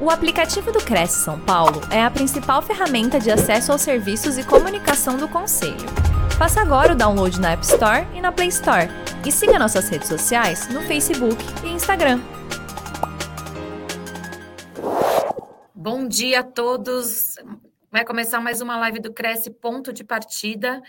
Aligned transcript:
O 0.00 0.10
aplicativo 0.10 0.70
do 0.70 0.78
Cresce 0.78 1.24
São 1.24 1.40
Paulo 1.40 1.80
é 1.90 2.00
a 2.00 2.08
principal 2.08 2.62
ferramenta 2.62 3.18
de 3.18 3.32
acesso 3.32 3.72
aos 3.72 3.82
serviços 3.82 4.38
e 4.38 4.44
comunicação 4.44 5.16
do 5.16 5.28
Conselho. 5.28 5.74
Faça 6.38 6.60
agora 6.60 6.92
o 6.92 6.96
download 6.96 7.40
na 7.40 7.50
App 7.50 7.64
Store 7.64 8.06
e 8.14 8.20
na 8.20 8.30
Play 8.30 8.46
Store. 8.46 8.86
E 9.26 9.32
siga 9.32 9.58
nossas 9.58 9.88
redes 9.88 10.06
sociais 10.06 10.68
no 10.68 10.82
Facebook 10.82 11.36
e 11.64 11.70
Instagram. 11.70 12.20
Bom 15.74 16.06
dia 16.06 16.40
a 16.40 16.44
todos. 16.44 17.34
Vai 17.90 18.04
começar 18.04 18.40
mais 18.40 18.60
uma 18.60 18.76
live 18.76 19.00
do 19.00 19.12
Cresce 19.12 19.50
Ponto 19.50 19.92
de 19.92 20.04
Partida. 20.04 20.80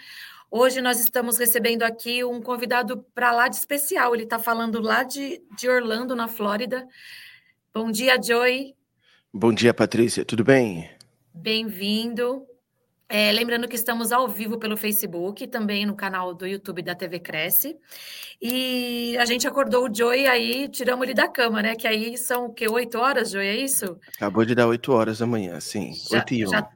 Hoje 0.52 0.82
nós 0.82 1.00
estamos 1.00 1.39
recebendo 1.39 1.82
aqui 1.82 2.23
um 2.23 2.39
convidado 2.39 3.04
para 3.16 3.32
lá 3.32 3.48
de 3.48 3.55
especial. 3.55 4.14
Ele 4.14 4.26
está 4.26 4.38
falando 4.38 4.80
lá 4.80 5.02
de, 5.02 5.41
de 5.57 5.68
Orlando, 5.68 6.16
na 6.16 6.28
Flórida. 6.28 6.88
Bom 7.73 7.89
dia, 7.89 8.21
Joey. 8.21 8.78
Bom 9.32 9.54
dia, 9.54 9.75
Patrícia. 9.75 10.25
Tudo 10.25 10.43
bem? 10.43 10.89
Bem-vindo. 11.32 12.47
É, 13.07 13.32
lembrando 13.32 13.68
que 13.68 13.75
estamos 13.75 14.11
ao 14.11 14.28
vivo 14.28 14.57
pelo 14.57 14.75
Facebook, 14.75 15.46
também 15.46 15.86
no 15.86 15.96
canal 15.96 16.33
do 16.33 16.47
YouTube 16.47 16.82
da 16.82 16.96
TV 16.96 17.19
Cresce. 17.19 17.78
E 18.42 19.15
a 19.19 19.25
gente 19.25 19.47
acordou 19.47 19.88
o 19.88 19.93
Joey 19.93 20.25
aí, 20.25 20.68
tiramos 20.68 21.04
ele 21.04 21.14
da 21.14 21.28
cama, 21.28 21.61
né? 21.61 21.75
Que 21.75 21.88
aí 21.88 22.18
são 22.18 22.47
o 22.47 22.54
quê? 22.54 22.68
Oito 22.68 22.97
horas, 22.97 23.29
Joey, 23.29 23.47
é 23.47 23.55
isso? 23.57 24.00
Acabou 24.15 24.43
de 24.43 24.55
dar 24.55 24.65
oito 24.65 24.92
horas 24.92 25.19
da 25.19 25.28
manhã, 25.28 25.60
sim. 25.60 25.93
Oito 26.11 26.33
e 26.33 26.47
um. 26.47 26.50
Já, 26.50 26.68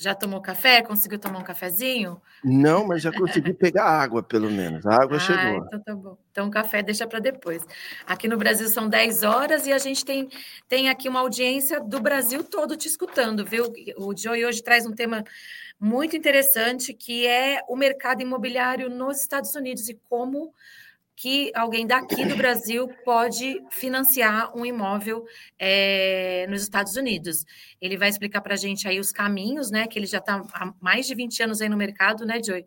já 0.00 0.14
tomou 0.14 0.40
café? 0.40 0.80
Conseguiu 0.80 1.18
tomar 1.18 1.40
um 1.40 1.44
cafezinho? 1.44 2.20
Não, 2.42 2.86
mas 2.86 3.02
já 3.02 3.12
consegui 3.12 3.52
pegar 3.52 3.84
água, 3.84 4.22
pelo 4.22 4.50
menos. 4.50 4.86
A 4.86 4.94
água 4.94 5.18
ah, 5.18 5.20
chegou. 5.20 5.66
Então 5.66 5.80
tá 5.80 5.94
bom. 5.94 6.16
Então 6.32 6.48
o 6.48 6.50
café 6.50 6.82
deixa 6.82 7.06
para 7.06 7.18
depois. 7.18 7.62
Aqui 8.06 8.26
no 8.26 8.38
Brasil 8.38 8.66
são 8.70 8.88
10 8.88 9.22
horas 9.24 9.66
e 9.66 9.72
a 9.72 9.76
gente 9.76 10.02
tem, 10.02 10.30
tem 10.66 10.88
aqui 10.88 11.06
uma 11.06 11.20
audiência 11.20 11.80
do 11.80 12.00
Brasil 12.00 12.42
todo 12.42 12.78
te 12.78 12.88
escutando, 12.88 13.44
viu? 13.44 13.70
O 13.98 14.16
Joey 14.16 14.46
hoje 14.46 14.62
traz 14.62 14.86
um 14.86 14.92
tema 14.92 15.22
muito 15.78 16.16
interessante 16.16 16.94
que 16.94 17.26
é 17.26 17.60
o 17.68 17.76
mercado 17.76 18.22
imobiliário 18.22 18.88
nos 18.88 19.20
Estados 19.20 19.54
Unidos 19.54 19.86
e 19.90 20.00
como 20.08 20.54
que 21.20 21.52
alguém 21.54 21.86
daqui 21.86 22.24
do 22.24 22.34
Brasil 22.34 22.88
pode 23.04 23.62
financiar 23.68 24.56
um 24.56 24.64
imóvel 24.64 25.26
é, 25.58 26.46
nos 26.48 26.62
Estados 26.62 26.96
Unidos. 26.96 27.44
Ele 27.78 27.98
vai 27.98 28.08
explicar 28.08 28.40
para 28.40 28.54
a 28.54 28.56
gente 28.56 28.88
aí 28.88 28.98
os 28.98 29.12
caminhos, 29.12 29.70
né? 29.70 29.86
Que 29.86 29.98
ele 29.98 30.06
já 30.06 30.16
está 30.16 30.42
há 30.54 30.72
mais 30.80 31.06
de 31.06 31.14
20 31.14 31.42
anos 31.42 31.60
aí 31.60 31.68
no 31.68 31.76
mercado, 31.76 32.24
né, 32.24 32.42
Joey? 32.42 32.64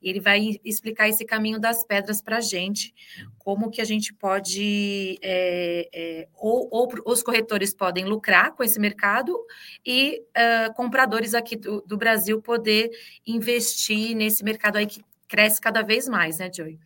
E 0.00 0.08
ele 0.08 0.18
vai 0.18 0.58
explicar 0.64 1.10
esse 1.10 1.26
caminho 1.26 1.60
das 1.60 1.84
pedras 1.84 2.22
para 2.22 2.38
a 2.38 2.40
gente, 2.40 2.94
como 3.38 3.70
que 3.70 3.82
a 3.82 3.84
gente 3.84 4.14
pode, 4.14 5.18
é, 5.20 5.86
é, 5.92 6.28
ou, 6.38 6.70
ou, 6.70 6.88
os 7.04 7.22
corretores 7.22 7.74
podem 7.74 8.06
lucrar 8.06 8.54
com 8.54 8.64
esse 8.64 8.80
mercado 8.80 9.38
e 9.84 10.22
uh, 10.30 10.72
compradores 10.72 11.34
aqui 11.34 11.54
do, 11.54 11.82
do 11.82 11.98
Brasil 11.98 12.40
poder 12.40 12.90
investir 13.26 14.16
nesse 14.16 14.42
mercado 14.42 14.78
aí 14.78 14.86
que 14.86 15.04
cresce 15.28 15.60
cada 15.60 15.82
vez 15.82 16.08
mais, 16.08 16.38
né, 16.38 16.50
Joey? 16.50 16.78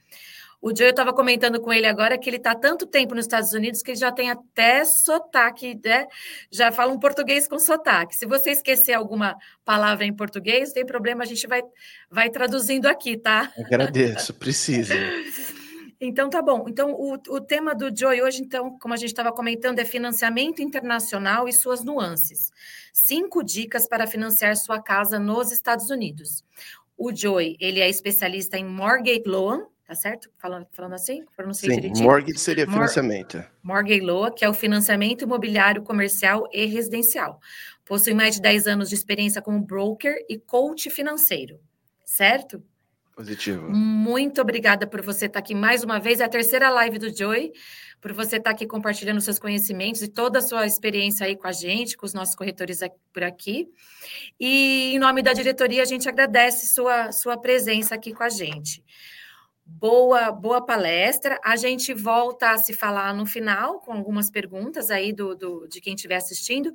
O 0.65 0.75
Joe, 0.75 0.87
eu 0.87 0.91
estava 0.93 1.13
comentando 1.13 1.61
com 1.61 1.71
ele 1.71 1.87
agora 1.87 2.17
que 2.17 2.31
ele 2.31 2.39
está 2.39 2.55
tanto 2.55 2.87
tempo 2.87 3.15
nos 3.15 3.27
Estados 3.27 3.53
Unidos 3.53 3.83
que 3.83 3.91
ele 3.91 3.99
já 3.99 4.11
tem 4.11 4.31
até 4.31 4.83
sotaque, 4.87 5.79
né? 5.85 6.07
Já 6.51 6.73
fala 6.73 6.91
um 6.91 6.99
português 6.99 7.47
com 7.47 7.59
sotaque. 7.59 8.17
Se 8.17 8.25
você 8.25 8.53
esquecer 8.53 8.95
alguma 8.95 9.37
palavra 9.63 10.07
em 10.07 10.17
português, 10.17 10.69
não 10.69 10.75
tem 10.77 10.87
problema, 10.87 11.23
a 11.23 11.27
gente 11.27 11.47
vai, 11.47 11.63
vai 12.11 12.31
traduzindo 12.31 12.87
aqui, 12.87 13.19
tá? 13.19 13.53
Agradeço, 13.59 14.33
precisa. 14.33 14.95
Então 16.01 16.29
tá 16.29 16.43
bom. 16.43 16.67
Então 16.69 16.93
o, 16.93 17.15
o 17.15 17.41
tema 17.41 17.75
do 17.75 17.89
Joy 17.97 18.21
hoje, 18.21 18.43
então, 18.43 18.77
como 18.79 18.93
a 18.93 18.97
gente 18.97 19.11
estava 19.11 19.33
comentando, 19.33 19.79
é 19.79 19.87
financiamento 19.87 20.61
internacional 20.61 21.49
e 21.49 21.53
suas 21.53 21.83
nuances. 21.83 22.51
Cinco 22.93 23.43
dicas 23.43 23.89
para 23.89 24.07
financiar 24.07 24.55
sua 24.57 24.83
casa 24.83 25.19
nos 25.19 25.51
Estados 25.51 25.89
Unidos. 25.89 26.45
O 26.99 27.15
Joy, 27.15 27.57
ele 27.59 27.81
é 27.81 27.89
especialista 27.89 28.59
em 28.59 28.67
mortgage 28.67 29.23
loan, 29.25 29.67
tá 29.87 29.95
certo? 29.95 30.31
Falando, 30.39 30.67
falando 30.73 30.95
assim? 30.95 31.25
Pronunciei 31.37 31.71
Sim, 31.71 31.77
direitinho. 31.77 32.05
mortgage 32.05 32.39
seria 32.39 32.67
financiamento. 32.67 33.37
Mor 33.63 33.77
mortgage 33.77 34.01
Loa, 34.01 34.35
que 34.35 34.45
é 34.45 34.49
o 34.49 34.55
financiamento 34.55 35.23
imobiliário 35.23 35.83
comercial 35.83 36.49
e 36.53 36.65
residencial. 36.67 37.41
Possui 37.85 38.15
mais 38.15 38.37
de 38.37 38.43
10 38.43 38.67
anos 38.67 38.89
de 38.89 38.95
experiência 38.95 39.43
como 39.43 39.61
broker 39.61 40.15
e 40.29 40.39
coach 40.39 40.89
financeiro, 40.89 41.61
certo? 42.05 42.63
Positivo. 43.15 43.71
Muito 43.71 44.41
obrigada 44.41 44.89
por 44.89 45.01
você 45.01 45.27
estar 45.27 45.39
aqui 45.39 45.55
mais 45.55 45.85
uma 45.85 46.01
vez. 46.01 46.19
É 46.19 46.25
a 46.25 46.29
terceira 46.29 46.69
live 46.71 46.99
do 46.99 47.17
Joy, 47.17 47.53
por 48.01 48.13
você 48.13 48.39
estar 48.39 48.51
aqui 48.51 48.67
compartilhando 48.67 49.21
seus 49.21 49.39
conhecimentos 49.39 50.03
e 50.03 50.09
toda 50.09 50.41
a 50.41 50.43
sua 50.43 50.67
experiência 50.67 51.25
aí 51.25 51.37
com 51.37 51.47
a 51.47 51.53
gente, 51.53 51.97
com 51.97 52.07
os 52.07 52.13
nossos 52.13 52.35
corretores 52.35 52.83
aqui, 52.83 52.97
por 53.13 53.23
aqui. 53.23 53.69
E 54.41 54.95
em 54.95 54.99
nome 54.99 55.23
da 55.23 55.33
diretoria, 55.33 55.83
a 55.83 55.85
gente 55.87 56.09
agradece 56.09 56.67
sua, 56.67 57.13
sua 57.13 57.41
presença 57.41 57.95
aqui 57.95 58.13
com 58.13 58.25
a 58.25 58.29
gente. 58.29 58.83
Boa, 59.67 60.31
boa 60.31 60.61
palestra. 60.61 61.41
A 61.43 61.57
gente 61.57 61.95
volta 61.95 62.51
a 62.51 62.59
se 62.59 62.75
falar 62.75 63.15
no 63.15 63.25
final 63.25 63.81
com 63.81 63.93
algumas 63.93 64.31
perguntas 64.31 64.91
aí 64.91 65.13
do, 65.13 65.35
do 65.35 65.67
de 65.67 65.81
quem 65.81 65.95
estiver 65.95 66.17
assistindo. 66.17 66.71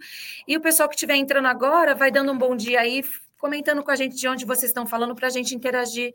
E 0.47 0.57
o 0.57 0.61
pessoal 0.61 0.89
que 0.89 0.95
estiver 0.95 1.15
entrando 1.15 1.47
agora 1.47 1.93
vai 1.93 2.09
dando 2.09 2.31
um 2.31 2.37
bom 2.37 2.55
dia 2.55 2.79
aí, 2.79 3.03
comentando 3.37 3.83
com 3.83 3.91
a 3.91 3.95
gente 3.95 4.15
de 4.15 4.27
onde 4.27 4.43
vocês 4.43 4.71
estão 4.71 4.87
falando 4.87 5.13
para 5.13 5.27
a 5.27 5.29
gente 5.29 5.53
interagir 5.53 6.13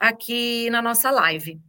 aqui 0.00 0.70
na 0.70 0.80
nossa 0.80 1.10
live. 1.10 1.60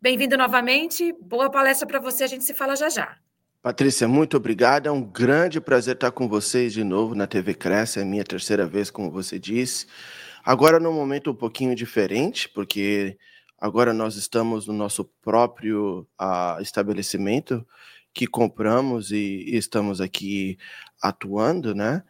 Bem-vindo 0.00 0.36
novamente. 0.36 1.12
Boa 1.20 1.50
palestra 1.50 1.88
para 1.88 1.98
você. 1.98 2.24
A 2.24 2.28
gente 2.28 2.44
se 2.44 2.54
fala 2.54 2.76
já 2.76 2.88
já. 2.88 3.16
Patrícia, 3.60 4.06
muito 4.06 4.36
obrigada. 4.36 4.90
É 4.90 4.92
um 4.92 5.02
grande 5.02 5.60
prazer 5.60 5.94
estar 5.94 6.10
com 6.12 6.28
vocês 6.28 6.72
de 6.72 6.84
novo 6.84 7.14
na 7.14 7.26
TV 7.26 7.54
Cresce. 7.54 7.98
É 7.98 8.02
a 8.02 8.04
minha 8.04 8.22
terceira 8.22 8.66
vez, 8.66 8.90
como 8.90 9.10
você 9.10 9.38
disse. 9.38 9.86
Agora, 10.44 10.78
num 10.78 10.92
momento 10.92 11.30
um 11.30 11.34
pouquinho 11.34 11.74
diferente, 11.74 12.50
porque 12.50 13.16
agora 13.58 13.94
nós 13.94 14.14
estamos 14.16 14.66
no 14.66 14.74
nosso 14.74 15.06
próprio 15.22 16.06
uh, 16.20 16.60
estabelecimento 16.60 17.66
que 18.12 18.26
compramos 18.26 19.10
e, 19.10 19.16
e, 19.16 19.56
estamos 19.56 20.02
aqui 20.02 20.58
atuando, 21.02 21.74
né? 21.74 22.04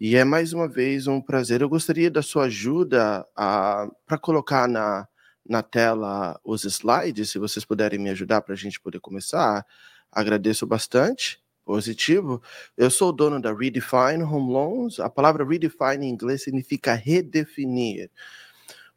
E 0.00 0.16
é 0.16 0.24
mais 0.24 0.52
uma 0.52 0.68
vez 0.68 1.06
um 1.06 1.20
prazer. 1.20 1.62
Eu 1.62 1.68
gostaria 1.68 2.10
da 2.10 2.22
sua 2.22 2.46
ajuda 2.46 3.24
uh, 3.38 3.94
para 4.04 4.18
colocar 4.18 4.68
na, 4.68 5.06
na 5.48 5.62
tela 5.62 6.40
os 6.44 6.64
slides, 6.64 7.30
se 7.30 7.38
vocês 7.38 7.64
puderem 7.64 8.00
me 8.00 8.10
ajudar 8.10 8.42
para 8.42 8.54
a 8.54 8.58
gente 8.58 8.80
poder 8.80 8.98
começar. 8.98 9.64
Agradeço 10.10 10.66
bastante 10.66 11.40
positivo. 11.66 12.40
Eu 12.76 12.88
sou 12.90 13.12
dono 13.12 13.42
da 13.42 13.52
Redefine 13.52 14.22
Home 14.22 14.52
Loans. 14.52 15.00
A 15.00 15.10
palavra 15.10 15.44
redefine 15.44 16.06
em 16.06 16.10
inglês 16.10 16.44
significa 16.44 16.94
redefinir. 16.94 18.08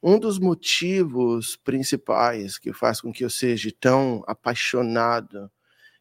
Um 0.02 0.18
dos 0.18 0.40
motivos 0.40 1.58
principais 1.58 2.58
que 2.58 2.72
faz 2.72 3.02
com 3.02 3.12
que 3.12 3.26
eu 3.26 3.30
seja 3.30 3.74
tão 3.78 4.24
apaixonado 4.28 5.52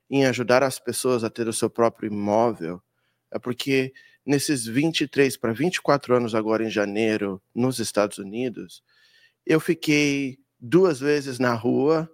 em 0.08 0.26
ajudar 0.26 0.62
as 0.62 0.78
pessoas 0.78 1.24
a 1.24 1.30
ter 1.30 1.48
o 1.48 1.52
seu 1.52 1.68
próprio 1.68 2.12
imóvel 2.12 2.80
é 3.30 3.38
porque 3.38 3.92
nesses 4.24 4.66
23 4.66 5.36
para 5.36 5.52
24 5.52 6.14
anos 6.14 6.34
agora 6.34 6.64
em 6.64 6.70
janeiro 6.70 7.42
nos 7.54 7.78
Estados 7.78 8.18
Unidos, 8.18 8.82
eu 9.44 9.58
fiquei 9.58 10.38
duas 10.60 11.00
vezes 11.00 11.38
na 11.38 11.54
rua 11.54 12.08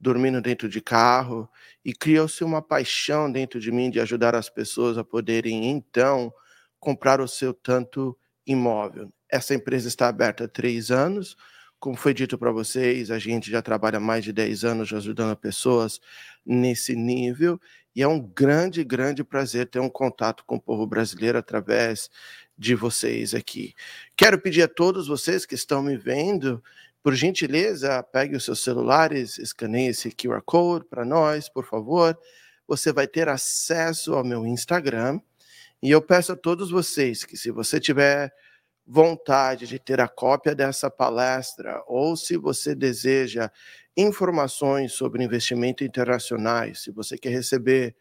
dormindo 0.00 0.40
dentro 0.40 0.68
de 0.68 0.80
carro, 0.80 1.48
e 1.84 1.92
criou-se 1.92 2.42
uma 2.44 2.62
paixão 2.62 3.30
dentro 3.30 3.58
de 3.58 3.72
mim 3.72 3.90
de 3.90 4.00
ajudar 4.00 4.34
as 4.34 4.48
pessoas 4.48 4.96
a 4.98 5.04
poderem, 5.04 5.68
então, 5.70 6.32
comprar 6.78 7.20
o 7.20 7.28
seu 7.28 7.52
tanto 7.52 8.16
imóvel. 8.46 9.12
Essa 9.30 9.54
empresa 9.54 9.88
está 9.88 10.08
aberta 10.08 10.44
há 10.44 10.48
três 10.48 10.90
anos. 10.90 11.36
Como 11.78 11.96
foi 11.96 12.12
dito 12.12 12.36
para 12.36 12.50
vocês, 12.50 13.10
a 13.10 13.18
gente 13.18 13.50
já 13.50 13.62
trabalha 13.62 14.00
mais 14.00 14.24
de 14.24 14.32
10 14.32 14.64
anos 14.64 14.92
ajudando 14.92 15.36
pessoas 15.36 16.00
nesse 16.44 16.96
nível, 16.96 17.60
e 17.94 18.02
é 18.02 18.08
um 18.08 18.20
grande, 18.20 18.82
grande 18.82 19.22
prazer 19.22 19.66
ter 19.68 19.80
um 19.80 19.88
contato 19.88 20.44
com 20.44 20.56
o 20.56 20.60
povo 20.60 20.86
brasileiro 20.86 21.38
através 21.38 22.08
de 22.56 22.74
vocês 22.74 23.34
aqui. 23.34 23.74
Quero 24.16 24.40
pedir 24.40 24.62
a 24.62 24.68
todos 24.68 25.06
vocês 25.06 25.46
que 25.46 25.54
estão 25.54 25.82
me 25.82 25.96
vendo 25.96 26.62
por 27.08 27.14
gentileza, 27.14 28.02
pegue 28.02 28.36
os 28.36 28.44
seus 28.44 28.62
celulares, 28.62 29.38
escaneie 29.38 29.88
esse 29.88 30.10
QR 30.10 30.42
Code 30.44 30.84
para 30.84 31.06
nós, 31.06 31.48
por 31.48 31.64
favor. 31.64 32.14
Você 32.66 32.92
vai 32.92 33.06
ter 33.06 33.30
acesso 33.30 34.12
ao 34.12 34.22
meu 34.22 34.46
Instagram. 34.46 35.18
E 35.82 35.90
eu 35.90 36.02
peço 36.02 36.32
a 36.32 36.36
todos 36.36 36.70
vocês 36.70 37.24
que, 37.24 37.34
se 37.34 37.50
você 37.50 37.80
tiver 37.80 38.30
vontade 38.86 39.66
de 39.66 39.78
ter 39.78 40.02
a 40.02 40.06
cópia 40.06 40.54
dessa 40.54 40.90
palestra, 40.90 41.82
ou 41.86 42.14
se 42.14 42.36
você 42.36 42.74
deseja 42.74 43.50
informações 43.96 44.92
sobre 44.92 45.24
investimento 45.24 45.82
internacionais, 45.82 46.82
se 46.82 46.90
você 46.90 47.16
quer 47.16 47.30
receber 47.30 47.96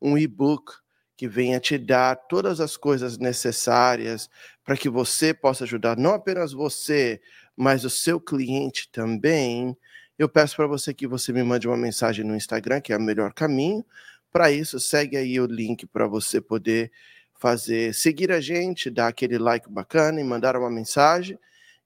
um 0.00 0.16
e-book 0.16 0.72
que 1.16 1.26
venha 1.26 1.58
te 1.58 1.78
dar 1.78 2.14
todas 2.14 2.60
as 2.60 2.76
coisas 2.76 3.18
necessárias 3.18 4.30
para 4.64 4.76
que 4.76 4.88
você 4.88 5.34
possa 5.34 5.64
ajudar 5.64 5.96
não 5.96 6.14
apenas 6.14 6.52
você, 6.52 7.20
mas 7.56 7.84
o 7.84 7.90
seu 7.90 8.20
cliente 8.20 8.88
também, 8.90 9.76
eu 10.18 10.28
peço 10.28 10.56
para 10.56 10.66
você 10.66 10.94
que 10.94 11.06
você 11.06 11.32
me 11.32 11.42
mande 11.42 11.66
uma 11.68 11.76
mensagem 11.76 12.24
no 12.24 12.36
Instagram, 12.36 12.80
que 12.80 12.92
é 12.92 12.96
o 12.96 13.00
melhor 13.00 13.32
caminho, 13.34 13.84
Para 14.32 14.50
isso, 14.50 14.80
segue 14.80 15.16
aí 15.16 15.38
o 15.40 15.46
link 15.46 15.86
para 15.86 16.06
você 16.06 16.40
poder 16.40 16.90
fazer, 17.34 17.94
seguir 17.94 18.32
a 18.32 18.40
gente, 18.40 18.90
dar 18.90 19.08
aquele 19.08 19.38
like 19.38 19.68
bacana 19.70 20.20
e 20.20 20.24
mandar 20.24 20.56
uma 20.56 20.70
mensagem. 20.70 21.38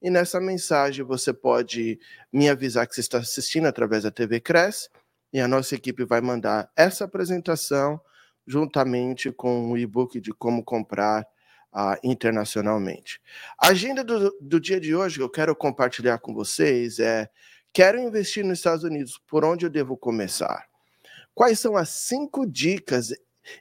E 0.02 0.10
nessa 0.10 0.40
mensagem 0.40 1.04
você 1.04 1.32
pode 1.32 1.98
me 2.32 2.48
avisar 2.48 2.86
que 2.86 2.94
você 2.94 3.00
está 3.00 3.18
assistindo 3.18 3.66
através 3.66 4.04
da 4.04 4.10
TV 4.10 4.40
Cresce 4.40 4.88
e 5.32 5.40
a 5.40 5.48
nossa 5.48 5.74
equipe 5.74 6.04
vai 6.04 6.20
mandar 6.20 6.70
essa 6.76 7.04
apresentação 7.04 8.00
juntamente 8.46 9.32
com 9.32 9.72
o 9.72 9.78
e-book 9.78 10.20
de 10.20 10.32
como 10.32 10.62
comprar 10.62 11.26
uh, 11.76 11.99
internacionalmente. 12.02 13.20
A 13.58 13.69
agenda 13.69 14.02
do, 14.02 14.34
do 14.40 14.58
dia 14.58 14.81
de 14.81 14.96
hoje 14.96 15.17
que 15.17 15.23
eu 15.23 15.28
quero 15.28 15.55
compartilhar 15.55 16.19
com 16.19 16.32
vocês 16.32 16.99
é: 16.99 17.28
quero 17.73 18.00
investir 18.00 18.43
nos 18.43 18.58
Estados 18.58 18.82
Unidos, 18.82 19.20
por 19.26 19.44
onde 19.44 19.67
eu 19.67 19.70
devo 19.70 19.96
começar? 19.96 20.67
Quais 21.34 21.61
são 21.61 21.76
as 21.76 21.90
cinco 21.90 22.46
dicas 22.46 23.12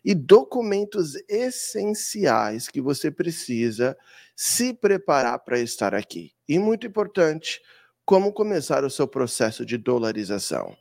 e 0.03 0.15
documentos 0.15 1.15
essenciais 1.27 2.69
que 2.69 2.79
você 2.79 3.11
precisa 3.11 3.97
se 4.33 4.73
preparar 4.73 5.39
para 5.39 5.59
estar 5.59 5.93
aqui? 5.93 6.31
E 6.47 6.57
muito 6.57 6.87
importante, 6.87 7.61
como 8.05 8.31
começar 8.31 8.85
o 8.85 8.89
seu 8.89 9.07
processo 9.07 9.65
de 9.65 9.77
dolarização. 9.77 10.77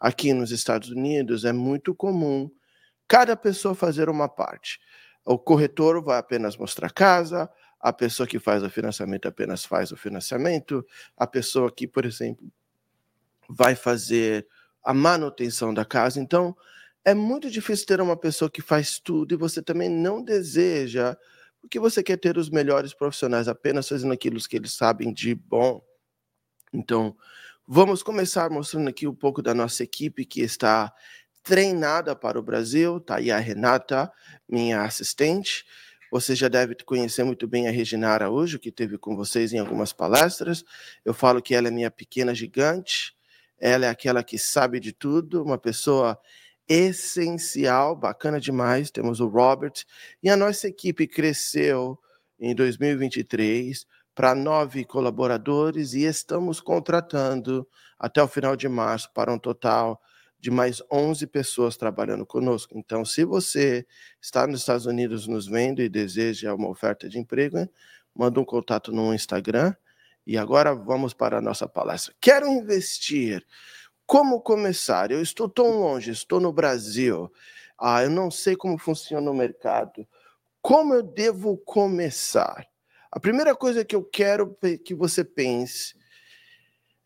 Aqui 0.00 0.32
nos 0.32 0.50
Estados 0.50 0.88
Unidos 0.88 1.44
é 1.44 1.52
muito 1.52 1.94
comum 1.94 2.50
cada 3.06 3.36
pessoa 3.36 3.74
fazer 3.74 4.08
uma 4.08 4.28
parte. 4.28 4.80
O 5.24 5.38
corretor 5.38 6.02
vai 6.02 6.18
apenas 6.18 6.56
mostrar 6.56 6.90
casa, 6.90 7.50
a 7.80 7.92
pessoa 7.92 8.26
que 8.26 8.38
faz 8.38 8.62
o 8.62 8.70
financiamento 8.70 9.26
apenas 9.26 9.64
faz 9.64 9.92
o 9.92 9.96
financiamento, 9.96 10.86
a 11.16 11.26
pessoa 11.26 11.70
que, 11.70 11.86
por 11.86 12.04
exemplo, 12.04 12.50
vai 13.48 13.74
fazer 13.74 14.46
a 14.84 14.94
manutenção 14.94 15.72
da 15.72 15.84
casa. 15.84 16.20
Então, 16.20 16.56
é 17.04 17.14
muito 17.14 17.50
difícil 17.50 17.86
ter 17.86 18.00
uma 18.00 18.16
pessoa 18.16 18.50
que 18.50 18.62
faz 18.62 18.98
tudo 18.98 19.34
e 19.34 19.36
você 19.36 19.60
também 19.62 19.88
não 19.88 20.22
deseja, 20.22 21.16
porque 21.60 21.78
você 21.78 22.02
quer 22.02 22.16
ter 22.16 22.38
os 22.38 22.50
melhores 22.50 22.94
profissionais 22.94 23.48
apenas 23.48 23.88
fazendo 23.88 24.12
aquilo 24.12 24.38
que 24.40 24.56
eles 24.56 24.72
sabem 24.72 25.12
de 25.12 25.34
bom. 25.34 25.82
Então, 26.72 27.16
vamos 27.66 28.02
começar 28.02 28.50
mostrando 28.50 28.88
aqui 28.88 29.06
um 29.06 29.14
pouco 29.14 29.42
da 29.42 29.54
nossa 29.54 29.82
equipe 29.82 30.24
que 30.24 30.40
está 30.40 30.92
treinada 31.42 32.14
para 32.14 32.38
o 32.38 32.42
Brasil. 32.42 32.98
Está 32.98 33.16
aí 33.16 33.30
a 33.30 33.38
Renata, 33.38 34.10
minha 34.48 34.82
assistente. 34.82 35.64
Você 36.10 36.34
já 36.34 36.48
deve 36.48 36.74
conhecer 36.84 37.24
muito 37.24 37.48
bem 37.48 37.68
a 37.68 37.70
Regina 37.70 38.10
Araújo, 38.10 38.58
que 38.58 38.70
teve 38.70 38.98
com 38.98 39.16
vocês 39.16 39.52
em 39.52 39.58
algumas 39.58 39.92
palestras. 39.92 40.62
Eu 41.04 41.14
falo 41.14 41.40
que 41.40 41.54
ela 41.54 41.68
é 41.68 41.70
minha 41.70 41.90
pequena 41.90 42.34
gigante. 42.34 43.14
Ela 43.58 43.86
é 43.86 43.88
aquela 43.88 44.22
que 44.22 44.38
sabe 44.38 44.78
de 44.78 44.92
tudo, 44.92 45.42
uma 45.42 45.56
pessoa 45.56 46.18
essencial, 46.68 47.96
bacana 47.96 48.40
demais. 48.40 48.90
Temos 48.90 49.20
o 49.20 49.26
Robert. 49.26 49.84
E 50.22 50.28
a 50.28 50.36
nossa 50.36 50.68
equipe 50.68 51.06
cresceu 51.06 51.98
em 52.38 52.54
2023 52.54 53.86
para 54.14 54.34
nove 54.34 54.84
colaboradores 54.84 55.94
e 55.94 56.04
estamos 56.04 56.60
contratando 56.60 57.66
até 57.98 58.22
o 58.22 58.28
final 58.28 58.56
de 58.56 58.68
março 58.68 59.10
para 59.14 59.32
um 59.32 59.38
total 59.38 60.00
de 60.42 60.50
mais 60.50 60.82
11 60.90 61.24
pessoas 61.28 61.76
trabalhando 61.76 62.26
conosco. 62.26 62.76
Então, 62.76 63.04
se 63.04 63.24
você 63.24 63.86
está 64.20 64.44
nos 64.44 64.58
Estados 64.58 64.86
Unidos 64.86 65.28
nos 65.28 65.46
vendo 65.46 65.80
e 65.80 65.88
deseja 65.88 66.52
uma 66.52 66.68
oferta 66.68 67.08
de 67.08 67.16
emprego, 67.16 67.58
né, 67.58 67.68
manda 68.12 68.40
um 68.40 68.44
contato 68.44 68.90
no 68.90 69.14
Instagram. 69.14 69.72
E 70.26 70.36
agora 70.36 70.74
vamos 70.74 71.14
para 71.14 71.38
a 71.38 71.40
nossa 71.40 71.68
palestra. 71.68 72.12
Quero 72.20 72.48
investir. 72.48 73.46
Como 74.04 74.40
começar? 74.40 75.12
Eu 75.12 75.22
estou 75.22 75.48
tão 75.48 75.78
longe, 75.78 76.10
estou 76.10 76.40
no 76.40 76.52
Brasil. 76.52 77.32
Ah, 77.78 78.02
eu 78.02 78.10
não 78.10 78.28
sei 78.28 78.56
como 78.56 78.76
funciona 78.76 79.30
o 79.30 79.34
mercado. 79.34 80.04
Como 80.60 80.92
eu 80.92 81.04
devo 81.04 81.56
começar? 81.58 82.66
A 83.12 83.20
primeira 83.20 83.54
coisa 83.54 83.84
que 83.84 83.94
eu 83.94 84.02
quero 84.02 84.58
que 84.84 84.92
você 84.92 85.24
pense 85.24 85.94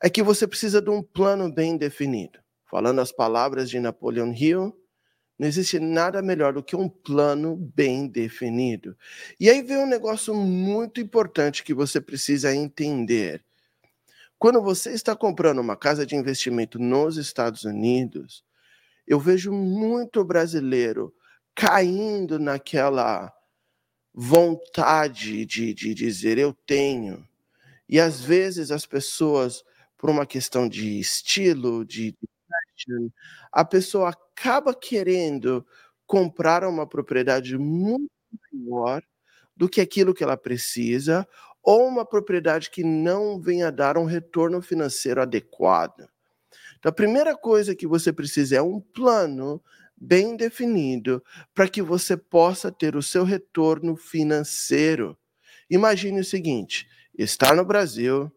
é 0.02 0.08
que 0.08 0.22
você 0.22 0.46
precisa 0.46 0.80
de 0.80 0.88
um 0.88 1.02
plano 1.02 1.52
bem 1.52 1.76
definido. 1.76 2.45
Falando 2.76 3.00
as 3.00 3.10
palavras 3.10 3.70
de 3.70 3.80
Napoleon 3.80 4.34
Hill, 4.34 4.78
não 5.38 5.48
existe 5.48 5.80
nada 5.80 6.20
melhor 6.20 6.52
do 6.52 6.62
que 6.62 6.76
um 6.76 6.90
plano 6.90 7.56
bem 7.56 8.06
definido. 8.06 8.94
E 9.40 9.48
aí 9.48 9.62
vem 9.62 9.78
um 9.78 9.86
negócio 9.86 10.34
muito 10.34 11.00
importante 11.00 11.64
que 11.64 11.72
você 11.72 12.02
precisa 12.02 12.54
entender. 12.54 13.42
Quando 14.38 14.60
você 14.60 14.92
está 14.92 15.16
comprando 15.16 15.58
uma 15.58 15.74
casa 15.74 16.04
de 16.04 16.16
investimento 16.16 16.78
nos 16.78 17.16
Estados 17.16 17.64
Unidos, 17.64 18.44
eu 19.06 19.18
vejo 19.18 19.50
muito 19.50 20.22
brasileiro 20.22 21.14
caindo 21.54 22.38
naquela 22.38 23.32
vontade 24.12 25.46
de, 25.46 25.72
de 25.72 25.94
dizer 25.94 26.36
eu 26.36 26.52
tenho. 26.52 27.26
E 27.88 27.98
às 27.98 28.20
vezes 28.20 28.70
as 28.70 28.84
pessoas, 28.84 29.64
por 29.96 30.10
uma 30.10 30.26
questão 30.26 30.68
de 30.68 31.00
estilo, 31.00 31.82
de 31.82 32.14
a 33.52 33.64
pessoa 33.64 34.10
acaba 34.10 34.74
querendo 34.74 35.66
comprar 36.06 36.64
uma 36.64 36.86
propriedade 36.86 37.56
muito 37.58 38.10
maior 38.52 39.02
do 39.56 39.68
que 39.68 39.80
aquilo 39.80 40.14
que 40.14 40.22
ela 40.22 40.36
precisa, 40.36 41.26
ou 41.62 41.86
uma 41.86 42.04
propriedade 42.04 42.70
que 42.70 42.84
não 42.84 43.40
venha 43.40 43.72
dar 43.72 43.98
um 43.98 44.04
retorno 44.04 44.62
financeiro 44.62 45.20
adequado. 45.20 46.08
Então, 46.78 46.90
a 46.90 46.94
primeira 46.94 47.36
coisa 47.36 47.74
que 47.74 47.86
você 47.86 48.12
precisa 48.12 48.56
é 48.56 48.62
um 48.62 48.80
plano 48.80 49.62
bem 49.96 50.36
definido 50.36 51.24
para 51.54 51.68
que 51.68 51.80
você 51.82 52.16
possa 52.16 52.70
ter 52.70 52.94
o 52.94 53.02
seu 53.02 53.24
retorno 53.24 53.96
financeiro. 53.96 55.18
Imagine 55.70 56.20
o 56.20 56.24
seguinte: 56.24 56.86
estar 57.18 57.56
no 57.56 57.64
Brasil, 57.64 58.30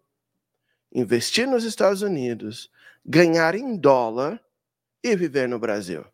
investir 0.92 1.48
nos 1.48 1.64
Estados 1.64 2.02
Unidos, 2.02 2.72
ganhar 3.06 3.56
em 3.56 3.78
dólar 3.78 4.42
e 5.04 5.16
viver 5.16 5.48
no 5.48 5.60
Brasil. 5.60 6.06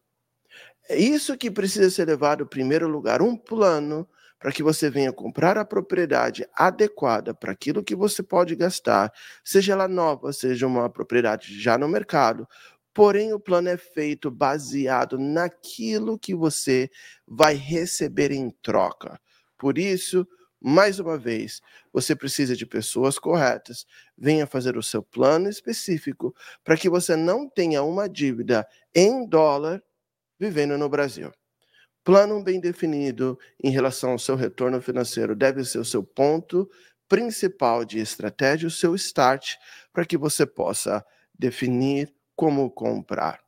É 0.88 0.98
isso 0.98 1.38
que 1.38 1.50
precisa 1.50 1.90
ser 1.90 2.06
levado 2.08 2.44
em 2.44 2.48
primeiro 2.48 2.88
lugar, 2.88 3.22
um 3.22 3.36
plano 3.36 4.08
para 4.40 4.52
que 4.52 4.62
você 4.62 4.90
venha 4.90 5.12
comprar 5.12 5.58
a 5.58 5.66
propriedade 5.66 6.48
adequada 6.54 7.34
para 7.34 7.52
aquilo 7.52 7.84
que 7.84 7.96
você 7.96 8.22
pode 8.22 8.56
gastar, 8.56 9.12
seja 9.44 9.74
ela 9.74 9.88
nova, 9.88 10.32
seja 10.32 10.68
uma 10.68 10.88
propriedade 10.90 11.60
já 11.60 11.78
no 11.78 11.88
mercado. 11.88 12.48
Porém, 12.94 13.34
o 13.34 13.40
plano 13.40 13.70
é 13.70 13.78
feito 13.78 14.30
baseado 14.30 15.18
naquilo 15.18 16.20
que 16.20 16.36
você 16.36 16.90
vai 17.28 17.56
receber 17.56 18.32
em 18.32 18.52
troca. 18.62 19.20
Por 19.58 19.78
isso, 19.78 20.28
mais 20.68 21.00
uma 21.00 21.16
vez, 21.16 21.62
você 21.94 22.16
precisa 22.16 22.56
de 22.56 22.66
pessoas 22.66 23.20
corretas. 23.20 23.86
Venha 24.18 24.48
fazer 24.48 24.76
o 24.76 24.82
seu 24.82 25.04
plano 25.04 25.48
específico 25.48 26.36
para 26.64 26.76
que 26.76 26.90
você 26.90 27.16
não 27.16 27.48
tenha 27.48 27.84
uma 27.84 28.10
dívida 28.10 28.68
em 28.96 29.28
dólar 29.28 29.84
vivendo 30.40 30.76
no 30.76 30.90
Brasil. 30.90 31.32
Plano 32.04 32.44
bem 32.44 32.60
definido 32.60 33.38
em 33.64 33.70
relação 33.70 34.14
ao 34.14 34.20
seu 34.20 34.36
retorno 34.36 34.82
financeiro 34.82 35.36
deve 35.36 35.64
ser 35.64 35.78
o 35.78 35.86
seu 35.86 36.04
ponto 36.04 36.68
principal 37.08 37.86
de 37.86 38.00
estratégia, 38.00 38.68
o 38.68 38.72
seu 38.72 38.96
start, 38.96 39.58
para 39.94 40.04
que 40.04 40.18
você 40.18 40.48
possa 40.48 41.06
definir 41.38 42.12
como 42.36 42.72
comprar. 42.72 43.45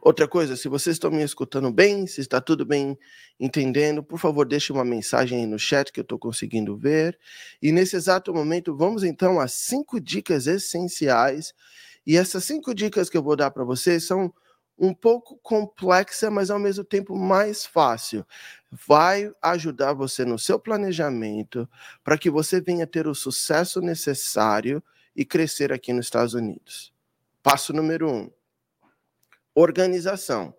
Outra 0.00 0.28
coisa, 0.28 0.56
se 0.56 0.68
vocês 0.68 0.96
estão 0.96 1.10
me 1.10 1.22
escutando 1.22 1.72
bem, 1.72 2.06
se 2.06 2.20
está 2.20 2.40
tudo 2.40 2.64
bem 2.64 2.98
entendendo, 3.40 4.02
por 4.02 4.18
favor, 4.18 4.46
deixe 4.46 4.72
uma 4.72 4.84
mensagem 4.84 5.40
aí 5.40 5.46
no 5.46 5.58
chat 5.58 5.90
que 5.92 5.98
eu 6.00 6.02
estou 6.02 6.18
conseguindo 6.18 6.76
ver. 6.76 7.18
E 7.62 7.72
nesse 7.72 7.96
exato 7.96 8.32
momento, 8.32 8.76
vamos 8.76 9.02
então 9.02 9.40
às 9.40 9.52
cinco 9.54 9.98
dicas 9.98 10.46
essenciais. 10.46 11.54
E 12.06 12.16
essas 12.16 12.44
cinco 12.44 12.74
dicas 12.74 13.08
que 13.08 13.16
eu 13.16 13.22
vou 13.22 13.34
dar 13.34 13.50
para 13.50 13.64
vocês 13.64 14.04
são 14.04 14.32
um 14.78 14.92
pouco 14.92 15.38
complexa, 15.42 16.30
mas 16.30 16.50
ao 16.50 16.58
mesmo 16.58 16.84
tempo 16.84 17.16
mais 17.16 17.64
fácil. 17.64 18.26
Vai 18.86 19.32
ajudar 19.40 19.94
você 19.94 20.24
no 20.24 20.38
seu 20.38 20.58
planejamento 20.58 21.68
para 22.02 22.18
que 22.18 22.28
você 22.28 22.60
venha 22.60 22.86
ter 22.86 23.06
o 23.06 23.14
sucesso 23.14 23.80
necessário 23.80 24.82
e 25.16 25.24
crescer 25.24 25.72
aqui 25.72 25.92
nos 25.92 26.06
Estados 26.06 26.34
Unidos. 26.34 26.92
Passo 27.42 27.72
número 27.72 28.10
um 28.10 28.30
Organização. 29.54 30.54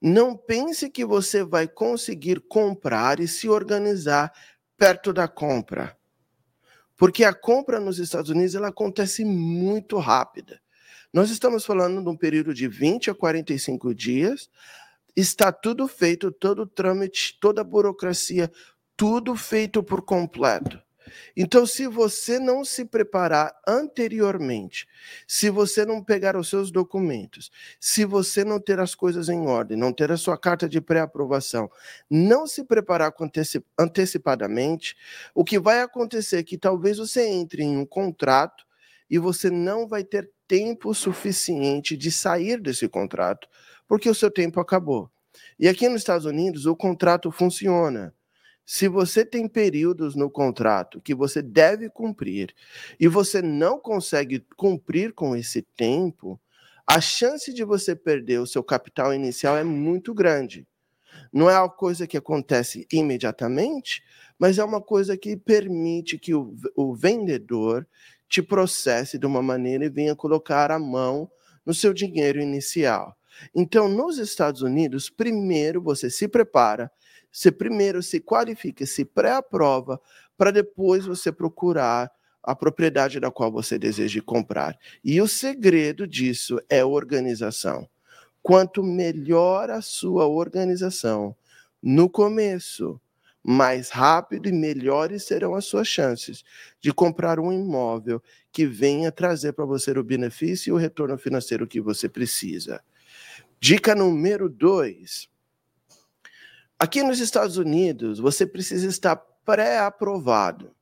Não 0.00 0.36
pense 0.36 0.90
que 0.90 1.04
você 1.04 1.42
vai 1.42 1.66
conseguir 1.66 2.40
comprar 2.40 3.18
e 3.18 3.26
se 3.26 3.48
organizar 3.48 4.32
perto 4.76 5.12
da 5.12 5.26
compra. 5.26 5.96
Porque 6.96 7.24
a 7.24 7.34
compra 7.34 7.80
nos 7.80 7.98
Estados 7.98 8.30
Unidos 8.30 8.54
ela 8.54 8.68
acontece 8.68 9.24
muito 9.24 9.98
rápida. 9.98 10.60
Nós 11.12 11.30
estamos 11.30 11.64
falando 11.64 12.02
de 12.02 12.08
um 12.08 12.16
período 12.16 12.52
de 12.52 12.68
20 12.68 13.10
a 13.10 13.14
45 13.14 13.94
dias. 13.94 14.50
Está 15.14 15.50
tudo 15.50 15.88
feito, 15.88 16.30
todo 16.30 16.62
o 16.62 16.66
trâmite, 16.66 17.38
toda 17.40 17.62
a 17.62 17.64
burocracia, 17.64 18.52
tudo 18.96 19.34
feito 19.34 19.82
por 19.82 20.02
completo. 20.02 20.85
Então, 21.36 21.66
se 21.66 21.86
você 21.86 22.38
não 22.38 22.64
se 22.64 22.84
preparar 22.84 23.54
anteriormente, 23.66 24.86
se 25.26 25.50
você 25.50 25.84
não 25.84 26.02
pegar 26.02 26.36
os 26.36 26.48
seus 26.48 26.70
documentos, 26.70 27.50
se 27.80 28.04
você 28.04 28.44
não 28.44 28.60
ter 28.60 28.80
as 28.80 28.94
coisas 28.94 29.28
em 29.28 29.46
ordem, 29.46 29.76
não 29.76 29.92
ter 29.92 30.10
a 30.10 30.16
sua 30.16 30.38
carta 30.38 30.68
de 30.68 30.80
pré-aprovação, 30.80 31.70
não 32.10 32.46
se 32.46 32.64
preparar 32.64 33.14
antecipadamente, 33.78 34.96
o 35.34 35.44
que 35.44 35.58
vai 35.58 35.80
acontecer 35.80 36.38
é 36.38 36.42
que 36.42 36.58
talvez 36.58 36.98
você 36.98 37.26
entre 37.26 37.62
em 37.62 37.76
um 37.76 37.86
contrato 37.86 38.64
e 39.08 39.18
você 39.18 39.50
não 39.50 39.86
vai 39.86 40.04
ter 40.04 40.30
tempo 40.48 40.94
suficiente 40.94 41.96
de 41.96 42.10
sair 42.10 42.60
desse 42.60 42.88
contrato, 42.88 43.48
porque 43.86 44.08
o 44.08 44.14
seu 44.14 44.30
tempo 44.30 44.60
acabou. 44.60 45.10
E 45.58 45.68
aqui 45.68 45.88
nos 45.88 46.00
Estados 46.00 46.26
Unidos, 46.26 46.66
o 46.66 46.76
contrato 46.76 47.30
funciona. 47.30 48.14
Se 48.66 48.88
você 48.88 49.24
tem 49.24 49.46
períodos 49.46 50.16
no 50.16 50.28
contrato 50.28 51.00
que 51.00 51.14
você 51.14 51.40
deve 51.40 51.88
cumprir 51.88 52.52
e 52.98 53.06
você 53.06 53.40
não 53.40 53.78
consegue 53.78 54.44
cumprir 54.56 55.12
com 55.12 55.36
esse 55.36 55.62
tempo, 55.62 56.40
a 56.84 57.00
chance 57.00 57.54
de 57.54 57.62
você 57.62 57.94
perder 57.94 58.40
o 58.40 58.46
seu 58.46 58.64
capital 58.64 59.14
inicial 59.14 59.56
é 59.56 59.62
muito 59.62 60.12
grande. 60.12 60.66
Não 61.32 61.48
é 61.48 61.56
uma 61.56 61.70
coisa 61.70 62.08
que 62.08 62.16
acontece 62.16 62.88
imediatamente, 62.92 64.02
mas 64.36 64.58
é 64.58 64.64
uma 64.64 64.80
coisa 64.80 65.16
que 65.16 65.36
permite 65.36 66.18
que 66.18 66.34
o, 66.34 66.52
o 66.74 66.92
vendedor 66.92 67.86
te 68.28 68.42
processe 68.42 69.16
de 69.16 69.26
uma 69.26 69.42
maneira 69.42 69.84
e 69.84 69.88
venha 69.88 70.16
colocar 70.16 70.72
a 70.72 70.78
mão 70.78 71.30
no 71.64 71.72
seu 71.72 71.94
dinheiro 71.94 72.40
inicial. 72.40 73.16
Então, 73.54 73.88
nos 73.88 74.18
Estados 74.18 74.62
Unidos, 74.62 75.08
primeiro 75.08 75.80
você 75.80 76.10
se 76.10 76.26
prepara, 76.26 76.90
você 77.36 77.52
primeiro 77.52 78.02
se 78.02 78.18
qualifica, 78.18 78.86
se 78.86 79.04
pré-aprova, 79.04 80.00
para 80.38 80.50
depois 80.50 81.04
você 81.04 81.30
procurar 81.30 82.10
a 82.42 82.56
propriedade 82.56 83.20
da 83.20 83.30
qual 83.30 83.52
você 83.52 83.78
deseja 83.78 84.22
comprar. 84.22 84.78
E 85.04 85.20
o 85.20 85.28
segredo 85.28 86.06
disso 86.06 86.58
é 86.66 86.82
organização. 86.82 87.86
Quanto 88.42 88.82
melhor 88.82 89.68
a 89.68 89.82
sua 89.82 90.26
organização 90.26 91.36
no 91.82 92.08
começo, 92.08 92.98
mais 93.44 93.90
rápido 93.90 94.48
e 94.48 94.52
melhores 94.52 95.24
serão 95.24 95.54
as 95.54 95.66
suas 95.66 95.86
chances 95.86 96.42
de 96.80 96.90
comprar 96.90 97.38
um 97.38 97.52
imóvel 97.52 98.22
que 98.50 98.64
venha 98.64 99.12
trazer 99.12 99.52
para 99.52 99.66
você 99.66 99.90
o 99.90 100.02
benefício 100.02 100.70
e 100.70 100.72
o 100.72 100.78
retorno 100.78 101.18
financeiro 101.18 101.66
que 101.66 101.82
você 101.82 102.08
precisa. 102.08 102.80
Dica 103.60 103.94
número 103.94 104.48
dois. 104.48 105.28
Aqui 106.78 107.02
nos 107.02 107.20
Estados 107.20 107.56
Unidos, 107.56 108.18
você 108.18 108.46
precisa 108.46 108.86
estar 108.86 109.16
pré-aprovado. 109.46 110.72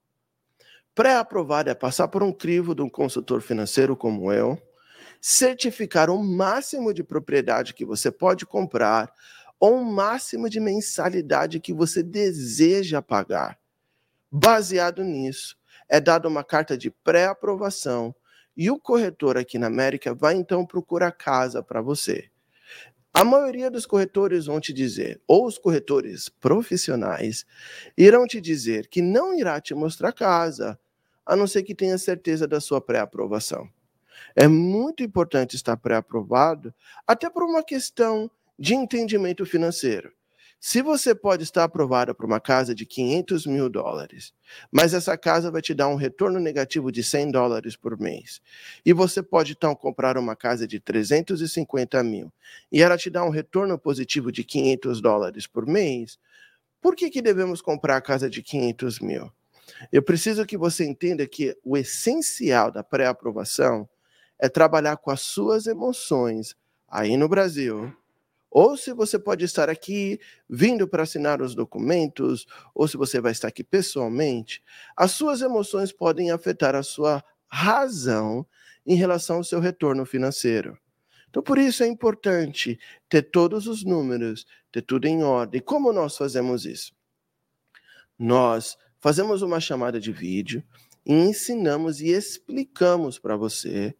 Pré-aprovado 0.92 1.70
é 1.70 1.74
passar 1.74 2.08
por 2.08 2.20
um 2.20 2.32
crivo 2.32 2.74
de 2.74 2.82
um 2.82 2.88
consultor 2.88 3.40
financeiro 3.40 3.96
como 3.96 4.32
eu, 4.32 4.60
certificar 5.20 6.10
o 6.10 6.20
máximo 6.20 6.92
de 6.92 7.04
propriedade 7.04 7.74
que 7.74 7.84
você 7.84 8.10
pode 8.10 8.44
comprar 8.44 9.12
ou 9.60 9.76
o 9.76 9.84
máximo 9.84 10.50
de 10.50 10.58
mensalidade 10.58 11.60
que 11.60 11.72
você 11.72 12.02
deseja 12.02 13.00
pagar. 13.00 13.56
Baseado 14.32 15.04
nisso, 15.04 15.56
é 15.88 16.00
dada 16.00 16.26
uma 16.26 16.42
carta 16.42 16.76
de 16.76 16.90
pré-aprovação 16.90 18.12
e 18.56 18.68
o 18.68 18.80
corretor 18.80 19.38
aqui 19.38 19.60
na 19.60 19.68
América 19.68 20.12
vai 20.12 20.34
então 20.34 20.66
procurar 20.66 21.12
casa 21.12 21.62
para 21.62 21.80
você. 21.80 22.33
A 23.16 23.22
maioria 23.22 23.70
dos 23.70 23.86
corretores 23.86 24.46
vão 24.46 24.58
te 24.58 24.72
dizer, 24.72 25.22
ou 25.28 25.46
os 25.46 25.56
corretores 25.56 26.28
profissionais, 26.28 27.46
irão 27.96 28.26
te 28.26 28.40
dizer 28.40 28.88
que 28.88 29.00
não 29.00 29.38
irá 29.38 29.60
te 29.60 29.72
mostrar 29.72 30.10
casa, 30.10 30.76
a 31.24 31.36
não 31.36 31.46
ser 31.46 31.62
que 31.62 31.76
tenha 31.76 31.96
certeza 31.96 32.48
da 32.48 32.60
sua 32.60 32.80
pré-aprovação. 32.80 33.70
É 34.34 34.48
muito 34.48 35.04
importante 35.04 35.54
estar 35.54 35.76
pré-aprovado, 35.76 36.74
até 37.06 37.30
por 37.30 37.44
uma 37.44 37.62
questão 37.62 38.28
de 38.58 38.74
entendimento 38.74 39.46
financeiro. 39.46 40.12
Se 40.66 40.80
você 40.80 41.14
pode 41.14 41.42
estar 41.42 41.62
aprovado 41.62 42.14
para 42.14 42.24
uma 42.24 42.40
casa 42.40 42.74
de 42.74 42.86
500 42.86 43.44
mil 43.44 43.68
dólares, 43.68 44.32
mas 44.72 44.94
essa 44.94 45.14
casa 45.14 45.50
vai 45.50 45.60
te 45.60 45.74
dar 45.74 45.88
um 45.88 45.94
retorno 45.94 46.40
negativo 46.40 46.90
de 46.90 47.04
100 47.04 47.32
dólares 47.32 47.76
por 47.76 48.00
mês, 48.00 48.40
e 48.82 48.90
você 48.94 49.22
pode 49.22 49.52
então 49.52 49.74
comprar 49.74 50.16
uma 50.16 50.34
casa 50.34 50.66
de 50.66 50.80
350 50.80 52.02
mil, 52.02 52.32
e 52.72 52.80
ela 52.80 52.96
te 52.96 53.10
dá 53.10 53.22
um 53.22 53.28
retorno 53.28 53.78
positivo 53.78 54.32
de 54.32 54.42
500 54.42 55.02
dólares 55.02 55.46
por 55.46 55.66
mês, 55.66 56.18
por 56.80 56.96
que, 56.96 57.10
que 57.10 57.20
devemos 57.20 57.60
comprar 57.60 57.98
a 57.98 58.00
casa 58.00 58.30
de 58.30 58.42
500 58.42 59.00
mil? 59.00 59.30
Eu 59.92 60.02
preciso 60.02 60.46
que 60.46 60.56
você 60.56 60.86
entenda 60.86 61.26
que 61.26 61.54
o 61.62 61.76
essencial 61.76 62.72
da 62.72 62.82
pré-aprovação 62.82 63.86
é 64.38 64.48
trabalhar 64.48 64.96
com 64.96 65.10
as 65.10 65.20
suas 65.20 65.66
emoções 65.66 66.56
aí 66.88 67.18
no 67.18 67.28
Brasil 67.28 67.94
ou 68.54 68.76
se 68.76 68.92
você 68.92 69.18
pode 69.18 69.44
estar 69.44 69.68
aqui 69.68 70.20
vindo 70.48 70.86
para 70.86 71.02
assinar 71.02 71.42
os 71.42 71.56
documentos, 71.56 72.46
ou 72.72 72.86
se 72.86 72.96
você 72.96 73.20
vai 73.20 73.32
estar 73.32 73.48
aqui 73.48 73.64
pessoalmente, 73.64 74.62
as 74.96 75.10
suas 75.10 75.42
emoções 75.42 75.90
podem 75.90 76.30
afetar 76.30 76.76
a 76.76 76.84
sua 76.84 77.20
razão 77.48 78.46
em 78.86 78.94
relação 78.94 79.38
ao 79.38 79.44
seu 79.44 79.58
retorno 79.58 80.06
financeiro. 80.06 80.78
Então, 81.28 81.42
por 81.42 81.58
isso 81.58 81.82
é 81.82 81.88
importante 81.88 82.78
ter 83.08 83.22
todos 83.22 83.66
os 83.66 83.84
números, 83.84 84.46
ter 84.70 84.82
tudo 84.82 85.06
em 85.06 85.24
ordem. 85.24 85.60
Como 85.60 85.92
nós 85.92 86.16
fazemos 86.16 86.64
isso? 86.64 86.94
Nós 88.16 88.78
fazemos 89.00 89.42
uma 89.42 89.58
chamada 89.58 89.98
de 89.98 90.12
vídeo 90.12 90.62
e 91.04 91.12
ensinamos 91.12 92.00
e 92.00 92.10
explicamos 92.10 93.18
para 93.18 93.36
você 93.36 93.96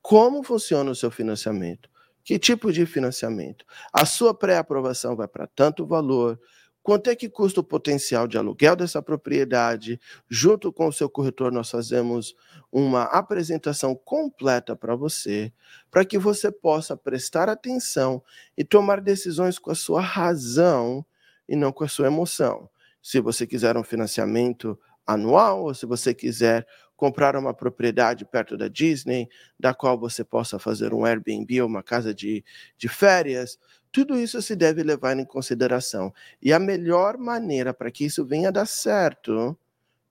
como 0.00 0.42
funciona 0.42 0.90
o 0.90 0.96
seu 0.96 1.08
financiamento 1.08 1.91
que 2.24 2.38
tipo 2.38 2.72
de 2.72 2.86
financiamento? 2.86 3.64
A 3.92 4.06
sua 4.06 4.32
pré-aprovação 4.32 5.16
vai 5.16 5.26
para 5.26 5.46
tanto 5.46 5.86
valor, 5.86 6.38
quanto 6.82 7.08
é 7.08 7.16
que 7.16 7.28
custa 7.28 7.60
o 7.60 7.64
potencial 7.64 8.26
de 8.26 8.36
aluguel 8.36 8.74
dessa 8.74 9.00
propriedade. 9.00 10.00
Junto 10.28 10.72
com 10.72 10.88
o 10.88 10.92
seu 10.92 11.08
corretor, 11.08 11.52
nós 11.52 11.70
fazemos 11.70 12.34
uma 12.70 13.04
apresentação 13.04 13.94
completa 13.94 14.74
para 14.74 14.96
você, 14.96 15.52
para 15.90 16.04
que 16.04 16.18
você 16.18 16.50
possa 16.50 16.96
prestar 16.96 17.48
atenção 17.48 18.22
e 18.56 18.64
tomar 18.64 19.00
decisões 19.00 19.58
com 19.58 19.70
a 19.70 19.74
sua 19.74 20.00
razão 20.00 21.04
e 21.48 21.54
não 21.54 21.72
com 21.72 21.84
a 21.84 21.88
sua 21.88 22.06
emoção. 22.06 22.68
Se 23.00 23.20
você 23.20 23.46
quiser 23.46 23.76
um 23.76 23.84
financiamento 23.84 24.78
anual, 25.06 25.64
ou 25.64 25.74
se 25.74 25.84
você 25.86 26.14
quiser 26.14 26.66
comprar 27.02 27.34
uma 27.34 27.52
propriedade 27.52 28.24
perto 28.24 28.56
da 28.56 28.68
Disney, 28.68 29.28
da 29.58 29.74
qual 29.74 29.98
você 29.98 30.22
possa 30.22 30.56
fazer 30.56 30.94
um 30.94 31.04
Airbnb 31.04 31.60
ou 31.60 31.66
uma 31.66 31.82
casa 31.82 32.14
de, 32.14 32.44
de 32.78 32.88
férias, 32.88 33.58
tudo 33.90 34.16
isso 34.16 34.40
se 34.40 34.54
deve 34.54 34.84
levar 34.84 35.18
em 35.18 35.24
consideração. 35.24 36.14
E 36.40 36.52
a 36.52 36.60
melhor 36.60 37.18
maneira 37.18 37.74
para 37.74 37.90
que 37.90 38.04
isso 38.04 38.24
venha 38.24 38.50
a 38.50 38.52
dar 38.52 38.66
certo 38.66 39.58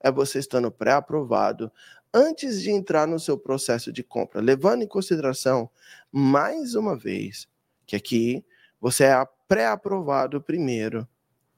é 0.02 0.12
você 0.12 0.40
estando 0.40 0.70
pré-aprovado 0.70 1.72
antes 2.14 2.62
de 2.62 2.72
entrar 2.72 3.08
no 3.08 3.22
seu 3.22 3.38
processo 3.38 3.90
de 3.90 4.04
compra, 4.04 4.42
levando 4.42 4.82
em 4.82 4.88
consideração, 4.88 5.70
mais 6.12 6.76
uma 6.76 6.98
vez, 6.98 7.48
que 7.86 7.96
aqui 7.96 8.44
você 8.82 9.06
é 9.06 9.26
pré-aprovado 9.48 10.42
primeiro 10.42 11.08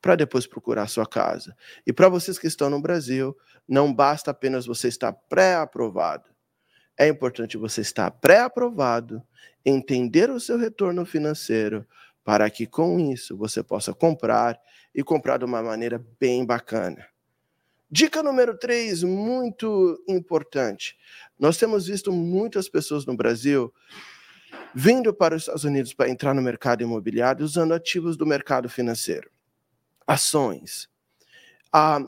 para 0.03 0.17
depois 0.17 0.45
procurar 0.45 0.89
sua 0.89 1.05
casa. 1.05 1.55
E 1.88 1.93
para 1.93 2.10
vocês 2.10 2.38
que 2.38 2.45
estão 2.45 2.69
no 2.69 2.81
Brasil, 2.81 3.38
não 3.65 3.93
basta 3.93 4.31
apenas 4.31 4.65
você 4.65 4.89
estar 4.89 5.13
pré-aprovado. 5.13 6.29
É 7.00 7.07
importante 7.07 7.55
você 7.55 7.79
estar 7.79 8.12
pré-aprovado, 8.12 9.24
entender 9.65 10.29
o 10.29 10.41
seu 10.41 10.57
retorno 10.57 11.05
financeiro, 11.05 11.88
para 12.22 12.50
que 12.50 12.67
com 12.67 13.00
isso 13.00 13.38
você 13.38 13.63
possa 13.63 13.93
comprar 13.93 14.60
e 14.93 15.01
comprar 15.01 15.38
de 15.38 15.45
uma 15.45 15.63
maneira 15.63 16.05
bem 16.19 16.45
bacana. 16.45 17.07
Dica 17.89 18.22
número 18.22 18.57
3, 18.57 19.03
muito 19.03 20.03
importante. 20.05 20.98
Nós 21.39 21.55
temos 21.55 21.88
visto 21.88 22.12
muitas 22.12 22.67
pessoas 22.67 23.05
no 23.05 23.15
Brasil 23.15 23.74
vindo 24.75 25.13
para 25.13 25.33
os 25.33 25.43
Estados 25.43 25.63
Unidos 25.63 25.93
para 25.93 26.10
entrar 26.10 26.33
no 26.33 26.41
mercado 26.41 26.83
imobiliário 26.83 27.45
usando 27.45 27.74
ativos 27.74 28.17
do 28.17 28.25
mercado 28.25 28.67
financeiro 28.67 29.33
ações. 30.07 30.89
Ah, 31.72 32.07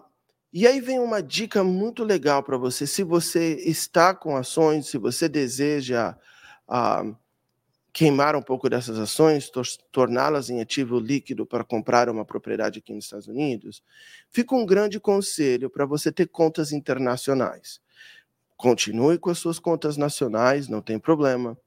e 0.53 0.65
aí 0.65 0.79
vem 0.79 0.99
uma 0.99 1.21
dica 1.21 1.63
muito 1.63 2.03
legal 2.03 2.41
para 2.41 2.57
você. 2.57 2.87
Se 2.87 3.03
você 3.03 3.55
está 3.55 4.13
com 4.13 4.37
ações, 4.37 4.87
se 4.87 4.97
você 4.97 5.27
deseja 5.27 6.15
ah, 6.67 7.03
queimar 7.95 8.35
um 8.35 8.41
pouco 8.41 8.69
dessas 8.69 8.99
ações, 8.99 9.49
torná-las 9.91 10.49
em 10.49 10.59
ativo 10.59 10.99
líquido 10.99 11.45
para 11.45 11.63
comprar 11.63 12.09
uma 12.09 12.25
propriedade 12.25 12.79
aqui 12.79 12.93
nos 12.93 13.05
Estados 13.05 13.27
Unidos, 13.27 13.81
fica 14.31 14.53
um 14.53 14.65
grande 14.65 14.99
conselho 14.99 15.69
para 15.69 15.85
você 15.85 16.11
ter 16.11 16.27
contas 16.27 16.73
internacionais. 16.73 17.79
Continue 18.57 19.17
com 19.17 19.29
as 19.29 19.37
suas 19.37 19.59
contas 19.59 19.97
nacionais, 19.97 20.67
não 20.67 20.81
tem 20.81 20.99
problema. 20.99 21.57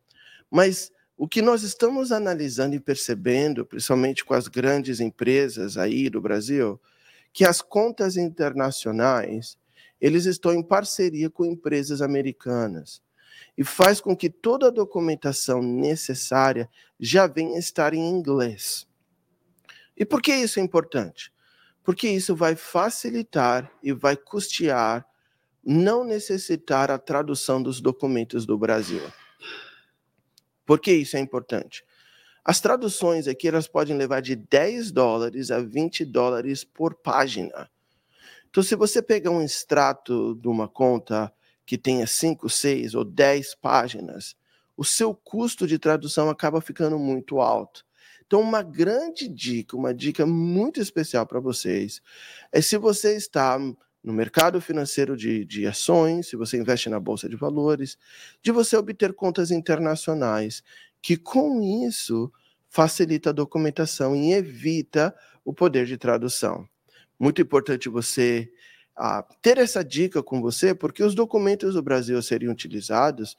Mas 0.50 0.92
o 1.18 1.26
que 1.26 1.42
nós 1.42 1.64
estamos 1.64 2.12
analisando 2.12 2.76
e 2.76 2.80
percebendo, 2.80 3.66
principalmente 3.66 4.24
com 4.24 4.34
as 4.34 4.46
grandes 4.46 5.00
empresas 5.00 5.76
aí 5.76 6.08
do 6.08 6.20
Brasil, 6.20 6.80
que 7.32 7.44
as 7.44 7.60
contas 7.60 8.16
internacionais, 8.16 9.58
eles 10.00 10.26
estão 10.26 10.54
em 10.54 10.62
parceria 10.62 11.28
com 11.28 11.44
empresas 11.44 12.00
americanas 12.00 13.02
e 13.56 13.64
faz 13.64 14.00
com 14.00 14.16
que 14.16 14.30
toda 14.30 14.68
a 14.68 14.70
documentação 14.70 15.60
necessária 15.60 16.70
já 17.00 17.26
venha 17.26 17.58
estar 17.58 17.92
em 17.92 18.08
inglês. 18.08 18.86
E 19.96 20.04
por 20.04 20.22
que 20.22 20.32
isso 20.32 20.60
é 20.60 20.62
importante? 20.62 21.32
Porque 21.82 22.08
isso 22.08 22.36
vai 22.36 22.54
facilitar 22.54 23.68
e 23.82 23.92
vai 23.92 24.16
custear 24.16 25.04
não 25.64 26.04
necessitar 26.04 26.92
a 26.92 26.98
tradução 26.98 27.60
dos 27.60 27.80
documentos 27.80 28.46
do 28.46 28.56
Brasil. 28.56 29.02
Por 30.68 30.78
que 30.78 30.92
isso 30.92 31.16
é 31.16 31.20
importante? 31.20 31.82
As 32.44 32.60
traduções 32.60 33.26
aqui 33.26 33.48
elas 33.48 33.66
podem 33.66 33.96
levar 33.96 34.20
de 34.20 34.36
10 34.36 34.92
dólares 34.92 35.50
a 35.50 35.60
20 35.60 36.04
dólares 36.04 36.62
por 36.62 36.94
página. 36.94 37.70
Então, 38.50 38.62
se 38.62 38.76
você 38.76 39.00
pegar 39.00 39.30
um 39.30 39.40
extrato 39.40 40.34
de 40.34 40.46
uma 40.46 40.68
conta 40.68 41.32
que 41.64 41.78
tenha 41.78 42.06
5, 42.06 42.50
6 42.50 42.94
ou 42.94 43.02
10 43.02 43.54
páginas, 43.54 44.36
o 44.76 44.84
seu 44.84 45.14
custo 45.14 45.66
de 45.66 45.78
tradução 45.78 46.28
acaba 46.28 46.60
ficando 46.60 46.98
muito 46.98 47.40
alto. 47.40 47.82
Então, 48.26 48.42
uma 48.42 48.62
grande 48.62 49.26
dica, 49.26 49.74
uma 49.74 49.94
dica 49.94 50.26
muito 50.26 50.82
especial 50.82 51.24
para 51.24 51.40
vocês, 51.40 52.02
é 52.52 52.60
se 52.60 52.76
você 52.76 53.16
está 53.16 53.58
no 54.02 54.12
mercado 54.12 54.60
financeiro 54.60 55.16
de, 55.16 55.44
de 55.44 55.66
ações, 55.66 56.28
se 56.28 56.36
você 56.36 56.56
investe 56.56 56.88
na 56.88 57.00
bolsa 57.00 57.28
de 57.28 57.36
valores, 57.36 57.98
de 58.42 58.52
você 58.52 58.76
obter 58.76 59.12
contas 59.12 59.50
internacionais, 59.50 60.62
que 61.02 61.16
com 61.16 61.62
isso 61.86 62.32
facilita 62.68 63.30
a 63.30 63.32
documentação 63.32 64.14
e 64.14 64.32
evita 64.32 65.14
o 65.44 65.52
poder 65.52 65.86
de 65.86 65.96
tradução. 65.96 66.68
Muito 67.18 67.42
importante 67.42 67.88
você 67.88 68.50
ah, 68.96 69.24
ter 69.40 69.58
essa 69.58 69.84
dica 69.84 70.22
com 70.22 70.40
você, 70.40 70.74
porque 70.74 71.02
os 71.02 71.14
documentos 71.14 71.74
do 71.74 71.82
Brasil 71.82 72.20
seriam 72.22 72.52
utilizados, 72.52 73.36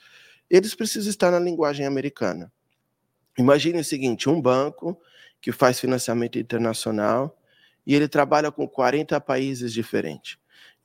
eles 0.50 0.74
precisam 0.74 1.10
estar 1.10 1.32
na 1.32 1.40
linguagem 1.40 1.86
americana. 1.86 2.52
Imagine 3.38 3.80
o 3.80 3.84
seguinte: 3.84 4.30
um 4.30 4.42
banco 4.42 5.00
que 5.42 5.52
faz 5.52 5.80
financiamento 5.80 6.38
internacional 6.38 7.38
e 7.86 7.96
ele 7.96 8.08
trabalha 8.08 8.52
com 8.52 8.68
40 8.68 9.20
países 9.22 9.72
diferentes. 9.72 10.38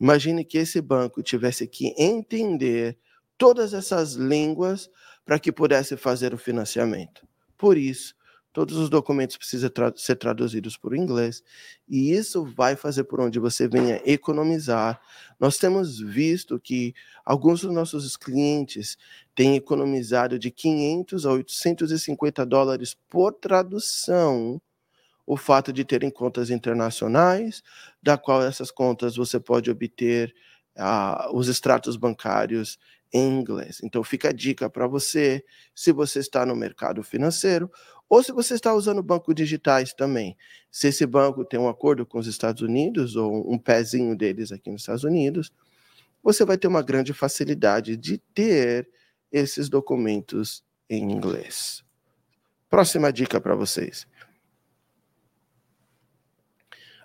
Imagine 0.04 0.44
que 0.44 0.58
esse 0.58 0.82
banco 0.82 1.22
tivesse 1.22 1.66
que 1.66 1.94
entender 1.96 2.98
todas 3.38 3.72
essas 3.72 4.12
línguas 4.12 4.90
para 5.24 5.38
que 5.38 5.50
pudesse 5.50 5.96
fazer 5.96 6.34
o 6.34 6.36
financiamento. 6.36 7.26
Por 7.56 7.78
isso, 7.78 8.14
todos 8.52 8.76
os 8.76 8.90
documentos 8.90 9.38
precisam 9.38 9.70
tra 9.70 9.90
ser 9.96 10.16
traduzidos 10.16 10.76
por 10.76 10.94
inglês, 10.94 11.42
e 11.88 12.12
isso 12.12 12.44
vai 12.44 12.76
fazer 12.76 13.04
por 13.04 13.18
onde 13.18 13.38
você 13.38 13.66
venha 13.66 13.98
economizar. 14.04 15.00
Nós 15.40 15.56
temos 15.56 15.98
visto 15.98 16.60
que 16.60 16.92
alguns 17.24 17.62
dos 17.62 17.72
nossos 17.72 18.14
clientes 18.14 18.98
têm 19.34 19.56
economizado 19.56 20.38
de 20.38 20.50
500 20.50 21.24
a 21.24 21.32
850 21.32 22.44
dólares 22.44 22.94
por 23.08 23.32
tradução 23.32 24.60
o 25.26 25.36
fato 25.36 25.72
de 25.72 25.84
terem 25.84 26.10
contas 26.10 26.50
internacionais, 26.50 27.62
da 28.02 28.16
qual 28.18 28.42
essas 28.42 28.70
contas 28.70 29.16
você 29.16 29.40
pode 29.40 29.70
obter 29.70 30.34
uh, 30.76 31.34
os 31.34 31.48
extratos 31.48 31.96
bancários 31.96 32.78
em 33.12 33.38
inglês. 33.38 33.80
Então 33.82 34.02
fica 34.02 34.30
a 34.30 34.32
dica 34.32 34.68
para 34.68 34.86
você, 34.86 35.44
se 35.74 35.92
você 35.92 36.18
está 36.18 36.44
no 36.44 36.56
mercado 36.56 37.02
financeiro 37.02 37.70
ou 38.08 38.22
se 38.22 38.32
você 38.32 38.54
está 38.54 38.74
usando 38.74 39.02
bancos 39.02 39.34
digitais 39.34 39.94
também. 39.94 40.36
Se 40.70 40.88
esse 40.88 41.06
banco 41.06 41.44
tem 41.44 41.58
um 41.58 41.68
acordo 41.68 42.04
com 42.04 42.18
os 42.18 42.26
Estados 42.26 42.60
Unidos 42.60 43.16
ou 43.16 43.50
um 43.50 43.58
pezinho 43.58 44.16
deles 44.16 44.52
aqui 44.52 44.70
nos 44.70 44.82
Estados 44.82 45.04
Unidos, 45.04 45.52
você 46.22 46.44
vai 46.44 46.58
ter 46.58 46.66
uma 46.66 46.82
grande 46.82 47.12
facilidade 47.12 47.96
de 47.96 48.18
ter 48.18 48.88
esses 49.30 49.68
documentos 49.68 50.64
em 50.88 51.10
inglês. 51.10 51.84
Próxima 52.68 53.12
dica 53.12 53.40
para 53.40 53.54
vocês. 53.54 54.06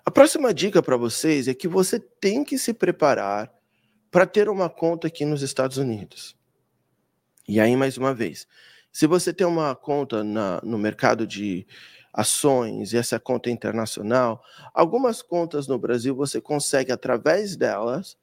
A 0.04 0.10
próxima 0.10 0.54
dica 0.54 0.82
para 0.82 0.96
vocês 0.96 1.46
é 1.46 1.54
que 1.54 1.68
você 1.68 2.00
tem 2.00 2.42
que 2.42 2.56
se 2.58 2.72
preparar 2.72 3.52
para 4.10 4.26
ter 4.26 4.48
uma 4.48 4.68
conta 4.68 5.08
aqui 5.08 5.24
nos 5.24 5.42
Estados 5.42 5.76
Unidos. 5.76 6.36
E 7.46 7.60
aí, 7.60 7.76
mais 7.76 7.98
uma 7.98 8.14
vez, 8.14 8.46
se 8.90 9.06
você 9.06 9.32
tem 9.32 9.46
uma 9.46 9.74
conta 9.74 10.24
na, 10.24 10.60
no 10.62 10.78
mercado 10.78 11.26
de 11.26 11.66
ações 12.12 12.92
e 12.92 12.96
essa 12.96 13.20
conta 13.20 13.50
é 13.50 13.52
internacional, 13.52 14.42
algumas 14.74 15.22
contas 15.22 15.68
no 15.68 15.78
Brasil 15.78 16.14
você 16.14 16.40
consegue, 16.40 16.90
através 16.90 17.56
delas, 17.56 18.16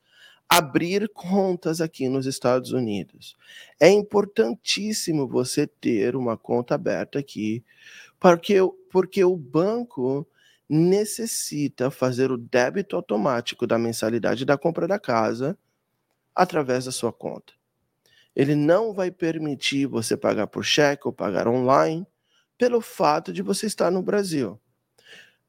abrir 0.50 1.08
contas 1.10 1.80
aqui 1.80 2.10
nos 2.10 2.26
Estados 2.26 2.72
Unidos. 2.72 3.36
É 3.80 3.90
importantíssimo 3.90 5.28
você 5.28 5.68
ter 5.68 6.16
uma 6.16 6.38
conta 6.38 6.76
aberta 6.76 7.20
aqui, 7.20 7.64
porque, 8.20 8.56
porque 8.90 9.24
o 9.24 9.38
banco 9.38 10.28
necessita 10.70 11.90
fazer 11.90 12.32
o 12.32 12.38
débito 12.38 12.96
automático 12.96 13.66
da 13.66 13.78
mensalidade 13.78 14.46
da 14.46 14.58
compra 14.58 14.88
da 14.88 15.00
casa 15.00 15.58
através 16.36 16.86
da 16.86 16.92
sua 16.92 17.12
conta. 17.12 17.54
Ele 18.36 18.56
não 18.56 18.94
vai 18.94 19.10
permitir 19.10 19.88
você 19.88 20.16
pagar 20.16 20.48
por 20.48 20.64
cheque 20.64 21.08
ou 21.08 21.14
pagar 21.14 21.48
online 21.48 22.06
pelo 22.58 22.82
fato 22.82 23.32
de 23.32 23.42
você 23.42 23.66
estar 23.66 23.90
no 23.90 24.02
Brasil. 24.02 24.60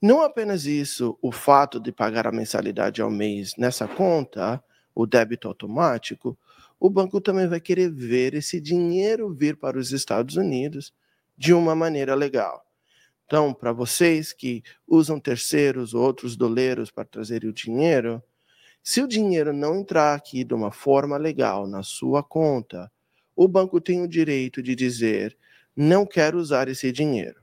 Não 0.01 0.23
apenas 0.23 0.65
isso, 0.65 1.19
o 1.21 1.33
fato 1.33 1.81
de 1.81 1.91
pagar 1.91 2.27
a 2.27 2.33
mensalidade 2.33 3.03
ao 3.03 3.11
mês 3.11 3.55
nessa 3.59 3.89
conta, 3.89 4.63
o 4.95 5.07
débito 5.07 5.49
automático, 5.49 6.39
o 6.79 6.89
banco 6.89 7.21
também 7.21 7.49
vai 7.49 7.61
querer 7.61 7.91
ver 7.91 8.35
esse 8.35 8.61
dinheiro 8.61 9.35
vir 9.35 9.57
para 9.57 9.79
os 9.79 9.91
Estados 9.91 10.37
Unidos 10.37 10.95
de 11.37 11.53
uma 11.53 11.75
maneira 11.75 12.15
legal. 12.15 12.68
Então, 13.29 13.53
para 13.53 13.73
vocês 13.73 14.33
que 14.33 14.63
usam 14.87 15.21
terceiros 15.21 15.93
ou 15.93 16.03
outros 16.03 16.35
doleiros 16.35 16.91
para 16.91 17.05
trazer 17.05 17.45
o 17.45 17.53
dinheiro, 17.53 18.23
se 18.83 19.03
o 19.03 19.07
dinheiro 19.07 19.53
não 19.53 19.81
entrar 19.81 20.15
aqui 20.15 20.43
de 20.43 20.55
uma 20.55 20.73
forma 20.73 21.19
legal 21.19 21.67
na 21.67 21.83
sua 21.83 22.23
conta, 22.23 22.91
o 23.37 23.47
banco 23.47 23.83
tem 23.83 24.01
o 24.01 24.09
direito 24.09 24.63
de 24.63 24.75
dizer: 24.75 25.37
não 25.77 26.07
quero 26.07 26.39
usar 26.39 26.69
esse 26.69 26.91
dinheiro. 26.91 27.43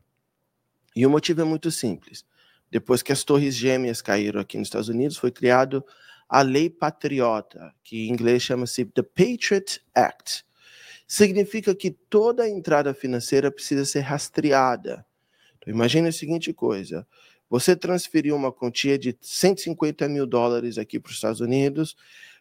E 0.95 1.05
o 1.05 1.09
motivo 1.09 1.41
é 1.41 1.43
muito 1.43 1.69
simples. 1.69 2.25
Depois 2.71 3.03
que 3.03 3.11
as 3.11 3.23
Torres 3.23 3.53
Gêmeas 3.53 4.01
caíram 4.01 4.41
aqui 4.41 4.57
nos 4.57 4.69
Estados 4.69 4.89
Unidos, 4.89 5.17
foi 5.17 5.29
criado 5.29 5.85
a 6.27 6.41
Lei 6.41 6.67
Patriota, 6.67 7.71
que 7.83 8.07
em 8.07 8.11
inglês 8.11 8.41
chama-se 8.41 8.85
The 8.85 9.03
Patriot 9.03 9.83
Act. 9.93 10.43
Significa 11.07 11.75
que 11.75 11.91
toda 11.91 12.49
entrada 12.49 12.91
financeira 12.91 13.51
precisa 13.51 13.85
ser 13.85 13.99
rastreada 13.99 15.05
imagine 15.67 16.07
a 16.07 16.11
seguinte 16.11 16.53
coisa: 16.53 17.07
você 17.49 17.75
transferiu 17.75 18.35
uma 18.35 18.51
quantia 18.51 18.97
de 18.97 19.17
150 19.21 20.07
mil 20.09 20.25
dólares 20.25 20.77
aqui 20.77 20.99
para 20.99 21.09
os 21.09 21.15
Estados 21.15 21.41
Unidos, 21.41 21.95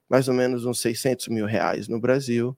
mais 0.08 0.28
ou 0.28 0.34
menos 0.34 0.64
uns 0.64 0.80
600 0.80 1.28
mil 1.28 1.46
reais 1.46 1.88
no 1.88 2.00
Brasil, 2.00 2.56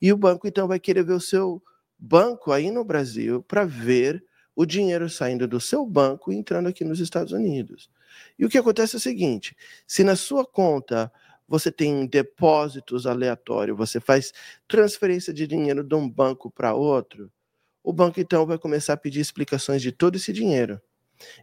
e 0.00 0.12
o 0.12 0.16
banco 0.16 0.46
então 0.46 0.68
vai 0.68 0.78
querer 0.78 1.04
ver 1.04 1.14
o 1.14 1.20
seu 1.20 1.62
banco 1.98 2.52
aí 2.52 2.70
no 2.70 2.84
Brasil 2.84 3.42
para 3.42 3.64
ver 3.64 4.24
o 4.54 4.66
dinheiro 4.66 5.08
saindo 5.08 5.46
do 5.46 5.60
seu 5.60 5.86
banco 5.86 6.32
e 6.32 6.36
entrando 6.36 6.68
aqui 6.68 6.84
nos 6.84 7.00
Estados 7.00 7.32
Unidos. 7.32 7.90
E 8.38 8.44
o 8.44 8.48
que 8.48 8.58
acontece 8.58 8.96
é 8.96 8.98
o 8.98 9.00
seguinte: 9.00 9.56
se 9.86 10.02
na 10.02 10.16
sua 10.16 10.44
conta 10.44 11.12
você 11.46 11.72
tem 11.72 12.06
depósitos 12.06 13.06
aleatórios, 13.06 13.76
você 13.76 14.00
faz 14.00 14.32
transferência 14.66 15.32
de 15.32 15.46
dinheiro 15.46 15.82
de 15.82 15.94
um 15.94 16.08
banco 16.08 16.50
para 16.50 16.74
outro, 16.74 17.30
o 17.88 17.92
banco 17.92 18.20
então 18.20 18.44
vai 18.44 18.58
começar 18.58 18.92
a 18.92 18.96
pedir 18.98 19.20
explicações 19.20 19.80
de 19.80 19.90
todo 19.90 20.16
esse 20.16 20.30
dinheiro. 20.30 20.78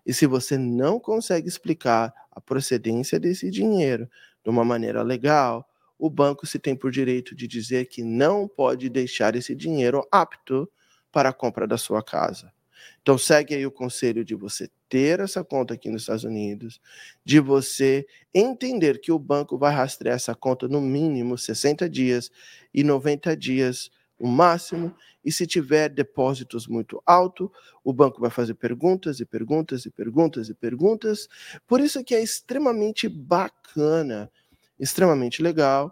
E 0.05 0.13
se 0.13 0.27
você 0.27 0.59
não 0.59 0.99
consegue 0.99 1.47
explicar 1.47 2.13
a 2.29 2.39
procedência 2.39 3.19
desse 3.19 3.49
dinheiro 3.49 4.07
de 4.43 4.51
uma 4.51 4.63
maneira 4.63 5.01
legal, 5.01 5.67
o 5.97 6.07
banco 6.07 6.45
se 6.45 6.59
tem 6.59 6.75
por 6.75 6.91
direito 6.91 7.33
de 7.35 7.47
dizer 7.47 7.87
que 7.87 8.03
não 8.03 8.47
pode 8.47 8.89
deixar 8.89 9.35
esse 9.35 9.55
dinheiro 9.55 10.07
apto 10.11 10.71
para 11.11 11.29
a 11.29 11.33
compra 11.33 11.65
da 11.65 11.79
sua 11.79 12.03
casa. 12.03 12.53
Então 13.01 13.17
segue 13.17 13.55
aí 13.55 13.65
o 13.65 13.71
conselho 13.71 14.23
de 14.23 14.35
você 14.35 14.69
ter 14.87 15.21
essa 15.21 15.43
conta 15.43 15.73
aqui 15.73 15.89
nos 15.89 16.03
Estados 16.03 16.25
Unidos, 16.25 16.79
de 17.25 17.39
você 17.39 18.05
entender 18.31 18.99
que 18.99 19.11
o 19.11 19.17
banco 19.17 19.57
vai 19.57 19.73
rastrear 19.73 20.15
essa 20.15 20.35
conta 20.35 20.67
no 20.67 20.79
mínimo 20.79 21.39
60 21.39 21.89
dias 21.89 22.29
e 22.71 22.83
90 22.83 23.35
dias 23.35 23.89
o 24.17 24.27
máximo, 24.27 24.95
e 25.25 25.31
se 25.31 25.47
tiver 25.47 25.89
depósitos 25.89 26.67
muito 26.67 27.01
alto, 27.05 27.51
o 27.83 27.91
banco 27.91 28.21
vai 28.21 28.29
fazer 28.29 28.53
perguntas 28.53 29.19
e 29.19 29.25
perguntas 29.25 29.85
e 29.85 29.89
perguntas 29.89 30.49
e 30.49 30.53
perguntas. 30.53 31.27
Por 31.67 31.81
isso 31.81 32.03
que 32.03 32.13
é 32.13 32.21
extremamente 32.21 33.09
bacana, 33.09 34.31
extremamente 34.79 35.41
legal. 35.41 35.91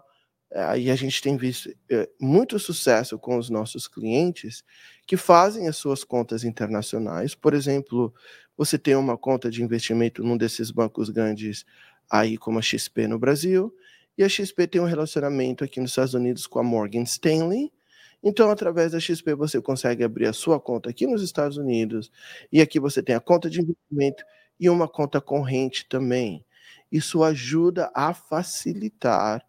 Aí 0.54 0.88
a 0.88 0.94
gente 0.94 1.20
tem 1.20 1.36
visto 1.36 1.74
é, 1.90 2.08
muito 2.20 2.58
sucesso 2.60 3.18
com 3.18 3.36
os 3.36 3.50
nossos 3.50 3.88
clientes 3.88 4.62
que 5.04 5.16
fazem 5.16 5.66
as 5.66 5.76
suas 5.76 6.04
contas 6.04 6.44
internacionais. 6.44 7.34
Por 7.34 7.54
exemplo, 7.54 8.14
você 8.56 8.78
tem 8.78 8.94
uma 8.94 9.18
conta 9.18 9.50
de 9.50 9.64
investimento 9.64 10.22
num 10.22 10.36
desses 10.36 10.70
bancos 10.70 11.10
grandes 11.10 11.64
aí 12.08 12.38
como 12.38 12.60
a 12.60 12.62
XP 12.62 13.08
no 13.08 13.18
Brasil, 13.18 13.74
e 14.16 14.22
a 14.22 14.28
XP 14.28 14.68
tem 14.68 14.80
um 14.80 14.86
relacionamento 14.86 15.64
aqui 15.64 15.80
nos 15.80 15.90
Estados 15.90 16.14
Unidos 16.14 16.46
com 16.46 16.60
a 16.60 16.62
Morgan 16.62 17.02
Stanley. 17.02 17.72
Então, 18.24 18.50
através 18.50 18.92
da 18.92 18.98
XP, 18.98 19.34
você 19.34 19.60
consegue 19.60 20.02
abrir 20.02 20.26
a 20.26 20.32
sua 20.32 20.58
conta 20.58 20.88
aqui 20.88 21.06
nos 21.06 21.22
Estados 21.22 21.58
Unidos. 21.58 22.10
E 22.50 22.62
aqui 22.62 22.80
você 22.80 23.02
tem 23.02 23.14
a 23.14 23.20
conta 23.20 23.50
de 23.50 23.60
investimento 23.60 24.24
e 24.58 24.70
uma 24.70 24.88
conta 24.88 25.20
corrente 25.20 25.86
também. 25.86 26.42
Isso 26.90 27.22
ajuda 27.22 27.90
a 27.94 28.14
facilitar 28.14 29.44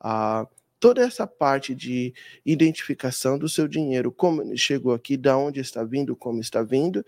a 0.00 0.46
toda 0.80 1.02
essa 1.02 1.26
parte 1.26 1.74
de 1.74 2.14
identificação 2.46 3.38
do 3.38 3.48
seu 3.48 3.68
dinheiro, 3.68 4.10
como 4.10 4.56
chegou 4.56 4.94
aqui, 4.94 5.18
da 5.18 5.36
onde 5.36 5.60
está 5.60 5.84
vindo, 5.84 6.16
como 6.16 6.40
está 6.40 6.62
vindo. 6.62 7.04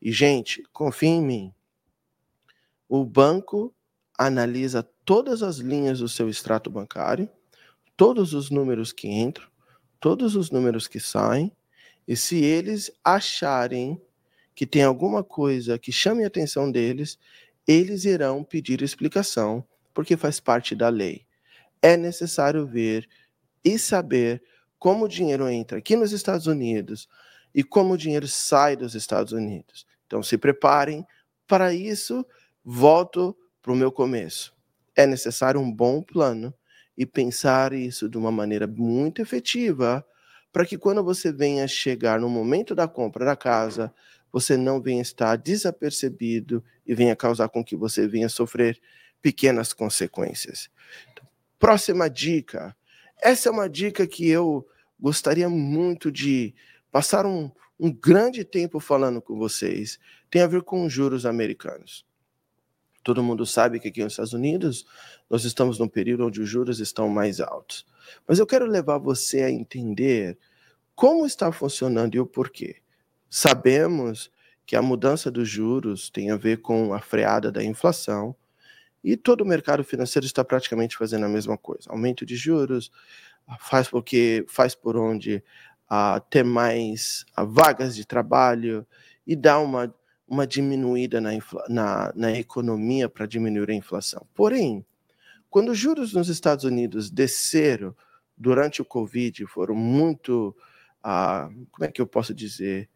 E, 0.00 0.10
gente, 0.10 0.62
confie 0.72 1.08
em 1.08 1.22
mim. 1.22 1.54
O 2.88 3.04
banco 3.04 3.74
analisa 4.18 4.82
todas 5.04 5.42
as 5.42 5.56
linhas 5.56 5.98
do 5.98 6.08
seu 6.08 6.30
extrato 6.30 6.70
bancário, 6.70 7.28
todos 7.94 8.32
os 8.32 8.50
números 8.50 8.92
que 8.92 9.08
entram, 9.08 9.46
todos 10.00 10.36
os 10.36 10.50
números 10.50 10.86
que 10.88 11.00
saem, 11.00 11.52
e 12.06 12.16
se 12.16 12.42
eles 12.42 12.90
acharem 13.04 14.00
que 14.54 14.66
tem 14.66 14.82
alguma 14.82 15.22
coisa 15.22 15.78
que 15.78 15.92
chame 15.92 16.24
a 16.24 16.28
atenção 16.28 16.70
deles, 16.70 17.18
eles 17.66 18.04
irão 18.04 18.44
pedir 18.44 18.80
explicação, 18.80 19.64
porque 19.92 20.16
faz 20.16 20.40
parte 20.40 20.74
da 20.74 20.88
lei. 20.88 21.26
É 21.82 21.96
necessário 21.96 22.66
ver 22.66 23.08
e 23.64 23.78
saber 23.78 24.42
como 24.78 25.04
o 25.04 25.08
dinheiro 25.08 25.48
entra 25.48 25.78
aqui 25.78 25.96
nos 25.96 26.12
Estados 26.12 26.46
Unidos 26.46 27.08
e 27.54 27.62
como 27.64 27.94
o 27.94 27.98
dinheiro 27.98 28.28
sai 28.28 28.76
dos 28.76 28.94
Estados 28.94 29.32
Unidos. 29.32 29.86
Então 30.06 30.22
se 30.22 30.38
preparem 30.38 31.04
para 31.46 31.74
isso. 31.74 32.24
Volto 32.64 33.36
para 33.62 33.72
o 33.72 33.76
meu 33.76 33.90
começo. 33.92 34.54
É 34.94 35.06
necessário 35.06 35.60
um 35.60 35.70
bom 35.70 36.02
plano 36.02 36.54
e 36.96 37.04
pensar 37.04 37.72
isso 37.72 38.08
de 38.08 38.16
uma 38.16 38.32
maneira 38.32 38.66
muito 38.66 39.20
efetiva 39.20 40.04
para 40.52 40.64
que 40.64 40.78
quando 40.78 41.04
você 41.04 41.30
venha 41.30 41.68
chegar 41.68 42.18
no 42.18 42.30
momento 42.30 42.74
da 42.74 42.88
compra 42.88 43.26
da 43.26 43.36
casa, 43.36 43.92
você 44.32 44.56
não 44.56 44.80
venha 44.80 45.02
estar 45.02 45.36
desapercebido 45.36 46.64
e 46.86 46.94
venha 46.94 47.14
causar 47.14 47.48
com 47.48 47.62
que 47.62 47.76
você 47.76 48.08
venha 48.08 48.28
sofrer 48.28 48.80
pequenas 49.20 49.72
consequências. 49.72 50.70
Próxima 51.58 52.08
dica. 52.08 52.76
Essa 53.22 53.48
é 53.48 53.52
uma 53.52 53.68
dica 53.68 54.06
que 54.06 54.28
eu 54.28 54.66
gostaria 54.98 55.48
muito 55.48 56.10
de 56.10 56.54
passar 56.90 57.26
um, 57.26 57.50
um 57.78 57.92
grande 57.92 58.44
tempo 58.44 58.80
falando 58.80 59.20
com 59.20 59.36
vocês. 59.36 59.98
Tem 60.30 60.42
a 60.42 60.46
ver 60.46 60.62
com 60.62 60.88
juros 60.88 61.26
americanos. 61.26 62.06
Todo 63.06 63.22
mundo 63.22 63.46
sabe 63.46 63.78
que 63.78 63.86
aqui 63.86 64.02
nos 64.02 64.14
Estados 64.14 64.32
Unidos 64.32 64.84
nós 65.30 65.44
estamos 65.44 65.78
num 65.78 65.86
período 65.86 66.26
onde 66.26 66.40
os 66.40 66.48
juros 66.48 66.80
estão 66.80 67.08
mais 67.08 67.40
altos. 67.40 67.86
Mas 68.26 68.40
eu 68.40 68.46
quero 68.48 68.66
levar 68.66 68.98
você 68.98 69.42
a 69.42 69.50
entender 69.50 70.36
como 70.92 71.24
está 71.24 71.52
funcionando 71.52 72.16
e 72.16 72.18
o 72.18 72.26
porquê. 72.26 72.78
Sabemos 73.30 74.28
que 74.66 74.74
a 74.74 74.82
mudança 74.82 75.30
dos 75.30 75.48
juros 75.48 76.10
tem 76.10 76.32
a 76.32 76.36
ver 76.36 76.56
com 76.56 76.92
a 76.92 76.98
freada 76.98 77.52
da 77.52 77.62
inflação 77.62 78.34
e 79.04 79.16
todo 79.16 79.42
o 79.42 79.46
mercado 79.46 79.84
financeiro 79.84 80.26
está 80.26 80.44
praticamente 80.44 80.96
fazendo 80.96 81.26
a 81.26 81.28
mesma 81.28 81.56
coisa. 81.56 81.88
Aumento 81.88 82.26
de 82.26 82.34
juros 82.34 82.90
faz 83.60 83.86
porque 83.86 84.44
faz 84.48 84.74
por 84.74 84.96
onde 84.96 85.44
uh, 85.88 86.20
ter 86.28 86.42
mais 86.42 87.24
uh, 87.38 87.46
vagas 87.46 87.94
de 87.94 88.04
trabalho 88.04 88.84
e 89.24 89.36
dá 89.36 89.60
uma 89.60 89.94
uma 90.26 90.46
diminuída 90.46 91.20
na, 91.20 91.30
na, 91.68 92.12
na 92.14 92.32
economia 92.32 93.08
para 93.08 93.26
diminuir 93.26 93.70
a 93.70 93.74
inflação. 93.74 94.26
Porém, 94.34 94.84
quando 95.48 95.70
os 95.70 95.78
juros 95.78 96.12
nos 96.12 96.28
Estados 96.28 96.64
Unidos 96.64 97.10
desceram 97.10 97.94
durante 98.36 98.82
o 98.82 98.84
Covid, 98.84 99.46
foram 99.46 99.74
muito, 99.74 100.54
ah, 101.02 101.48
como 101.70 101.84
é 101.84 101.90
que 101.90 102.00
eu 102.00 102.06
posso 102.06 102.34
dizer, 102.34 102.88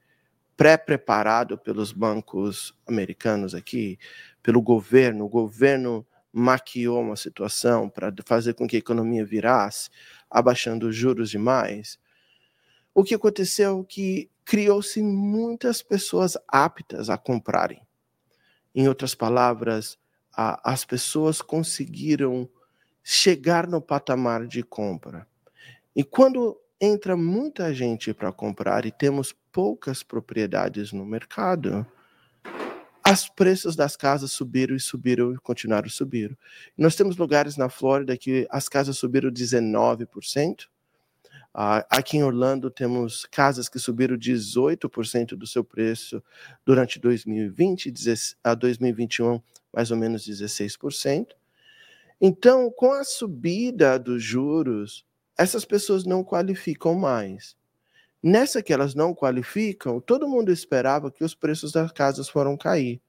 pré-preparado 0.57 1.57
pelos 1.57 1.93
bancos 1.93 2.75
americanos 2.87 3.55
aqui, 3.55 3.99
pelo 4.43 4.61
governo, 4.61 5.25
o 5.25 5.29
governo 5.29 6.07
maquiou 6.33 7.01
uma 7.01 7.17
situação 7.17 7.89
para 7.89 8.13
fazer 8.27 8.55
com 8.55 8.67
que 8.69 8.77
a 8.77 8.79
economia 8.79 9.25
virasse, 9.25 9.89
abaixando 10.29 10.89
os 10.89 10.95
juros 10.95 11.31
demais. 11.31 11.99
O 12.95 13.03
que 13.03 13.15
aconteceu 13.15 13.81
é 13.81 13.85
que 13.91 14.31
criou-se 14.51 15.01
muitas 15.01 15.81
pessoas 15.81 16.37
aptas 16.49 17.09
a 17.09 17.17
comprarem. 17.17 17.81
Em 18.75 18.89
outras 18.89 19.15
palavras, 19.15 19.97
a, 20.37 20.73
as 20.73 20.85
pessoas 20.85 21.41
conseguiram 21.41 22.51
chegar 23.01 23.69
no 23.69 23.81
patamar 23.81 24.49
de 24.49 24.65
compra. 24.65 25.25
E 25.95 26.03
quando 26.03 26.61
entra 26.81 27.17
muita 27.17 27.73
gente 27.73 28.13
para 28.13 28.33
comprar 28.33 28.85
e 28.85 28.91
temos 28.91 29.33
poucas 29.53 30.03
propriedades 30.03 30.91
no 30.91 31.07
mercado, 31.07 31.87
os 33.09 33.29
preços 33.29 33.77
das 33.77 33.97
casas 33.97 34.33
subiram 34.33 34.75
e 34.75 34.81
subiram 34.81 35.33
e 35.33 35.39
continuaram 35.39 35.89
subir. 35.89 36.37
Nós 36.77 36.97
temos 36.97 37.17
lugares 37.17 37.57
na 37.57 37.69
Flórida 37.69 38.17
que 38.17 38.49
as 38.51 38.69
casas 38.69 38.99
subiram 38.99 39.31
19%, 39.31 40.67
Uh, 41.53 41.83
aqui 41.91 42.17
em 42.17 42.23
Orlando 42.23 42.71
temos 42.71 43.27
casas 43.27 43.69
que 43.69 43.79
subiram 43.79 44.17
18% 44.17 45.31
do 45.31 45.47
seu 45.47 45.65
preço 45.65 46.23
durante 46.65 47.01
2020 47.01 47.93
a 48.45 48.55
2021, 48.55 49.41
mais 49.73 49.91
ou 49.91 49.97
menos 49.97 50.25
16%. 50.25 51.29
Então, 52.21 52.71
com 52.71 52.93
a 52.93 53.03
subida 53.03 53.99
dos 53.99 54.23
juros, 54.23 55.05
essas 55.37 55.65
pessoas 55.65 56.05
não 56.05 56.23
qualificam 56.23 56.95
mais. 56.95 57.57
Nessa 58.23 58.63
que 58.63 58.73
elas 58.73 58.95
não 58.95 59.15
qualificam, 59.15 60.01
todo 60.01 60.29
mundo 60.29 60.53
esperava 60.53 61.11
que 61.11 61.25
os 61.25 61.35
preços 61.35 61.73
das 61.73 61.91
casas 61.91 62.29
foram 62.29 62.57
cair. 62.57 63.01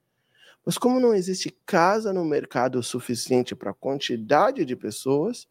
Mas 0.64 0.78
como 0.78 0.98
não 0.98 1.14
existe 1.14 1.54
casa 1.66 2.12
no 2.12 2.24
mercado 2.24 2.82
suficiente 2.82 3.54
para 3.54 3.72
a 3.72 3.74
quantidade 3.74 4.64
de 4.64 4.74
pessoas, 4.74 5.46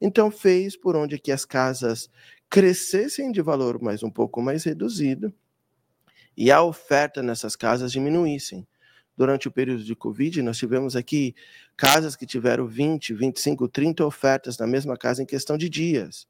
então 0.00 0.30
fez 0.30 0.76
por 0.76 0.96
onde 0.96 1.18
que 1.18 1.32
as 1.32 1.44
casas 1.44 2.08
crescessem 2.50 3.32
de 3.32 3.42
valor, 3.42 3.80
mas 3.82 4.02
um 4.02 4.10
pouco 4.10 4.40
mais 4.40 4.64
reduzido, 4.64 5.32
e 6.36 6.50
a 6.50 6.62
oferta 6.62 7.22
nessas 7.22 7.56
casas 7.56 7.92
diminuíssem. 7.92 8.66
Durante 9.16 9.46
o 9.46 9.52
período 9.52 9.84
de 9.84 9.94
Covid, 9.94 10.42
nós 10.42 10.58
tivemos 10.58 10.96
aqui 10.96 11.34
casas 11.76 12.16
que 12.16 12.26
tiveram 12.26 12.66
20, 12.66 13.14
25, 13.14 13.68
30 13.68 14.04
ofertas 14.04 14.58
na 14.58 14.66
mesma 14.66 14.96
casa 14.96 15.22
em 15.22 15.26
questão 15.26 15.56
de 15.56 15.68
dias. 15.68 16.26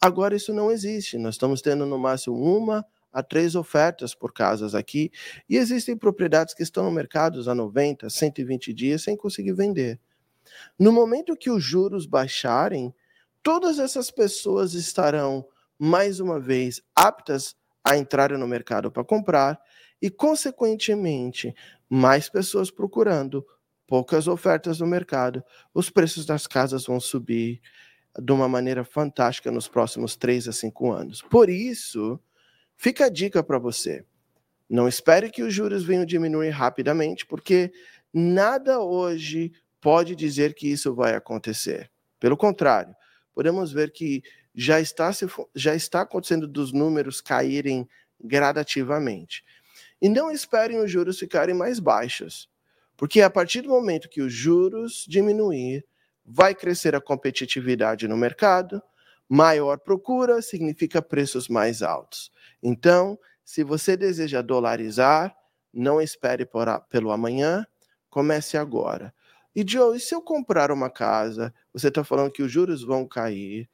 Agora 0.00 0.34
isso 0.34 0.52
não 0.52 0.70
existe. 0.70 1.18
Nós 1.18 1.34
estamos 1.34 1.60
tendo 1.60 1.84
no 1.84 1.98
máximo 1.98 2.36
uma 2.36 2.84
a 3.12 3.22
três 3.22 3.54
ofertas 3.54 4.14
por 4.14 4.30
casas 4.30 4.74
aqui, 4.74 5.10
e 5.48 5.56
existem 5.56 5.96
propriedades 5.96 6.52
que 6.52 6.62
estão 6.62 6.84
no 6.84 6.90
mercado 6.90 7.50
há 7.50 7.54
90, 7.54 8.10
120 8.10 8.74
dias 8.74 9.02
sem 9.02 9.16
conseguir 9.16 9.54
vender. 9.54 9.98
No 10.78 10.92
momento 10.92 11.36
que 11.36 11.50
os 11.50 11.62
juros 11.62 12.06
baixarem, 12.06 12.94
todas 13.42 13.78
essas 13.78 14.10
pessoas 14.10 14.74
estarão, 14.74 15.46
mais 15.78 16.20
uma 16.20 16.40
vez, 16.40 16.82
aptas 16.94 17.54
a 17.84 17.96
entrarem 17.96 18.38
no 18.38 18.48
mercado 18.48 18.90
para 18.90 19.04
comprar 19.04 19.60
e, 20.00 20.10
consequentemente, 20.10 21.54
mais 21.88 22.28
pessoas 22.28 22.70
procurando, 22.70 23.46
poucas 23.86 24.26
ofertas 24.26 24.80
no 24.80 24.86
mercado, 24.86 25.42
os 25.72 25.88
preços 25.88 26.26
das 26.26 26.46
casas 26.46 26.86
vão 26.86 26.98
subir 26.98 27.60
de 28.18 28.32
uma 28.32 28.48
maneira 28.48 28.84
fantástica 28.84 29.50
nos 29.50 29.68
próximos 29.68 30.16
três 30.16 30.48
a 30.48 30.52
cinco 30.52 30.90
anos. 30.90 31.22
Por 31.22 31.48
isso, 31.48 32.18
fica 32.76 33.06
a 33.06 33.08
dica 33.08 33.42
para 33.42 33.58
você. 33.58 34.04
Não 34.68 34.88
espere 34.88 35.30
que 35.30 35.42
os 35.42 35.54
juros 35.54 35.84
venham 35.84 36.04
diminuir 36.04 36.50
rapidamente, 36.50 37.24
porque 37.24 37.72
nada 38.12 38.80
hoje 38.80 39.52
pode 39.80 40.14
dizer 40.14 40.54
que 40.54 40.70
isso 40.70 40.94
vai 40.94 41.14
acontecer. 41.14 41.90
Pelo 42.18 42.36
contrário, 42.36 42.94
podemos 43.34 43.72
ver 43.72 43.92
que 43.92 44.22
já 44.54 44.80
está, 44.80 45.12
se, 45.12 45.26
já 45.54 45.74
está 45.74 46.00
acontecendo 46.00 46.48
dos 46.48 46.72
números 46.72 47.20
caírem 47.20 47.88
gradativamente. 48.20 49.44
E 50.00 50.08
não 50.08 50.30
esperem 50.30 50.78
os 50.78 50.90
juros 50.90 51.18
ficarem 51.18 51.54
mais 51.54 51.78
baixos, 51.78 52.48
porque 52.96 53.20
a 53.20 53.30
partir 53.30 53.62
do 53.62 53.68
momento 53.68 54.08
que 54.08 54.22
os 54.22 54.32
juros 54.32 55.04
diminuir, 55.06 55.84
vai 56.24 56.54
crescer 56.54 56.94
a 56.94 57.00
competitividade 57.00 58.08
no 58.08 58.16
mercado, 58.16 58.82
maior 59.28 59.78
procura 59.78 60.42
significa 60.42 61.00
preços 61.00 61.48
mais 61.48 61.82
altos. 61.82 62.32
Então, 62.62 63.18
se 63.44 63.62
você 63.62 63.96
deseja 63.96 64.42
dolarizar, 64.42 65.36
não 65.72 66.00
espere 66.00 66.44
por 66.44 66.66
pelo 66.88 67.12
amanhã, 67.12 67.64
comece 68.10 68.56
agora. 68.56 69.14
E 69.56 69.64
Joe, 69.66 69.96
e 69.96 70.00
se 70.00 70.14
eu 70.14 70.20
comprar 70.20 70.70
uma 70.70 70.90
casa, 70.90 71.52
você 71.72 71.88
está 71.88 72.04
falando 72.04 72.30
que 72.30 72.42
os 72.42 72.52
juros 72.52 72.84
vão 72.84 73.08
cair. 73.08 73.68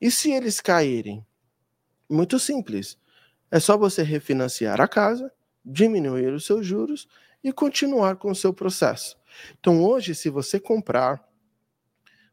E 0.00 0.10
se 0.10 0.30
eles 0.30 0.60
caírem? 0.60 1.26
Muito 2.08 2.38
simples. 2.38 2.98
É 3.50 3.58
só 3.58 3.76
você 3.76 4.02
refinanciar 4.02 4.80
a 4.80 4.86
casa, 4.86 5.32
diminuir 5.64 6.32
os 6.34 6.44
seus 6.44 6.66
juros 6.66 7.08
e 7.42 7.52
continuar 7.52 8.16
com 8.16 8.30
o 8.30 8.34
seu 8.34 8.52
processo. 8.52 9.18
Então, 9.58 9.82
hoje, 9.82 10.14
se 10.14 10.28
você 10.28 10.60
comprar 10.60 11.26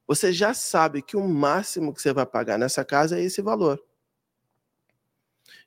você 0.07 0.31
já 0.31 0.53
sabe 0.53 1.01
que 1.01 1.17
o 1.17 1.27
máximo 1.27 1.93
que 1.93 2.01
você 2.01 2.13
vai 2.13 2.25
pagar 2.25 2.59
nessa 2.59 2.85
casa 2.85 3.17
é 3.17 3.23
esse 3.23 3.41
valor. 3.41 3.83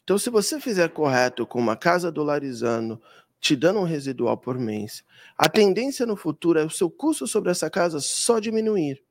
Então, 0.04 0.16
se 0.16 0.30
você 0.30 0.60
fizer 0.60 0.88
correto 0.90 1.46
com 1.46 1.58
uma 1.58 1.76
casa 1.76 2.10
dolarizando, 2.10 3.00
te 3.40 3.54
dando 3.54 3.80
um 3.80 3.84
residual 3.84 4.36
por 4.36 4.58
mês, 4.58 5.04
a 5.36 5.48
tendência 5.48 6.04
no 6.04 6.16
futuro 6.16 6.58
é 6.58 6.64
o 6.64 6.70
seu 6.70 6.90
custo 6.90 7.26
sobre 7.26 7.50
essa 7.50 7.70
casa 7.70 8.00
só 8.00 8.38
diminuir. 8.38 9.02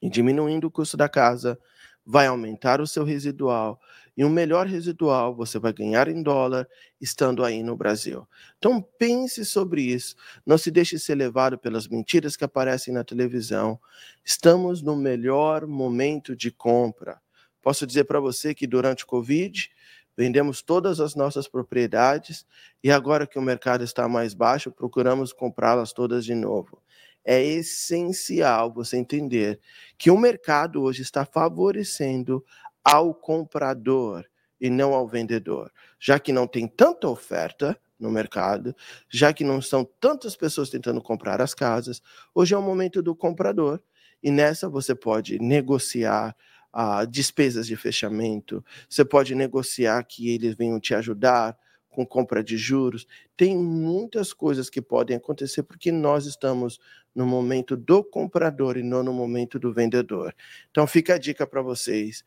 E 0.00 0.08
diminuindo 0.08 0.66
o 0.66 0.70
custo 0.70 0.96
da 0.96 1.08
casa, 1.08 1.58
vai 2.04 2.26
aumentar 2.26 2.80
o 2.80 2.86
seu 2.86 3.04
residual. 3.04 3.80
E 4.16 4.24
um 4.24 4.28
melhor 4.28 4.66
residual 4.66 5.34
você 5.34 5.58
vai 5.58 5.72
ganhar 5.72 6.08
em 6.08 6.22
dólar 6.22 6.68
estando 7.00 7.42
aí 7.44 7.62
no 7.62 7.76
Brasil. 7.76 8.28
Então 8.58 8.82
pense 8.98 9.44
sobre 9.44 9.82
isso. 9.82 10.14
Não 10.44 10.58
se 10.58 10.70
deixe 10.70 10.98
ser 10.98 11.14
levado 11.14 11.56
pelas 11.56 11.88
mentiras 11.88 12.36
que 12.36 12.44
aparecem 12.44 12.92
na 12.92 13.04
televisão. 13.04 13.80
Estamos 14.24 14.82
no 14.82 14.96
melhor 14.96 15.66
momento 15.66 16.36
de 16.36 16.50
compra. 16.50 17.20
Posso 17.62 17.86
dizer 17.86 18.04
para 18.04 18.20
você 18.20 18.54
que 18.54 18.66
durante 18.66 19.04
o 19.04 19.06
Covid, 19.06 19.70
vendemos 20.16 20.62
todas 20.62 21.00
as 21.00 21.14
nossas 21.14 21.48
propriedades 21.48 22.46
e 22.82 22.90
agora 22.90 23.26
que 23.26 23.38
o 23.38 23.42
mercado 23.42 23.84
está 23.84 24.08
mais 24.08 24.34
baixo, 24.34 24.70
procuramos 24.70 25.32
comprá-las 25.32 25.92
todas 25.92 26.24
de 26.24 26.34
novo. 26.34 26.82
É 27.24 27.42
essencial 27.42 28.72
você 28.72 28.96
entender 28.96 29.60
que 29.96 30.10
o 30.10 30.18
mercado 30.18 30.82
hoje 30.82 31.02
está 31.02 31.24
favorecendo 31.24 32.44
ao 32.84 33.14
comprador 33.14 34.24
e 34.60 34.68
não 34.68 34.92
ao 34.92 35.08
vendedor, 35.08 35.72
já 35.98 36.18
que 36.18 36.32
não 36.32 36.46
tem 36.46 36.66
tanta 36.66 37.08
oferta 37.08 37.78
no 37.98 38.10
mercado, 38.10 38.74
já 39.08 39.32
que 39.32 39.44
não 39.44 39.62
são 39.62 39.84
tantas 40.00 40.36
pessoas 40.36 40.68
tentando 40.68 41.00
comprar 41.00 41.40
as 41.40 41.54
casas, 41.54 42.02
hoje 42.34 42.54
é 42.54 42.58
o 42.58 42.62
momento 42.62 43.00
do 43.00 43.14
comprador 43.14 43.80
e 44.22 44.30
nessa 44.30 44.68
você 44.68 44.94
pode 44.94 45.38
negociar 45.38 46.36
ah, 46.72 47.04
despesas 47.04 47.66
de 47.66 47.76
fechamento, 47.76 48.64
você 48.88 49.04
pode 49.04 49.34
negociar 49.34 50.02
que 50.04 50.30
eles 50.30 50.54
venham 50.54 50.80
te 50.80 50.94
ajudar 50.94 51.56
com 51.92 52.06
compra 52.06 52.42
de 52.42 52.56
juros. 52.56 53.06
Tem 53.36 53.56
muitas 53.56 54.32
coisas 54.32 54.70
que 54.70 54.80
podem 54.80 55.16
acontecer 55.16 55.62
porque 55.62 55.92
nós 55.92 56.26
estamos 56.26 56.80
no 57.14 57.26
momento 57.26 57.76
do 57.76 58.02
comprador 58.02 58.78
e 58.78 58.82
não 58.82 59.02
no 59.02 59.12
momento 59.12 59.58
do 59.58 59.72
vendedor. 59.72 60.34
Então 60.70 60.86
fica 60.86 61.14
a 61.14 61.18
dica 61.18 61.46
para 61.46 61.60
vocês. 61.60 62.24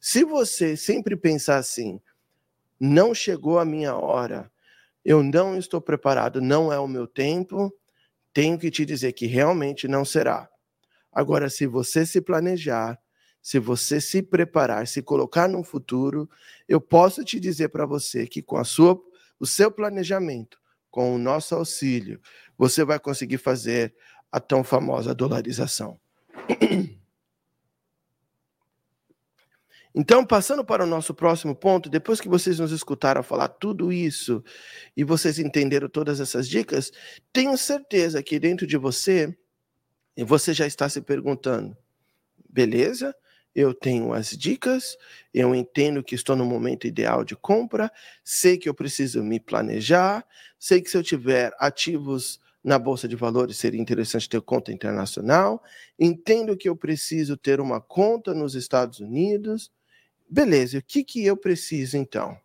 Se 0.00 0.24
você 0.24 0.76
sempre 0.76 1.14
pensar 1.14 1.58
assim, 1.58 2.00
não 2.80 3.14
chegou 3.14 3.58
a 3.58 3.64
minha 3.64 3.94
hora, 3.94 4.50
eu 5.04 5.22
não 5.22 5.56
estou 5.56 5.80
preparado, 5.80 6.40
não 6.40 6.72
é 6.72 6.78
o 6.78 6.88
meu 6.88 7.06
tempo, 7.06 7.72
tenho 8.32 8.58
que 8.58 8.70
te 8.70 8.84
dizer 8.84 9.12
que 9.12 9.26
realmente 9.26 9.86
não 9.86 10.04
será. 10.04 10.48
Agora, 11.12 11.50
se 11.50 11.66
você 11.66 12.06
se 12.06 12.20
planejar, 12.20 12.98
se 13.42 13.58
você 13.58 14.00
se 14.00 14.22
preparar, 14.22 14.86
se 14.86 15.02
colocar 15.02 15.48
no 15.48 15.64
futuro, 15.64 16.30
eu 16.68 16.80
posso 16.80 17.24
te 17.24 17.40
dizer 17.40 17.70
para 17.70 17.84
você 17.84 18.24
que 18.24 18.40
com 18.40 18.56
a 18.56 18.62
sua, 18.62 18.98
o 19.38 19.44
seu 19.44 19.70
planejamento, 19.70 20.60
com 20.88 21.12
o 21.12 21.18
nosso 21.18 21.56
auxílio, 21.56 22.20
você 22.56 22.84
vai 22.84 23.00
conseguir 23.00 23.38
fazer 23.38 23.92
a 24.30 24.38
tão 24.38 24.62
famosa 24.62 25.12
dolarização. 25.12 26.00
Então, 29.94 30.24
passando 30.24 30.64
para 30.64 30.84
o 30.84 30.86
nosso 30.86 31.12
próximo 31.12 31.54
ponto, 31.54 31.90
depois 31.90 32.18
que 32.18 32.28
vocês 32.28 32.58
nos 32.58 32.72
escutaram 32.72 33.22
falar 33.22 33.48
tudo 33.48 33.92
isso 33.92 34.42
e 34.96 35.04
vocês 35.04 35.38
entenderam 35.38 35.86
todas 35.86 36.18
essas 36.18 36.48
dicas, 36.48 36.90
tenho 37.30 37.58
certeza 37.58 38.22
que 38.22 38.38
dentro 38.38 38.66
de 38.66 38.78
você, 38.78 39.36
você 40.16 40.54
já 40.54 40.66
está 40.66 40.88
se 40.88 41.02
perguntando: 41.02 41.76
beleza? 42.48 43.14
Eu 43.54 43.74
tenho 43.74 44.12
as 44.12 44.30
dicas, 44.30 44.96
eu 45.32 45.54
entendo 45.54 46.02
que 46.02 46.14
estou 46.14 46.34
no 46.34 46.44
momento 46.44 46.86
ideal 46.86 47.24
de 47.24 47.36
compra, 47.36 47.90
sei 48.24 48.56
que 48.56 48.68
eu 48.68 48.74
preciso 48.74 49.22
me 49.22 49.38
planejar, 49.38 50.24
sei 50.58 50.80
que 50.80 50.90
se 50.90 50.96
eu 50.96 51.02
tiver 51.02 51.52
ativos 51.58 52.40
na 52.62 52.78
bolsa 52.78 53.08
de 53.08 53.16
valores 53.16 53.56
seria 53.56 53.80
interessante 53.80 54.28
ter 54.28 54.40
conta 54.40 54.72
internacional, 54.72 55.62
entendo 55.98 56.56
que 56.56 56.68
eu 56.68 56.76
preciso 56.76 57.36
ter 57.36 57.60
uma 57.60 57.80
conta 57.80 58.32
nos 58.32 58.54
Estados 58.54 59.00
Unidos. 59.00 59.70
Beleza, 60.28 60.78
o 60.78 60.82
que 60.82 61.02
que 61.02 61.24
eu 61.24 61.36
preciso 61.36 61.96
então? 61.96 62.38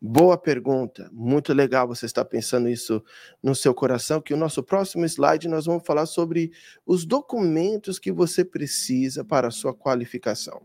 Boa 0.00 0.38
pergunta, 0.38 1.10
muito 1.12 1.52
legal 1.52 1.88
você 1.88 2.06
estar 2.06 2.24
pensando 2.24 2.68
isso 2.68 3.02
no 3.42 3.52
seu 3.52 3.74
coração, 3.74 4.20
que 4.20 4.32
o 4.32 4.36
nosso 4.36 4.62
próximo 4.62 5.04
slide 5.04 5.48
nós 5.48 5.66
vamos 5.66 5.84
falar 5.84 6.06
sobre 6.06 6.52
os 6.86 7.04
documentos 7.04 7.98
que 7.98 8.12
você 8.12 8.44
precisa 8.44 9.24
para 9.24 9.48
a 9.48 9.50
sua 9.50 9.74
qualificação. 9.74 10.62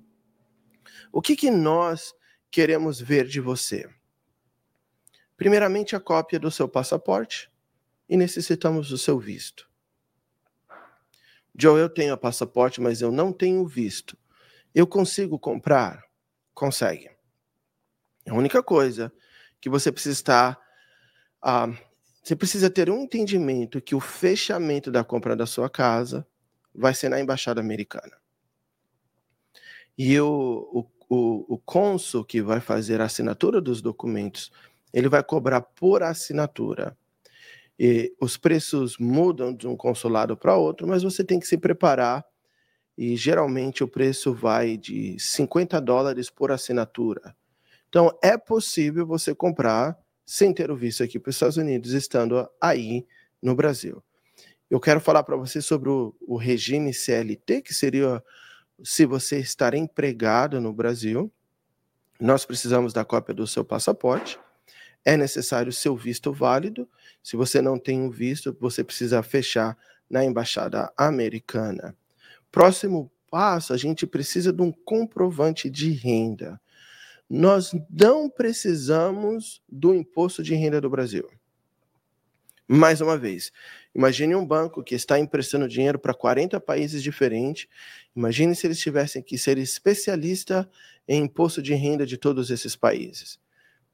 O 1.11 1.19
que, 1.19 1.35
que 1.35 1.49
nós 1.49 2.13
queremos 2.51 3.01
ver 3.01 3.25
de 3.25 3.39
você? 3.39 3.89
Primeiramente, 5.35 5.95
a 5.95 5.99
cópia 5.99 6.39
do 6.39 6.51
seu 6.51 6.69
passaporte 6.69 7.51
e 8.07 8.15
necessitamos 8.15 8.89
do 8.89 8.99
seu 8.99 9.17
visto. 9.17 9.67
Joe, 11.57 11.79
eu 11.79 11.89
tenho 11.89 12.13
a 12.13 12.17
passaporte, 12.17 12.79
mas 12.79 13.01
eu 13.01 13.11
não 13.11 13.33
tenho 13.33 13.65
visto. 13.65 14.15
Eu 14.75 14.85
consigo 14.85 15.39
comprar? 15.39 16.03
Consegue. 16.53 17.09
A 18.27 18.33
única 18.33 18.63
coisa 18.63 19.11
que 19.63 19.69
você 19.69 19.93
precisa 19.93 20.11
estar. 20.11 20.59
Ah, 21.41 21.69
você 22.21 22.35
precisa 22.35 22.69
ter 22.69 22.89
um 22.89 23.03
entendimento 23.03 23.81
que 23.81 23.95
o 23.95 23.99
fechamento 24.01 24.91
da 24.91 25.05
compra 25.05 25.37
da 25.37 25.45
sua 25.45 25.69
casa 25.69 26.27
vai 26.75 26.93
ser 26.93 27.07
na 27.07 27.17
embaixada 27.17 27.61
americana. 27.61 28.11
E 29.97 30.19
o, 30.19 30.27
o, 30.29 31.15
o, 31.15 31.53
o 31.53 31.57
cônsul 31.59 32.25
que 32.25 32.41
vai 32.41 32.59
fazer 32.59 32.99
a 32.99 33.05
assinatura 33.05 33.61
dos 33.61 33.81
documentos, 33.81 34.51
ele 34.91 35.07
vai 35.07 35.23
cobrar 35.23 35.61
por 35.61 36.03
assinatura. 36.03 36.97
E 37.79 38.13
os 38.19 38.35
preços 38.35 38.97
mudam 38.97 39.55
de 39.55 39.65
um 39.65 39.77
consulado 39.77 40.35
para 40.35 40.57
outro, 40.57 40.85
mas 40.85 41.03
você 41.03 41.23
tem 41.23 41.39
que 41.39 41.47
se 41.47 41.57
preparar. 41.57 42.25
E 42.97 43.15
geralmente 43.15 43.81
o 43.81 43.87
preço 43.87 44.33
vai 44.33 44.75
de 44.75 45.17
50 45.17 45.79
dólares 45.79 46.29
por 46.29 46.51
assinatura. 46.51 47.33
Então, 47.93 48.09
é 48.23 48.35
possível 48.39 49.05
você 49.05 49.35
comprar 49.35 49.95
sem 50.25 50.51
ter 50.51 50.71
o 50.71 50.75
visto 50.75 51.03
aqui 51.03 51.19
para 51.19 51.29
os 51.29 51.35
Estados 51.35 51.57
Unidos, 51.57 51.91
estando 51.91 52.49
aí 52.59 53.05
no 53.39 53.53
Brasil. 53.53 54.03
Eu 54.67 54.79
quero 54.79 54.99
falar 54.99 55.21
para 55.21 55.35
você 55.35 55.61
sobre 55.61 55.89
o, 55.89 56.15
o, 56.21 56.35
regime 56.35 56.91
CLT, 56.91 57.61
que 57.61 57.71
seria 57.71 58.19
se 58.83 59.05
você 59.05 59.37
estar 59.37 59.75
empregado 59.75 60.59
no 60.59 60.73
Brasil. 60.73 61.31
Nós 62.19 62.45
precisamos 62.45 62.93
da 62.93 63.05
cópia 63.05 63.35
do 63.35 63.45
seu 63.45 63.63
passaporte. 63.63 64.39
É 65.05 65.15
necessário 65.15 65.69
o 65.69 65.71
seu 65.71 65.95
visto 65.95 66.33
válido. 66.33 66.89
Se 67.21 67.35
você 67.35 67.61
não 67.61 67.77
tem 67.77 68.01
um 68.01 68.09
visto, 68.09 68.57
você 68.59 68.83
precisa 68.83 69.21
fechar 69.21 69.77
na 70.09 70.25
embaixada 70.25 70.91
americana. 70.97 71.95
Próximo 72.51 73.11
passo, 73.29 73.71
a 73.71 73.77
gente 73.77 74.07
precisa 74.07 74.51
de 74.51 74.63
um 74.63 74.71
comprovante 74.71 75.69
de 75.69 75.91
renda 75.91 76.59
nós 77.35 77.71
não 77.89 78.29
precisamos 78.29 79.59
do 79.67 79.91
imposto 79.91 80.43
de 80.43 80.53
renda 80.53 80.79
do 80.79 80.87
Brasil. 80.87 81.27
Mais 82.67 83.01
uma 83.01 83.17
vez, 83.17 83.51
imagine 83.93 84.35
um 84.35 84.45
banco 84.45 84.83
que 84.83 84.93
está 84.93 85.17
emprestando 85.17 85.67
dinheiro 85.67 85.97
para 85.97 86.13
40 86.13 86.59
países 86.59 87.01
diferentes. 87.01 87.67
Imagine 88.15 88.55
se 88.55 88.67
eles 88.67 88.77
tivessem 88.79 89.23
que 89.23 89.35
ser 89.35 89.57
especialista 89.57 90.69
em 91.07 91.23
imposto 91.23 91.59
de 91.59 91.73
renda 91.73 92.05
de 92.05 92.17
todos 92.17 92.51
esses 92.51 92.75
países. 92.75 93.39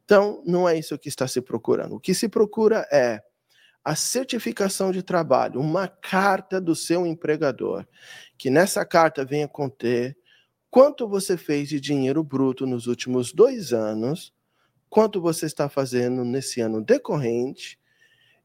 Então, 0.04 0.44
não 0.46 0.68
é 0.68 0.78
isso 0.78 1.00
que 1.00 1.08
está 1.08 1.26
se 1.26 1.40
procurando. 1.40 1.96
O 1.96 2.00
que 2.00 2.14
se 2.14 2.28
procura 2.28 2.86
é 2.92 3.24
a 3.86 3.96
certificação 3.96 4.92
de 4.92 5.02
trabalho, 5.02 5.62
uma 5.62 5.88
carta 5.88 6.60
do 6.60 6.76
seu 6.76 7.08
empregador, 7.08 7.88
que 8.38 8.50
nessa 8.50 8.86
carta 8.86 9.24
venha 9.24 9.48
conter 9.48 10.18
quanto 10.70 11.08
você 11.08 11.38
fez 11.38 11.70
de 11.70 11.80
dinheiro 11.80 12.24
bruto 12.24 12.66
nos 12.66 12.88
últimos 12.88 13.34
dois 13.34 13.74
anos, 13.74 14.34
quanto 14.90 15.22
você 15.22 15.46
está 15.46 15.70
fazendo 15.70 16.24
nesse 16.24 16.62
ano 16.62 16.82
decorrente 16.82 17.80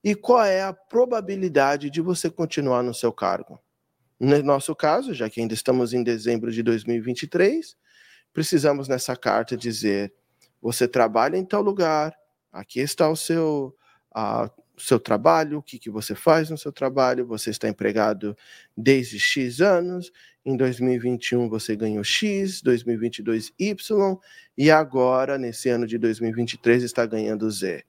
e 0.03 0.15
qual 0.15 0.45
é 0.45 0.63
a 0.63 0.73
probabilidade 0.73 1.89
de 1.89 2.01
você 2.01 2.31
continuar 2.31 2.83
no 2.83 2.93
seu 2.93 3.13
cargo. 3.13 3.59
No 4.21 4.43
nosso 4.43 4.75
caso, 4.75 5.15
já 5.15 5.29
que 5.29 5.41
ainda 5.41 5.55
estamos 5.55 5.93
em 5.93 6.03
dezembro 6.03 6.53
de 6.53 6.63
2023, 6.63 7.77
precisamos 8.33 8.87
nessa 8.87 9.17
carta 9.17 9.57
dizer: 9.57 10.13
você 10.61 10.87
trabalha 10.87 11.37
em 11.37 11.45
tal 11.45 11.63
lugar, 11.63 12.15
aqui 12.53 12.81
está 12.81 13.09
o 13.09 13.17
seu, 13.17 13.75
a, 14.15 14.51
seu 14.77 15.01
trabalho, 15.01 15.59
o 15.59 15.63
que, 15.63 15.79
que 15.79 15.91
você 15.91 16.15
faz 16.15 16.51
no 16.51 16.59
seu 16.59 16.73
trabalho, 16.73 17.27
você 17.27 17.51
está 17.51 17.69
empregado 17.69 18.37
desde 18.77 19.19
X 19.19 19.61
anos, 19.61 20.13
em 20.45 20.57
2021 20.57 21.49
você 21.49 21.75
ganhou 21.75 22.05
X, 22.05 22.61
2022 22.61 23.53
Y, 23.59 24.19
e 24.57 24.71
agora, 24.71 25.39
nesse 25.39 25.69
ano 25.71 25.87
de 25.87 25.97
2023, 25.97 26.83
está 26.83 27.07
ganhando 27.07 27.51
Z. 27.51 27.85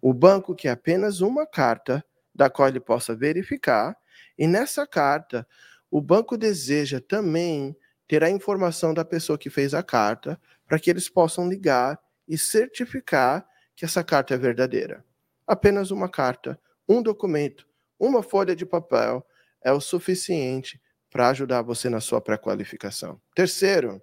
O 0.00 0.14
banco 0.14 0.54
quer 0.54 0.70
apenas 0.70 1.20
uma 1.20 1.46
carta 1.46 2.02
da 2.34 2.48
qual 2.48 2.68
ele 2.68 2.80
possa 2.80 3.14
verificar, 3.14 3.96
e 4.38 4.46
nessa 4.46 4.86
carta, 4.86 5.46
o 5.90 6.00
banco 6.00 6.38
deseja 6.38 7.00
também 7.00 7.76
ter 8.08 8.24
a 8.24 8.30
informação 8.30 8.94
da 8.94 9.04
pessoa 9.04 9.38
que 9.38 9.50
fez 9.50 9.74
a 9.74 9.82
carta 9.82 10.40
para 10.66 10.78
que 10.78 10.88
eles 10.88 11.08
possam 11.08 11.48
ligar 11.48 11.98
e 12.26 12.38
certificar 12.38 13.46
que 13.76 13.84
essa 13.84 14.02
carta 14.02 14.34
é 14.34 14.38
verdadeira. 14.38 15.04
Apenas 15.46 15.90
uma 15.90 16.08
carta, 16.08 16.58
um 16.88 17.02
documento, 17.02 17.66
uma 17.98 18.22
folha 18.22 18.56
de 18.56 18.64
papel 18.64 19.26
é 19.62 19.70
o 19.72 19.80
suficiente 19.80 20.80
para 21.10 21.28
ajudar 21.28 21.62
você 21.62 21.90
na 21.90 22.00
sua 22.00 22.20
pré-qualificação. 22.20 23.20
Terceiro, 23.34 24.00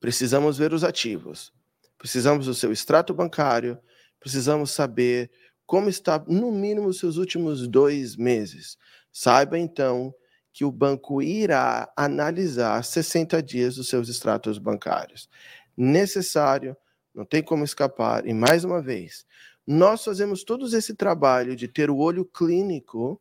precisamos 0.00 0.56
ver 0.56 0.72
os 0.72 0.82
ativos. 0.82 1.52
Precisamos 1.98 2.46
do 2.46 2.54
seu 2.54 2.72
extrato 2.72 3.12
bancário, 3.12 3.78
precisamos 4.20 4.70
saber 4.70 5.30
como 5.66 5.88
está, 5.88 6.24
no 6.26 6.50
mínimo, 6.50 6.88
os 6.88 6.98
seus 6.98 7.16
últimos 7.16 7.68
dois 7.68 8.16
meses. 8.16 8.78
Saiba, 9.12 9.58
então, 9.58 10.14
que 10.52 10.64
o 10.64 10.72
banco 10.72 11.20
irá 11.20 11.92
analisar 11.94 12.82
60 12.82 13.42
dias 13.42 13.76
dos 13.76 13.88
seus 13.88 14.08
extratos 14.08 14.58
bancários. 14.58 15.28
Necessário, 15.76 16.76
não 17.14 17.24
tem 17.24 17.42
como 17.42 17.64
escapar. 17.64 18.26
E, 18.26 18.32
mais 18.32 18.64
uma 18.64 18.80
vez, 18.80 19.26
nós 19.66 20.02
fazemos 20.02 20.42
todo 20.42 20.66
esse 20.74 20.94
trabalho 20.94 21.54
de 21.54 21.68
ter 21.68 21.90
o 21.90 21.98
olho 21.98 22.24
clínico 22.24 23.20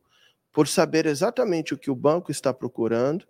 por 0.58 0.68
saber 0.68 1.06
exatamente 1.06 1.76
o 1.76 1.78
que 1.78 1.92
o 1.92 1.96
banco 1.96 2.32
está 2.32 2.52
procurando, 2.52 3.28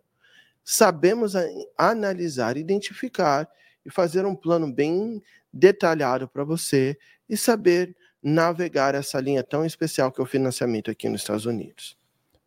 sabemos 0.64 1.34
analisar, 1.78 2.56
identificar 2.56 3.50
e 3.86 3.92
fazer 3.92 4.26
um 4.26 4.34
plano 4.34 4.72
bem 4.72 5.22
detalhado 5.52 6.30
para 6.30 6.46
você 6.46 6.98
e 7.28 7.36
saber 7.36 7.94
navegar 8.24 8.96
essa 8.96 9.20
linha 9.20 9.44
tão 9.44 9.66
especial 9.66 10.10
que 10.10 10.22
é 10.22 10.24
o 10.24 10.26
financiamento 10.26 10.90
aqui 10.90 11.10
nos 11.10 11.20
Estados 11.20 11.46
Unidos. 11.46 11.98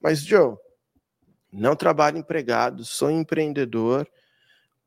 Mas, 0.01 0.23
Joe, 0.23 0.57
não 1.53 1.77
trabalho 1.77 2.16
empregado, 2.16 2.83
sou 2.83 3.11
empreendedor. 3.11 4.09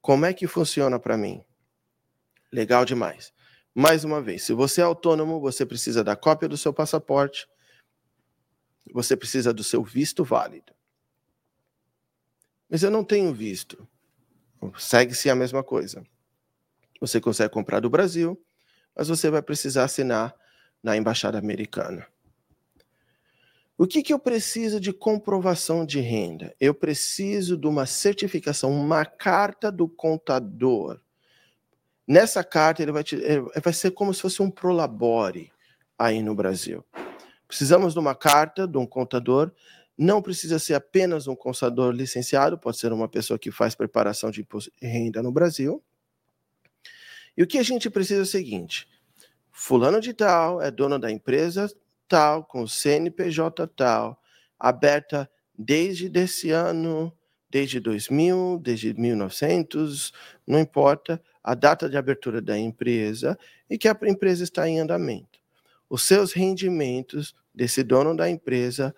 Como 0.01 0.25
é 0.25 0.33
que 0.33 0.47
funciona 0.47 0.97
para 0.97 1.15
mim? 1.15 1.45
Legal 2.51 2.83
demais. 2.83 3.31
Mais 3.75 4.03
uma 4.03 4.19
vez, 4.19 4.41
se 4.41 4.53
você 4.53 4.81
é 4.81 4.85
autônomo, 4.85 5.39
você 5.39 5.67
precisa 5.67 6.03
da 6.03 6.15
cópia 6.15 6.49
do 6.49 6.57
seu 6.57 6.73
passaporte, 6.73 7.47
você 8.91 9.15
precisa 9.15 9.53
do 9.53 9.63
seu 9.63 9.83
visto 9.83 10.23
válido. 10.23 10.73
Mas 12.69 12.83
eu 12.83 12.89
não 12.89 13.03
tenho 13.03 13.33
visto. 13.33 13.87
Segue-se 14.77 15.29
a 15.29 15.35
mesma 15.35 15.63
coisa. 15.63 16.03
Você 16.99 17.21
consegue 17.21 17.53
comprar 17.53 17.79
do 17.79 17.89
Brasil, 17.89 18.41
mas 18.95 19.07
você 19.07 19.29
vai 19.29 19.41
precisar 19.41 19.83
assinar 19.83 20.35
na 20.81 20.97
embaixada 20.97 21.37
americana. 21.37 22.07
O 23.77 23.87
que, 23.87 24.03
que 24.03 24.13
eu 24.13 24.19
preciso 24.19 24.79
de 24.79 24.93
comprovação 24.93 25.85
de 25.85 25.99
renda? 25.99 26.55
Eu 26.59 26.73
preciso 26.73 27.57
de 27.57 27.67
uma 27.67 27.85
certificação, 27.85 28.71
uma 28.71 29.03
carta 29.03 29.71
do 29.71 29.87
contador. 29.87 31.01
Nessa 32.07 32.43
carta, 32.43 32.81
ele 32.81 32.91
vai, 32.91 33.03
te, 33.03 33.15
ele 33.15 33.41
vai 33.63 33.73
ser 33.73 33.91
como 33.91 34.13
se 34.13 34.21
fosse 34.21 34.41
um 34.41 34.51
prolabore 34.51 35.51
aí 35.97 36.21
no 36.21 36.35
Brasil. 36.35 36.85
Precisamos 37.53 37.93
de 37.93 37.99
uma 37.99 38.15
carta 38.15 38.67
de 38.67 38.79
um 38.79 38.85
contador. 38.87 39.51
Não 39.95 40.23
precisa 40.23 40.57
ser 40.57 40.73
apenas 40.73 41.27
um 41.27 41.35
contador 41.35 41.93
licenciado, 41.93 42.57
pode 42.57 42.79
ser 42.79 42.91
uma 42.91 43.07
pessoa 43.07 43.37
que 43.37 43.51
faz 43.51 43.75
preparação 43.75 44.31
de 44.31 44.41
imposto 44.41 44.71
de 44.81 44.87
renda 44.87 45.21
no 45.21 45.31
Brasil. 45.31 45.79
E 47.37 47.43
o 47.43 47.47
que 47.47 47.59
a 47.59 47.63
gente 47.63 47.91
precisa 47.91 48.21
é 48.21 48.23
o 48.23 48.25
seguinte: 48.25 48.87
fulano 49.51 50.01
de 50.01 50.15
tal 50.15 50.63
é 50.63 50.71
dono 50.71 50.97
da 50.97 51.11
empresa 51.11 51.71
tal, 52.07 52.43
com 52.43 52.65
CNPJ 52.65 53.67
tal, 53.67 54.19
aberta 54.59 55.29
desde 55.55 56.09
desse 56.09 56.49
ano, 56.49 57.15
desde 57.51 57.79
2000, 57.79 58.61
desde 58.63 58.95
1900, 58.95 60.11
não 60.47 60.59
importa 60.59 61.21
a 61.43 61.53
data 61.53 61.87
de 61.87 61.97
abertura 61.97 62.41
da 62.41 62.57
empresa 62.57 63.37
e 63.69 63.77
que 63.77 63.87
a 63.87 63.95
empresa 64.05 64.43
está 64.43 64.67
em 64.67 64.79
andamento. 64.79 65.39
Os 65.87 66.01
seus 66.01 66.33
rendimentos 66.33 67.35
desse 67.53 67.83
dono 67.83 68.15
da 68.15 68.29
empresa, 68.29 68.93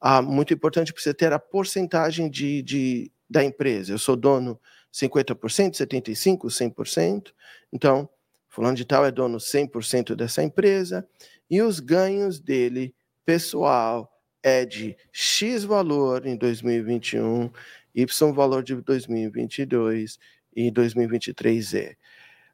ah, 0.00 0.20
muito 0.20 0.52
importante 0.52 0.92
para 0.92 1.02
você 1.02 1.14
ter 1.14 1.32
a 1.32 1.38
porcentagem 1.38 2.28
de, 2.28 2.62
de, 2.62 3.12
da 3.28 3.44
empresa. 3.44 3.92
Eu 3.92 3.98
sou 3.98 4.16
dono 4.16 4.60
50%, 4.92 5.76
75%, 5.76 6.74
100%. 6.74 7.32
Então, 7.72 8.08
Fulano 8.48 8.76
de 8.76 8.84
tal 8.84 9.06
é 9.06 9.10
dono 9.10 9.38
100% 9.38 10.14
dessa 10.14 10.42
empresa 10.42 11.08
e 11.48 11.62
os 11.62 11.80
ganhos 11.80 12.38
dele, 12.38 12.94
pessoal, 13.24 14.12
é 14.42 14.66
de 14.66 14.94
X 15.10 15.64
valor 15.64 16.26
em 16.26 16.36
2021, 16.36 17.50
Y 17.94 18.32
valor 18.32 18.62
de 18.62 18.74
2022 18.74 20.18
e 20.54 20.70
2023 20.70 21.96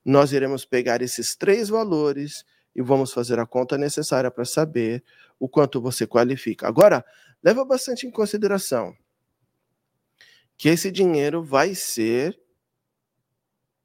Nós 0.05 0.33
iremos 0.33 0.65
pegar 0.65 1.03
esses 1.03 1.35
três 1.35 1.69
valores 1.69 2.45
e 2.77 2.83
vamos 2.83 3.13
fazer 3.13 3.41
a 3.41 3.47
conta 3.47 3.77
necessária 3.77 4.31
para 4.31 4.45
saber 4.45 5.03
o 5.39 5.49
quanto 5.49 5.81
você 5.81 6.07
qualifica. 6.07 6.67
Agora, 6.67 7.05
leva 7.43 7.65
bastante 7.65 8.07
em 8.07 8.11
consideração 8.11 8.97
que 10.57 10.69
esse 10.69 10.91
dinheiro 10.91 11.43
vai 11.43 11.75
ser 11.75 12.39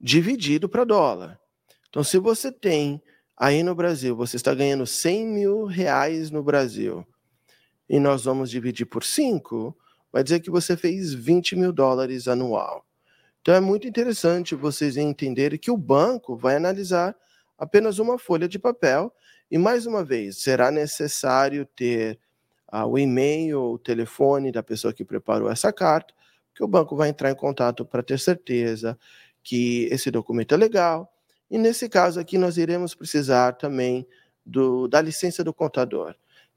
dividido 0.02 0.68
para 0.68 0.84
dólar. 0.84 1.39
Então, 1.88 2.04
se 2.04 2.18
você 2.18 2.52
tem 2.52 3.02
aí 3.38 3.62
no 3.62 3.76
Brasil, 3.76 4.16
você 4.16 4.36
está 4.36 4.54
ganhando 4.54 4.86
100 4.88 5.28
mil 5.28 5.66
reais 5.66 6.32
no 6.32 6.42
Brasil, 6.42 7.06
e 7.88 8.00
nós 8.00 8.26
vamos 8.26 8.50
dividir 8.50 8.86
por 8.86 9.04
5, 9.04 9.78
vai 10.12 10.24
dizer 10.24 10.39
que 10.39 10.50
você 10.50 10.76
fez 10.76 11.13
20 11.13 11.56
mil 11.56 11.72
dólares 11.72 12.28
anual. 12.28 12.86
Então, 13.42 13.54
é 13.54 13.60
muito 13.60 13.88
interessante 13.88 14.56
vocês 14.56 14.98
entenderem 14.98 15.60
que 15.60 15.70
o 15.70 15.78
banco 15.78 16.36
vai 16.36 16.56
analisar 16.56 17.16
apenas 17.58 18.00
uma 18.00 18.18
folha 18.18 18.48
de 18.48 18.58
papel, 18.58 19.13
e 19.54 19.58
mais 19.60 19.86
uma 19.86 20.04
vez, 20.04 20.38
será 20.38 20.72
necessário 20.72 21.63
ter 21.63 22.20
ah, 22.68 22.88
o 22.88 22.98
e-mail, 22.98 23.62
o 23.62 23.78
telefone 23.78 24.52
da 24.52 24.63
pessoa 24.63 24.92
que 24.92 25.06
preparou 25.06 25.48
essa 25.48 25.72
carta, 25.72 26.12
que 26.56 26.63
o 26.63 26.68
banco 26.68 26.96
vai 26.96 27.10
entrar 27.10 27.30
em 27.30 27.36
contato 27.36 27.86
para 27.86 28.02
ter 28.02 28.18
certeza 28.18 28.98
que 29.44 29.88
esse 29.92 30.10
documento 30.10 30.56
é 30.56 30.58
legal, 30.58 31.13
e 31.52 31.60
nesse 31.60 31.88
caso 31.88 32.20
aqui, 32.20 32.36
nós 32.36 32.58
iremos 32.58 32.96
precisar 32.96 33.52
também 33.52 34.08
do, 34.44 34.88
da 34.88 35.00
licença 35.00 35.44
do 35.44 35.54
contador. 35.54 36.16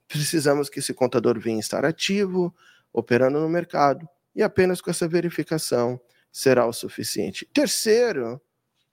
Precisamos 0.08 0.70
que 0.70 0.78
esse 0.78 0.94
contador 0.94 1.38
venha 1.38 1.60
estar 1.60 1.84
ativo, 1.84 2.54
operando 2.94 3.38
no 3.38 3.48
mercado, 3.50 4.08
e 4.34 4.42
apenas 4.42 4.80
com 4.80 4.90
essa 4.90 5.06
verificação 5.06 6.00
será 6.32 6.64
o 6.64 6.72
suficiente. 6.72 7.46
Terceiro, 7.52 8.40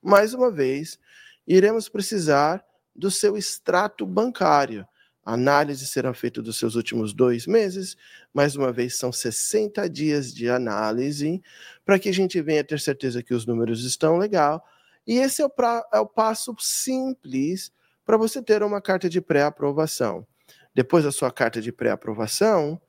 mais 0.02 0.34
uma 0.34 0.52
vez, 0.52 1.00
iremos 1.48 1.88
precisar 1.88 2.66
do 2.96 3.10
seu 3.10 3.38
extrato 3.38 4.06
bancário. 4.06 4.88
A 5.26 5.34
análise 5.34 5.88
será 5.88 6.14
feita 6.14 6.42
dos 6.42 6.58
seus 6.58 6.76
últimos 6.76 7.14
dois 7.14 7.48
meses, 7.48 7.96
mais 8.34 8.56
uma 8.56 8.74
vez, 8.74 8.98
são 8.98 9.12
60 9.12 9.90
dias 9.90 10.34
de 10.34 10.50
análise, 10.50 11.42
para 11.86 11.98
que 11.98 12.10
a 12.10 12.14
gente 12.14 12.42
venha 12.42 12.64
ter 12.64 12.80
certeza 12.80 13.24
que 13.24 13.34
os 13.34 13.46
números 13.46 13.86
estão 13.86 14.18
legal 14.18 14.64
e 15.06 15.18
esse 15.18 15.42
é 15.42 15.46
o, 15.46 15.50
pra, 15.50 15.86
é 15.94 16.00
o 16.00 16.06
passo 16.06 16.56
simples 16.60 17.72
para 18.06 18.18
você 18.18 18.42
ter 18.42 18.64
uma 18.64 18.82
carta 18.82 19.10
de 19.10 19.22
pré-aprovação. 19.22 20.26
Depois 20.74 21.04
da 21.04 21.12
sua 21.12 21.32
carta 21.32 21.62
de 21.62 21.72
pré-aprovação, 21.72 22.82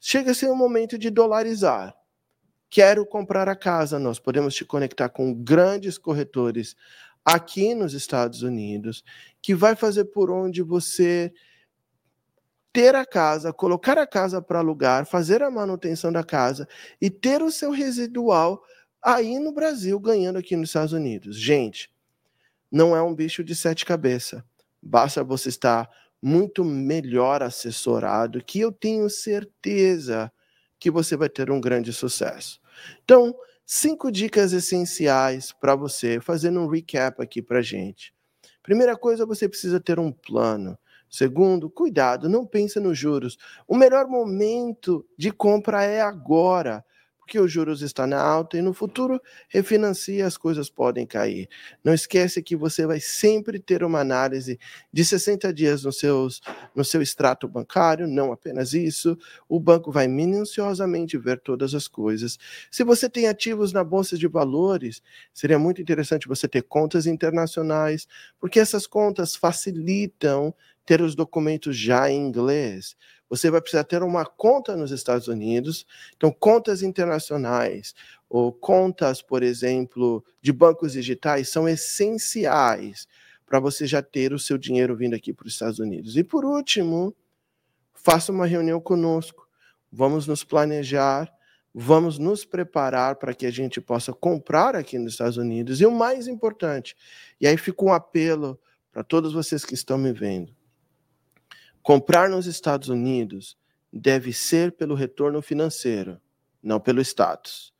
chega-se 0.00 0.46
o 0.46 0.54
momento 0.54 0.96
de 0.96 1.10
dolarizar. 1.10 1.94
Quero 2.70 3.04
comprar 3.04 3.48
a 3.48 3.56
casa. 3.56 3.98
Nós 3.98 4.18
podemos 4.18 4.54
te 4.54 4.64
conectar 4.64 5.08
com 5.08 5.34
grandes 5.34 5.98
corretores 5.98 6.76
aqui 7.26 7.74
nos 7.74 7.92
Estados 7.92 8.42
Unidos, 8.42 9.02
que 9.42 9.52
vai 9.52 9.74
fazer 9.74 10.04
por 10.04 10.30
onde 10.30 10.62
você 10.62 11.32
ter 12.72 12.94
a 12.94 13.04
casa, 13.04 13.52
colocar 13.52 13.98
a 13.98 14.06
casa 14.06 14.40
para 14.40 14.60
alugar, 14.60 15.06
fazer 15.06 15.42
a 15.42 15.50
manutenção 15.50 16.12
da 16.12 16.22
casa 16.22 16.68
e 17.00 17.10
ter 17.10 17.42
o 17.42 17.50
seu 17.50 17.72
residual 17.72 18.62
aí 19.02 19.40
no 19.40 19.50
Brasil 19.50 19.98
ganhando 19.98 20.38
aqui 20.38 20.54
nos 20.54 20.68
Estados 20.68 20.92
Unidos. 20.92 21.36
Gente, 21.36 21.90
não 22.70 22.94
é 22.94 23.02
um 23.02 23.14
bicho 23.14 23.42
de 23.42 23.56
sete 23.56 23.84
cabeças. 23.84 24.40
Basta 24.80 25.24
você 25.24 25.48
estar 25.48 25.90
muito 26.22 26.64
melhor 26.64 27.42
assessorado, 27.42 28.42
que 28.44 28.60
eu 28.60 28.70
tenho 28.70 29.08
certeza 29.10 30.30
que 30.78 30.90
você 30.90 31.16
vai 31.16 31.28
ter 31.28 31.50
um 31.50 31.60
grande 31.60 31.92
sucesso. 31.92 32.60
Então, 33.02 33.34
cinco 33.66 34.12
dicas 34.12 34.52
essenciais 34.52 35.52
para 35.52 35.74
você, 35.74 36.20
fazendo 36.20 36.60
um 36.60 36.68
recap 36.68 37.20
aqui 37.20 37.42
para 37.42 37.60
gente. 37.60 38.14
Primeira 38.62 38.96
coisa, 38.96 39.26
você 39.26 39.48
precisa 39.48 39.80
ter 39.80 39.98
um 39.98 40.12
plano. 40.12 40.78
Segundo, 41.10 41.68
cuidado, 41.68 42.28
não 42.28 42.46
pense 42.46 42.78
nos 42.78 42.96
juros. 42.96 43.36
O 43.66 43.76
melhor 43.76 44.06
momento 44.06 45.04
de 45.18 45.32
compra 45.32 45.84
é 45.84 46.00
agora 46.00 46.84
porque 47.26 47.40
os 47.40 47.50
juros 47.50 47.82
estão 47.82 48.06
na 48.06 48.22
alta 48.22 48.56
e 48.56 48.62
no 48.62 48.72
futuro 48.72 49.20
refinancia 49.48 50.24
as 50.24 50.36
coisas 50.36 50.70
podem 50.70 51.04
cair. 51.04 51.48
Não 51.82 51.92
esquece 51.92 52.40
que 52.40 52.54
você 52.54 52.86
vai 52.86 53.00
sempre 53.00 53.58
ter 53.58 53.82
uma 53.82 53.98
análise 53.98 54.60
de 54.92 55.04
60 55.04 55.52
dias 55.52 55.82
no, 55.82 55.92
seus, 55.92 56.40
no 56.72 56.84
seu 56.84 57.02
extrato 57.02 57.48
bancário, 57.48 58.06
não 58.06 58.30
apenas 58.30 58.72
isso, 58.74 59.18
o 59.48 59.58
banco 59.58 59.90
vai 59.90 60.06
minuciosamente 60.06 61.18
ver 61.18 61.40
todas 61.40 61.74
as 61.74 61.88
coisas. 61.88 62.38
Se 62.70 62.84
você 62.84 63.10
tem 63.10 63.26
ativos 63.26 63.72
na 63.72 63.82
bolsa 63.82 64.16
de 64.16 64.28
valores, 64.28 65.02
seria 65.34 65.58
muito 65.58 65.82
interessante 65.82 66.28
você 66.28 66.46
ter 66.46 66.62
contas 66.62 67.06
internacionais, 67.06 68.06
porque 68.38 68.60
essas 68.60 68.86
contas 68.86 69.34
facilitam 69.34 70.54
ter 70.86 71.02
os 71.02 71.16
documentos 71.16 71.76
já 71.76 72.08
em 72.08 72.24
inglês. 72.24 72.96
Você 73.28 73.50
vai 73.50 73.60
precisar 73.60 73.84
ter 73.84 74.02
uma 74.02 74.24
conta 74.24 74.76
nos 74.76 74.90
Estados 74.90 75.26
Unidos, 75.28 75.86
então 76.16 76.30
contas 76.30 76.82
internacionais 76.82 77.94
ou 78.28 78.52
contas, 78.52 79.20
por 79.20 79.42
exemplo, 79.42 80.24
de 80.40 80.52
bancos 80.52 80.92
digitais 80.92 81.48
são 81.48 81.68
essenciais 81.68 83.06
para 83.44 83.60
você 83.60 83.86
já 83.86 84.02
ter 84.02 84.32
o 84.32 84.38
seu 84.38 84.58
dinheiro 84.58 84.96
vindo 84.96 85.14
aqui 85.14 85.32
para 85.32 85.46
os 85.46 85.52
Estados 85.52 85.78
Unidos. 85.78 86.16
E 86.16 86.24
por 86.24 86.44
último, 86.44 87.14
faça 87.94 88.32
uma 88.32 88.46
reunião 88.46 88.80
conosco. 88.80 89.48
Vamos 89.90 90.26
nos 90.26 90.42
planejar, 90.42 91.32
vamos 91.72 92.18
nos 92.18 92.44
preparar 92.44 93.16
para 93.16 93.34
que 93.34 93.44
a 93.44 93.50
gente 93.50 93.80
possa 93.80 94.12
comprar 94.12 94.74
aqui 94.74 94.98
nos 94.98 95.12
Estados 95.12 95.36
Unidos. 95.36 95.80
E 95.80 95.86
o 95.86 95.92
mais 95.92 96.26
importante, 96.26 96.96
e 97.40 97.46
aí 97.46 97.56
fica 97.56 97.84
um 97.84 97.92
apelo 97.92 98.58
para 98.90 99.04
todos 99.04 99.34
vocês 99.34 99.64
que 99.64 99.74
estão 99.74 99.98
me 99.98 100.12
vendo. 100.12 100.55
Comprar 101.86 102.28
nos 102.28 102.46
Estados 102.46 102.88
Unidos 102.88 103.56
deve 103.92 104.32
ser 104.32 104.72
pelo 104.72 104.96
retorno 104.96 105.40
financeiro, 105.40 106.20
não 106.60 106.80
pelo 106.80 107.00
status. 107.00 107.72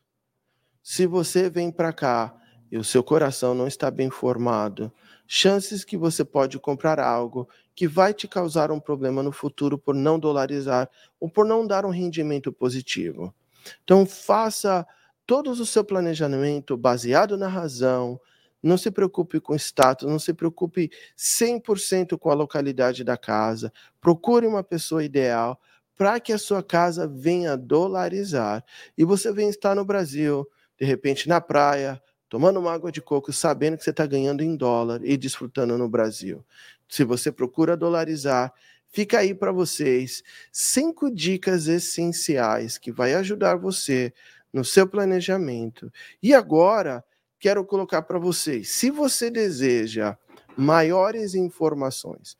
Se 0.81 1.09
você 1.09 1.51
vem 1.51 1.73
para 1.73 1.93
cá 1.93 2.33
e 2.71 2.79
o 2.79 2.85
seu 2.85 3.03
coração 3.03 3.53
não 3.53 3.67
está 3.67 3.91
bem 3.91 4.09
formado, 4.09 4.93
chances 5.27 5.85
que 5.85 5.97
você 5.97 6.25
pode 6.25 6.57
comprar 6.61 7.01
algo 7.01 7.49
que 7.75 7.89
vai 7.89 8.15
te 8.15 8.29
causar 8.29 8.71
um 8.71 8.79
problema 8.79 9.25
no 9.25 9.33
futuro 9.33 9.77
por 9.77 9.93
não 9.93 10.21
dolarizar 10.21 10.89
ou 11.19 11.29
por 11.29 11.45
não 11.45 11.67
dar 11.67 11.85
um 11.85 11.91
rendimento 11.91 12.53
positivo. 12.53 13.35
Então 13.83 14.07
faça 14.07 14.87
todo 15.27 15.51
o 15.51 15.67
seu 15.67 15.85
planejamento 15.85 16.77
baseado 16.77 17.37
na 17.37 17.49
razão, 17.49 18.21
não 18.63 18.77
se 18.77 18.91
preocupe 18.91 19.41
com 19.41 19.55
status, 19.55 20.09
não 20.09 20.19
se 20.19 20.33
preocupe 20.35 20.91
100% 21.17 22.19
com 22.19 22.31
a 22.31 22.35
localidade 22.35 23.05
da 23.05 23.17
casa. 23.17 23.73
Procure 24.01 24.47
uma 24.47 24.63
pessoa 24.63 25.05
ideal 25.05 25.61
para 25.97 26.21
que 26.21 26.33
a 26.33 26.39
sua 26.39 26.63
casa 26.63 27.07
venha 27.07 27.57
dolarizar 27.57 28.65
e 28.97 29.05
você 29.05 29.33
venha 29.33 29.49
estar 29.49 29.75
no 29.75 29.85
Brasil, 29.85 30.47
de 30.79 30.85
repente 30.85 31.29
na 31.29 31.41
praia, 31.41 32.01
tomando 32.29 32.61
uma 32.61 32.73
água 32.73 32.93
de 32.93 33.01
coco, 33.01 33.33
sabendo 33.33 33.79
que 33.79 33.85
você 33.85 33.91
está 33.91 34.07
ganhando 34.07 34.43
em 34.43 34.57
dólar 34.57 35.01
e 35.03 35.17
desfrutando 35.17 35.79
no 35.79 35.89
Brasil. 35.89 36.45
Se 36.89 37.03
você 37.03 37.33
procura 37.33 37.77
dolarizar, 37.77 38.53
fica 38.91 39.19
aí 39.19 39.35
para 39.35 39.53
vocês 39.53 40.23
cinco 40.53 41.11
dicas 41.11 41.67
essenciais 41.67 42.79
que 42.79 42.93
vai 42.93 43.15
ajudar 43.15 43.57
você 43.57 44.13
no 44.53 44.65
seu 44.65 44.87
planejamento. 44.87 45.91
E 46.23 46.35
agora 46.35 47.05
quero 47.39 47.65
colocar 47.65 48.03
para 48.03 48.19
vocês. 48.19 48.71
Se 48.71 48.91
você 48.91 49.31
deseja 49.31 50.17
maiores 50.57 51.35
informações, 51.35 52.37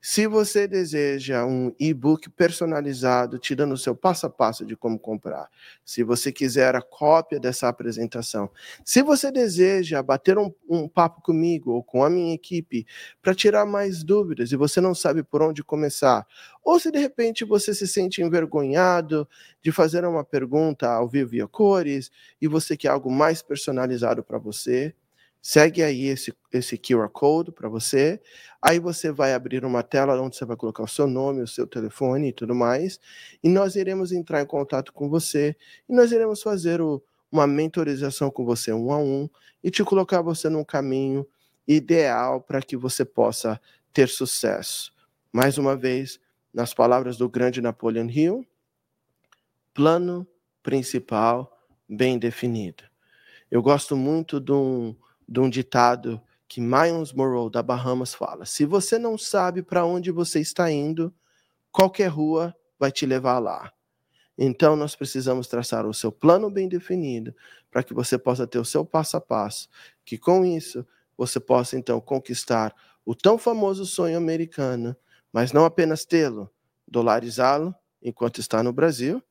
se 0.00 0.26
você 0.28 0.68
deseja 0.68 1.44
um 1.44 1.74
e-book 1.78 2.30
personalizado, 2.30 3.38
te 3.38 3.54
dando 3.54 3.74
o 3.74 3.78
seu 3.78 3.96
passo 3.96 4.26
a 4.26 4.30
passo 4.30 4.64
de 4.64 4.76
como 4.76 4.98
comprar, 4.98 5.48
se 5.84 6.04
você 6.04 6.30
quiser 6.30 6.76
a 6.76 6.80
cópia 6.80 7.40
dessa 7.40 7.68
apresentação, 7.68 8.48
se 8.84 9.02
você 9.02 9.32
deseja 9.32 10.00
bater 10.02 10.38
um, 10.38 10.52
um 10.68 10.88
papo 10.88 11.20
comigo 11.20 11.72
ou 11.72 11.82
com 11.82 12.04
a 12.04 12.10
minha 12.10 12.32
equipe 12.32 12.86
para 13.20 13.34
tirar 13.34 13.66
mais 13.66 14.04
dúvidas 14.04 14.52
e 14.52 14.56
você 14.56 14.80
não 14.80 14.94
sabe 14.94 15.22
por 15.24 15.42
onde 15.42 15.64
começar, 15.64 16.24
ou 16.62 16.78
se 16.78 16.90
de 16.92 16.98
repente 16.98 17.44
você 17.44 17.74
se 17.74 17.86
sente 17.88 18.22
envergonhado 18.22 19.28
de 19.60 19.72
fazer 19.72 20.04
uma 20.04 20.24
pergunta 20.24 20.88
ao 20.88 21.08
vivo 21.08 21.30
via 21.30 21.48
cores 21.48 22.10
e 22.40 22.46
você 22.46 22.76
quer 22.76 22.88
algo 22.88 23.10
mais 23.10 23.42
personalizado 23.42 24.22
para 24.22 24.38
você, 24.38 24.94
Segue 25.40 25.82
aí 25.82 26.06
esse, 26.06 26.34
esse 26.52 26.76
QR 26.76 27.08
Code 27.10 27.52
para 27.52 27.68
você. 27.68 28.20
Aí 28.60 28.78
você 28.78 29.12
vai 29.12 29.34
abrir 29.34 29.64
uma 29.64 29.82
tela 29.82 30.20
onde 30.20 30.36
você 30.36 30.44
vai 30.44 30.56
colocar 30.56 30.82
o 30.82 30.88
seu 30.88 31.06
nome, 31.06 31.42
o 31.42 31.46
seu 31.46 31.66
telefone 31.66 32.28
e 32.28 32.32
tudo 32.32 32.54
mais. 32.54 33.00
E 33.42 33.48
nós 33.48 33.76
iremos 33.76 34.12
entrar 34.12 34.42
em 34.42 34.46
contato 34.46 34.92
com 34.92 35.08
você 35.08 35.56
e 35.88 35.94
nós 35.94 36.12
iremos 36.12 36.42
fazer 36.42 36.80
o, 36.80 37.02
uma 37.30 37.46
mentorização 37.46 38.30
com 38.30 38.44
você 38.44 38.72
um 38.72 38.92
a 38.92 38.98
um 38.98 39.28
e 39.62 39.70
te 39.70 39.84
colocar 39.84 40.22
você 40.22 40.48
num 40.48 40.64
caminho 40.64 41.26
ideal 41.66 42.40
para 42.40 42.60
que 42.60 42.76
você 42.76 43.04
possa 43.04 43.60
ter 43.92 44.08
sucesso. 44.08 44.92
Mais 45.32 45.58
uma 45.58 45.76
vez, 45.76 46.18
nas 46.52 46.72
palavras 46.72 47.16
do 47.16 47.28
grande 47.28 47.60
Napoleon 47.60 48.08
Hill, 48.08 48.46
plano 49.74 50.26
principal 50.62 51.56
bem 51.88 52.18
definido. 52.18 52.84
Eu 53.50 53.62
gosto 53.62 53.96
muito 53.96 54.40
de 54.40 54.52
um 54.52 54.96
de 55.28 55.40
um 55.40 55.50
ditado 55.50 56.20
que 56.48 56.60
Miles 56.60 57.12
Monroe 57.12 57.50
da 57.50 57.62
Bahamas 57.62 58.14
fala: 58.14 58.46
se 58.46 58.64
você 58.64 58.98
não 58.98 59.18
sabe 59.18 59.62
para 59.62 59.84
onde 59.84 60.10
você 60.10 60.40
está 60.40 60.70
indo, 60.70 61.14
qualquer 61.70 62.08
rua 62.08 62.56
vai 62.78 62.90
te 62.90 63.04
levar 63.04 63.38
lá. 63.38 63.72
Então 64.36 64.74
nós 64.76 64.96
precisamos 64.96 65.48
traçar 65.48 65.84
o 65.84 65.92
seu 65.92 66.10
plano 66.10 66.48
bem 66.48 66.68
definido 66.68 67.34
para 67.70 67.82
que 67.82 67.92
você 67.92 68.16
possa 68.16 68.46
ter 68.46 68.58
o 68.58 68.64
seu 68.64 68.84
passo 68.84 69.16
a 69.16 69.20
passo, 69.20 69.68
que 70.04 70.16
com 70.16 70.44
isso 70.44 70.86
você 71.16 71.38
possa 71.38 71.76
então 71.76 72.00
conquistar 72.00 72.74
o 73.04 73.14
tão 73.14 73.36
famoso 73.36 73.84
sonho 73.84 74.16
americano, 74.16 74.96
mas 75.32 75.52
não 75.52 75.64
apenas 75.64 76.04
tê-lo, 76.04 76.48
dolarizá-lo 76.86 77.74
enquanto 78.00 78.38
está 78.38 78.62
no 78.62 78.72
Brasil. 78.72 79.22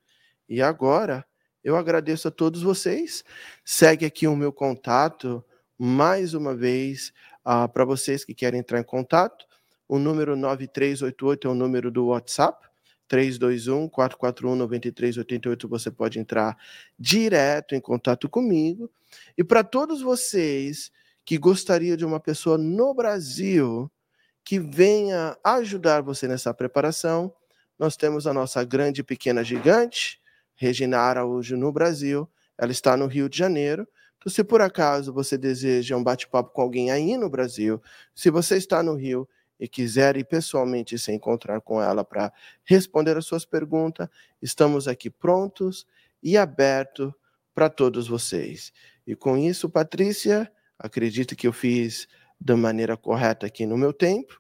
E 0.47 0.61
agora 0.61 1.25
eu 1.63 1.75
agradeço 1.75 2.27
a 2.27 2.31
todos 2.31 2.61
vocês. 2.61 3.23
Segue 3.63 4.05
aqui 4.05 4.27
o 4.27 4.35
meu 4.35 4.51
contato 4.51 5.43
mais 5.77 6.33
uma 6.33 6.55
vez, 6.55 7.13
uh, 7.45 7.69
para 7.71 7.85
vocês 7.85 8.25
que 8.25 8.33
querem 8.33 8.59
entrar 8.59 8.79
em 8.79 8.83
contato, 8.83 9.45
o 9.87 9.99
número 9.99 10.35
9388 10.35 11.47
é 11.47 11.51
o 11.51 11.55
número 11.55 11.91
do 11.91 12.07
WhatsApp, 12.07 12.67
321-441-9388, 13.09 15.67
você 15.67 15.89
pode 15.89 16.19
entrar 16.19 16.57
direto 16.99 17.73
em 17.73 17.79
contato 17.79 18.27
comigo. 18.27 18.91
E 19.37 19.43
para 19.43 19.63
todos 19.63 20.01
vocês 20.01 20.91
que 21.23 21.37
gostariam 21.37 21.95
de 21.95 22.05
uma 22.05 22.19
pessoa 22.19 22.57
no 22.57 22.93
Brasil 22.93 23.89
que 24.43 24.59
venha 24.59 25.37
ajudar 25.43 26.01
você 26.01 26.27
nessa 26.27 26.53
preparação, 26.53 27.33
nós 27.77 27.95
temos 27.95 28.25
a 28.25 28.33
nossa 28.33 28.63
grande 28.63 29.03
pequena 29.03 29.43
gigante, 29.43 30.19
Regina 30.55 30.99
Araújo, 30.99 31.55
no 31.55 31.71
Brasil. 31.71 32.27
Ela 32.57 32.71
está 32.71 32.97
no 32.97 33.05
Rio 33.05 33.29
de 33.29 33.37
Janeiro. 33.37 33.87
Se 34.29 34.43
por 34.43 34.61
acaso 34.61 35.13
você 35.13 35.37
deseja 35.37 35.95
um 35.95 36.03
bate-papo 36.03 36.51
com 36.51 36.61
alguém 36.61 36.91
aí 36.91 37.15
no 37.15 37.29
Brasil, 37.29 37.81
se 38.13 38.29
você 38.29 38.57
está 38.57 38.83
no 38.83 38.95
Rio 38.95 39.27
e 39.59 39.67
quiser 39.67 40.17
ir 40.17 40.25
pessoalmente 40.25 40.97
se 40.99 41.11
encontrar 41.11 41.61
com 41.61 41.81
ela 41.81 42.03
para 42.03 42.31
responder 42.63 43.17
as 43.17 43.25
suas 43.25 43.45
perguntas, 43.45 44.07
estamos 44.41 44.87
aqui 44.87 45.09
prontos 45.09 45.87
e 46.21 46.37
abertos 46.37 47.11
para 47.55 47.69
todos 47.69 48.07
vocês. 48.07 48.71
E 49.05 49.15
com 49.15 49.37
isso, 49.37 49.69
Patrícia, 49.69 50.51
acredito 50.77 51.35
que 51.35 51.47
eu 51.47 51.53
fiz 51.53 52.07
da 52.39 52.55
maneira 52.55 52.95
correta 52.95 53.47
aqui 53.47 53.65
no 53.65 53.77
meu 53.77 53.91
tempo. 53.91 54.39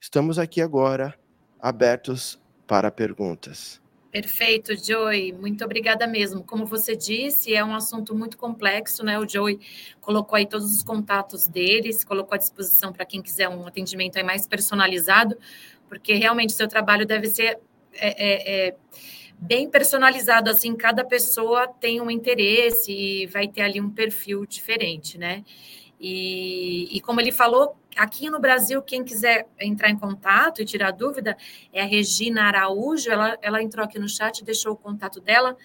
Estamos 0.00 0.38
aqui 0.38 0.60
agora 0.60 1.18
abertos 1.58 2.38
para 2.66 2.90
perguntas. 2.90 3.80
Perfeito, 4.10 4.74
Joey. 4.74 5.32
Muito 5.32 5.62
obrigada 5.62 6.06
mesmo. 6.06 6.42
Como 6.42 6.64
você 6.64 6.96
disse, 6.96 7.54
é 7.54 7.62
um 7.62 7.74
assunto 7.74 8.14
muito 8.14 8.38
complexo, 8.38 9.04
né? 9.04 9.18
O 9.18 9.28
Joey 9.28 9.60
colocou 10.00 10.36
aí 10.36 10.46
todos 10.46 10.74
os 10.74 10.82
contatos 10.82 11.46
deles, 11.46 12.04
colocou 12.04 12.34
à 12.34 12.38
disposição 12.38 12.90
para 12.90 13.04
quem 13.04 13.20
quiser 13.20 13.48
um 13.50 13.66
atendimento 13.66 14.16
aí 14.16 14.22
mais 14.22 14.46
personalizado, 14.46 15.36
porque 15.88 16.14
realmente 16.14 16.54
seu 16.54 16.66
trabalho 16.66 17.04
deve 17.04 17.28
ser 17.28 17.58
é, 17.92 18.08
é, 18.08 18.68
é, 18.68 18.76
bem 19.38 19.68
personalizado, 19.68 20.50
assim, 20.50 20.74
cada 20.74 21.04
pessoa 21.04 21.68
tem 21.68 22.00
um 22.00 22.10
interesse 22.10 22.90
e 22.90 23.26
vai 23.26 23.46
ter 23.46 23.60
ali 23.60 23.78
um 23.78 23.90
perfil 23.90 24.46
diferente, 24.46 25.18
né? 25.18 25.44
E, 26.00 26.96
e 26.96 27.00
como 27.00 27.20
ele 27.20 27.32
falou, 27.32 27.76
aqui 27.96 28.30
no 28.30 28.38
Brasil, 28.38 28.80
quem 28.82 29.04
quiser 29.04 29.48
entrar 29.60 29.90
em 29.90 29.98
contato 29.98 30.62
e 30.62 30.64
tirar 30.64 30.92
dúvida 30.92 31.36
é 31.72 31.82
a 31.82 31.86
Regina 31.86 32.44
Araújo. 32.44 33.10
Ela, 33.10 33.36
ela 33.42 33.62
entrou 33.62 33.84
aqui 33.84 33.98
no 33.98 34.08
chat, 34.08 34.44
deixou 34.44 34.72
o 34.72 34.76
contato 34.76 35.20
dela. 35.20 35.56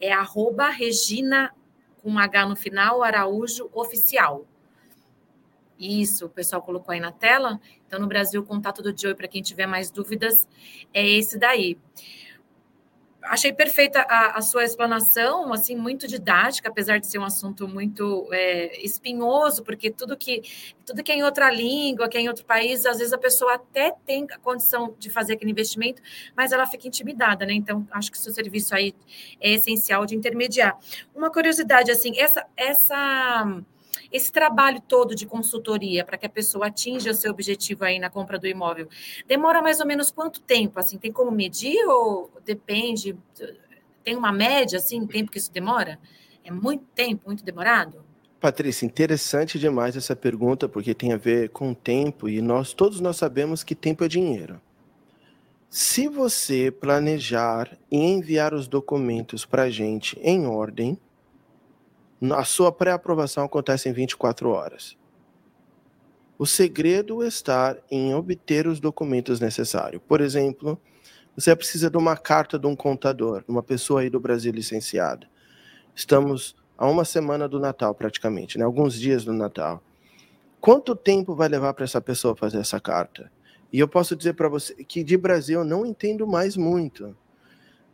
É 0.00 0.12
arroba 0.12 0.68
Regina 0.68 1.54
com 2.02 2.18
H 2.18 2.46
no 2.46 2.56
final, 2.56 3.02
Araújo 3.02 3.70
Oficial. 3.72 4.46
Isso, 5.78 6.26
o 6.26 6.28
pessoal 6.28 6.62
colocou 6.62 6.92
aí 6.92 7.00
na 7.00 7.12
tela. 7.12 7.60
Então, 7.86 8.00
no 8.00 8.06
Brasil, 8.06 8.40
o 8.40 8.44
contato 8.44 8.82
do 8.82 8.98
Joey, 8.98 9.14
para 9.14 9.28
quem 9.28 9.42
tiver 9.42 9.66
mais 9.66 9.90
dúvidas, 9.90 10.48
é 10.92 11.06
esse 11.06 11.38
daí. 11.38 11.78
Achei 13.28 13.52
perfeita 13.52 14.00
a, 14.00 14.38
a, 14.38 14.42
sua 14.42 14.64
explanação, 14.64 15.52
assim, 15.52 15.76
muito 15.76 16.06
didática, 16.06 16.68
apesar 16.68 16.98
de 16.98 17.06
ser 17.06 17.18
um 17.18 17.24
assunto 17.24 17.68
muito 17.68 18.28
é, 18.32 18.84
espinhoso, 18.84 19.62
porque 19.62 19.90
tudo 19.90 20.16
que 20.16 20.42
tudo 20.84 21.02
que 21.02 21.10
é 21.10 21.16
em 21.16 21.24
outra 21.24 21.50
língua, 21.50 22.08
que 22.08 22.16
é 22.16 22.20
em 22.20 22.28
outro 22.28 22.44
país, 22.44 22.86
às 22.86 22.98
vezes 22.98 23.12
a 23.12 23.18
pessoa 23.18 23.54
até 23.54 23.92
tem 24.04 24.26
a 24.30 24.38
condição 24.38 24.94
de 24.98 25.10
fazer 25.10 25.34
aquele 25.34 25.50
investimento, 25.50 26.00
mas 26.36 26.52
ela 26.52 26.66
fica 26.66 26.86
intimidada, 26.86 27.44
né? 27.44 27.52
Então, 27.54 27.86
acho 27.90 28.10
que 28.10 28.18
seu 28.18 28.32
serviço 28.32 28.74
aí 28.74 28.94
é 29.40 29.52
essencial 29.52 30.06
de 30.06 30.14
intermediar. 30.14 30.78
Uma 31.14 31.30
curiosidade, 31.30 31.90
assim, 31.90 32.18
essa 32.18 32.46
essa 32.56 33.62
esse 34.12 34.32
trabalho 34.32 34.80
todo 34.80 35.14
de 35.14 35.26
consultoria 35.26 36.04
para 36.04 36.16
que 36.16 36.26
a 36.26 36.30
pessoa 36.30 36.66
atinja 36.66 37.10
o 37.10 37.14
seu 37.14 37.30
objetivo 37.30 37.84
aí 37.84 37.98
na 37.98 38.10
compra 38.10 38.38
do 38.38 38.46
imóvel, 38.46 38.88
demora 39.26 39.60
mais 39.62 39.80
ou 39.80 39.86
menos 39.86 40.10
quanto 40.10 40.40
tempo? 40.40 40.78
Assim, 40.78 40.98
tem 40.98 41.12
como 41.12 41.30
medir 41.30 41.84
ou 41.86 42.30
depende? 42.44 43.16
Tem 44.02 44.16
uma 44.16 44.32
média, 44.32 44.78
assim, 44.78 45.06
tempo 45.06 45.30
que 45.30 45.38
isso 45.38 45.52
demora? 45.52 45.98
É 46.44 46.50
muito 46.50 46.84
tempo, 46.94 47.22
muito 47.26 47.44
demorado? 47.44 48.04
Patrícia, 48.38 48.86
interessante 48.86 49.58
demais 49.58 49.96
essa 49.96 50.14
pergunta, 50.14 50.68
porque 50.68 50.94
tem 50.94 51.12
a 51.12 51.16
ver 51.16 51.48
com 51.48 51.74
tempo, 51.74 52.28
e 52.28 52.40
nós 52.40 52.72
todos 52.72 53.00
nós 53.00 53.16
sabemos 53.16 53.64
que 53.64 53.74
tempo 53.74 54.04
é 54.04 54.08
dinheiro. 54.08 54.60
Se 55.68 56.06
você 56.06 56.70
planejar 56.70 57.76
e 57.90 57.98
enviar 57.98 58.54
os 58.54 58.68
documentos 58.68 59.44
para 59.44 59.64
a 59.64 59.70
gente 59.70 60.18
em 60.22 60.46
ordem, 60.46 60.96
a 62.32 62.44
sua 62.44 62.72
pré-aprovação 62.72 63.44
acontece 63.44 63.88
em 63.88 63.92
24 63.92 64.48
horas. 64.50 64.96
O 66.38 66.46
segredo 66.46 67.24
está 67.24 67.76
em 67.90 68.14
obter 68.14 68.66
os 68.66 68.78
documentos 68.78 69.40
necessários. 69.40 70.02
Por 70.06 70.20
exemplo, 70.20 70.78
você 71.34 71.54
precisa 71.54 71.90
de 71.90 71.96
uma 71.96 72.16
carta 72.16 72.58
de 72.58 72.66
um 72.66 72.76
contador, 72.76 73.42
uma 73.48 73.62
pessoa 73.62 74.00
aí 74.00 74.10
do 74.10 74.20
Brasil 74.20 74.52
licenciada. 74.52 75.26
Estamos 75.94 76.54
a 76.76 76.86
uma 76.86 77.04
semana 77.04 77.48
do 77.48 77.58
Natal, 77.58 77.94
praticamente, 77.94 78.58
né? 78.58 78.64
alguns 78.64 78.94
dias 78.98 79.24
do 79.24 79.32
Natal. 79.32 79.82
Quanto 80.60 80.94
tempo 80.94 81.34
vai 81.34 81.48
levar 81.48 81.72
para 81.74 81.84
essa 81.84 82.00
pessoa 82.00 82.36
fazer 82.36 82.58
essa 82.58 82.80
carta? 82.80 83.30
E 83.72 83.78
eu 83.78 83.88
posso 83.88 84.14
dizer 84.14 84.34
para 84.34 84.48
você 84.48 84.74
que 84.84 85.02
de 85.02 85.16
Brasil 85.16 85.60
eu 85.60 85.64
não 85.64 85.86
entendo 85.86 86.26
mais 86.26 86.56
muito. 86.56 87.16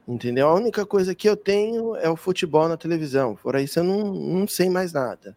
Entendeu? 0.06 0.48
A 0.48 0.54
única 0.54 0.84
coisa 0.84 1.14
que 1.14 1.28
eu 1.28 1.36
tenho 1.36 1.96
é 1.96 2.10
o 2.10 2.16
futebol 2.16 2.68
na 2.68 2.76
televisão. 2.76 3.36
Por 3.36 3.54
isso 3.56 3.78
eu 3.78 3.84
não, 3.84 4.12
não 4.12 4.48
sei 4.48 4.68
mais 4.68 4.92
nada. 4.92 5.36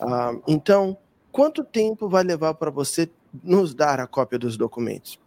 Ah, 0.00 0.34
então, 0.46 0.96
quanto 1.32 1.64
tempo 1.64 2.08
vai 2.08 2.22
levar 2.22 2.54
para 2.54 2.70
você 2.70 3.08
nos 3.42 3.74
dar 3.74 4.00
a 4.00 4.06
cópia 4.06 4.38
dos 4.38 4.56
documentos? 4.56 5.18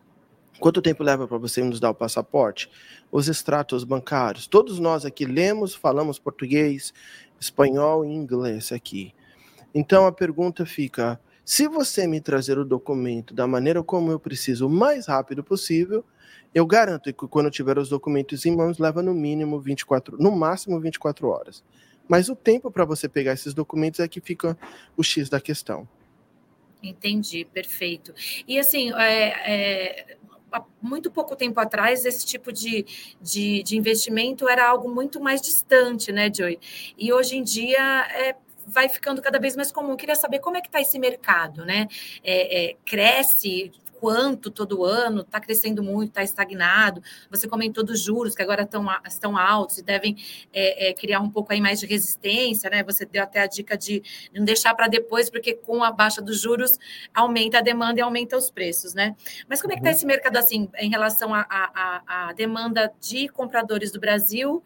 Quanto 0.60 0.82
tempo 0.82 1.04
leva 1.04 1.28
para 1.28 1.40
você 1.40 1.64
nos 1.64 1.80
dar 1.80 1.90
o 1.90 1.96
passaporte? 1.96 2.70
Os 3.12 3.28
extratos 3.28 3.84
bancários? 3.84 4.46
Todos 4.46 4.78
nós 4.78 5.06
aqui 5.06 5.26
lemos, 5.26 5.74
falamos 5.74 6.20
português, 6.20 6.94
espanhol 7.40 8.06
e 8.06 8.10
inglês 8.10 8.72
aqui. 8.72 9.12
Então 9.74 10.06
a 10.06 10.12
pergunta 10.12 10.64
fica: 10.64 11.20
se 11.44 11.68
você 11.68 12.08
me 12.08 12.22
trazer 12.22 12.58
o 12.58 12.66
documento 12.66 13.34
da 13.34 13.48
maneira 13.48 13.84
como 13.84 14.12
eu 14.12 14.20
preciso, 14.20 14.68
o 14.68 14.70
mais 14.70 15.08
rápido 15.08 15.44
possível, 15.44 16.06
eu 16.54 16.66
garanto 16.66 17.14
que 17.14 17.28
quando 17.28 17.50
tiver 17.50 17.78
os 17.78 17.90
documentos 17.90 18.46
em 18.46 18.56
mãos, 18.56 18.78
leva 18.78 19.02
no 19.02 19.14
mínimo 19.14 19.60
24, 19.60 20.18
no 20.18 20.32
máximo 20.32 20.80
24 20.80 21.28
horas. 21.28 21.64
Mas 22.08 22.28
o 22.28 22.36
tempo 22.36 22.70
para 22.70 22.84
você 22.84 23.08
pegar 23.08 23.34
esses 23.34 23.54
documentos 23.54 24.00
é 24.00 24.08
que 24.08 24.20
fica 24.20 24.58
o 24.98 25.04
X 25.04 25.30
da 25.30 25.40
questão. 25.40 25.88
Entendi, 26.84 27.46
perfeito. 27.46 28.14
E 28.48 28.60
assim, 28.60 28.92
é, 28.94 29.28
é, 29.50 30.18
há 30.52 30.64
muito 30.82 31.10
pouco 31.10 31.36
tempo 31.36 31.60
atrás, 31.60 32.04
esse 32.06 32.26
tipo 32.26 32.52
de, 32.52 32.86
de, 33.22 33.64
de, 33.64 33.78
investimento 33.78 34.50
era 34.50 34.68
algo 34.68 34.94
muito 34.94 35.22
mais 35.22 35.42
distante, 35.42 36.12
né, 36.12 36.32
Joy? 36.34 36.60
E 36.98 37.14
hoje 37.14 37.38
em 37.38 37.44
dia 37.44 37.80
é, 38.12 38.36
vai 38.72 38.88
ficando 38.90 39.22
cada 39.22 39.38
vez 39.40 39.56
mais 39.56 39.72
comum. 39.72 39.92
Eu 39.92 39.98
queria 39.98 40.16
saber 40.16 40.40
como 40.40 40.58
é 40.58 40.62
que 40.62 40.68
está 40.68 40.80
esse 40.80 40.98
mercado, 40.98 41.66
né? 41.66 41.88
É, 42.24 42.72
é, 42.72 42.76
cresce 42.86 43.72
quanto 44.02 44.50
todo 44.50 44.84
ano, 44.84 45.22
está 45.22 45.40
crescendo 45.40 45.84
muito, 45.84 46.10
está 46.10 46.24
estagnado. 46.24 47.04
Você 47.30 47.48
comentou 47.48 47.84
dos 47.84 48.02
juros, 48.02 48.34
que 48.34 48.42
agora 48.42 48.64
estão, 48.64 48.88
estão 49.06 49.38
altos 49.38 49.78
e 49.78 49.84
devem 49.84 50.18
é, 50.52 50.90
é, 50.90 50.94
criar 50.94 51.20
um 51.20 51.30
pouco 51.30 51.54
aí 51.54 51.62
mais 51.62 51.80
de 51.80 51.86
resistência, 51.86 52.68
né? 52.68 52.84
Você 52.84 53.06
deu 53.06 53.22
até 53.22 53.42
a 53.42 53.46
dica 53.46 53.78
de 53.78 54.02
não 54.34 54.44
deixar 54.44 54.74
para 54.74 54.88
depois, 54.88 55.30
porque 55.30 55.54
com 55.54 55.84
a 55.84 55.92
baixa 55.92 56.20
dos 56.20 56.42
juros 56.42 56.80
aumenta 57.14 57.60
a 57.60 57.62
demanda 57.62 58.00
e 58.00 58.02
aumenta 58.02 58.36
os 58.36 58.50
preços, 58.50 58.96
né? 58.96 59.16
Mas 59.48 59.62
como 59.62 59.72
é 59.72 59.76
que 59.76 59.82
está 59.82 59.92
uhum. 59.92 59.96
esse 59.96 60.06
mercado 60.08 60.38
assim 60.38 60.68
em 60.80 60.90
relação 60.90 61.30
à 61.36 62.34
demanda 62.36 62.92
de 63.00 63.28
compradores 63.28 63.92
do 63.92 64.00
Brasil? 64.00 64.64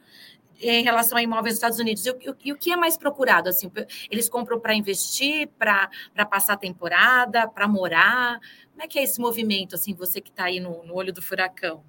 Em 0.62 0.84
relação 0.84 1.18
a 1.18 1.24
imóveis 1.24 1.54
nos 1.54 1.58
Estados 1.58 1.80
Unidos? 1.80 2.06
E 2.06 2.12
o, 2.12 2.36
e 2.44 2.54
o 2.54 2.58
que 2.58 2.72
é 2.72 2.78
mais 2.78 2.98
procurado? 2.98 3.50
Assim, 3.50 3.72
eles 4.10 4.30
compram 4.30 4.60
para 4.60 4.74
investir, 4.74 5.50
para 5.58 5.90
passar 6.30 6.58
temporada, 6.58 7.48
para 7.48 7.68
morar? 7.68 8.40
Como 8.72 8.84
é 8.84 8.88
que 8.88 9.00
é 9.00 9.04
esse 9.04 9.20
movimento, 9.20 9.76
assim, 9.76 9.94
você 9.94 10.20
que 10.20 10.30
está 10.30 10.46
aí 10.46 10.60
no, 10.60 10.84
no 10.86 10.96
olho 10.96 11.14
do 11.14 11.22
furacão? 11.22 11.84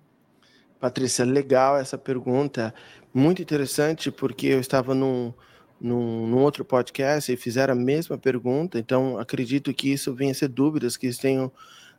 Patrícia, 0.79 1.25
legal 1.25 1.77
essa 1.79 1.97
pergunta, 1.97 2.75
muito 3.13 3.41
interessante, 3.41 4.11
porque 4.11 4.47
eu 4.47 4.61
estava 4.61 4.95
num, 4.95 5.33
num, 5.81 6.27
num, 6.27 6.39
outro 6.39 6.65
podcast 6.65 7.33
e 7.33 7.37
fizeram 7.37 7.73
a 7.73 7.77
mesma 7.77 8.19
pergunta, 8.19 8.79
então 8.79 9.19
acredito 9.19 9.73
que 9.73 9.91
isso 9.91 10.15
venha 10.15 10.33
a 10.33 10.35
ser 10.35 10.49
dúvidas 10.49 10.97
que 10.97 11.11
tenham 11.17 11.51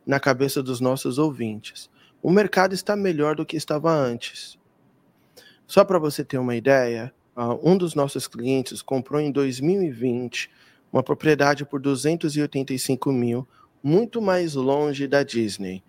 na 0.06 0.20
cabeça 0.20 0.62
dos 0.62 0.80
nossos 0.80 1.18
ouvintes. 1.18 1.90
O 2.22 2.30
mercado 2.30 2.74
está 2.74 2.96
melhor 2.96 3.36
do 3.36 3.44
que 3.44 3.56
estava 3.56 3.92
antes. 3.92 4.57
Só 5.68 5.84
para 5.84 5.98
você 5.98 6.24
ter 6.24 6.38
uma 6.38 6.56
ideia, 6.56 7.12
um 7.62 7.76
dos 7.76 7.94
nossos 7.94 8.26
clientes 8.26 8.80
comprou 8.80 9.20
em 9.20 9.30
2020 9.30 10.50
uma 10.90 11.02
propriedade 11.02 11.62
por 11.66 11.78
285 11.78 13.12
mil, 13.12 13.46
muito 13.82 14.22
mais 14.22 14.54
longe 14.54 15.06
da 15.06 15.22
Disney. 15.22 15.84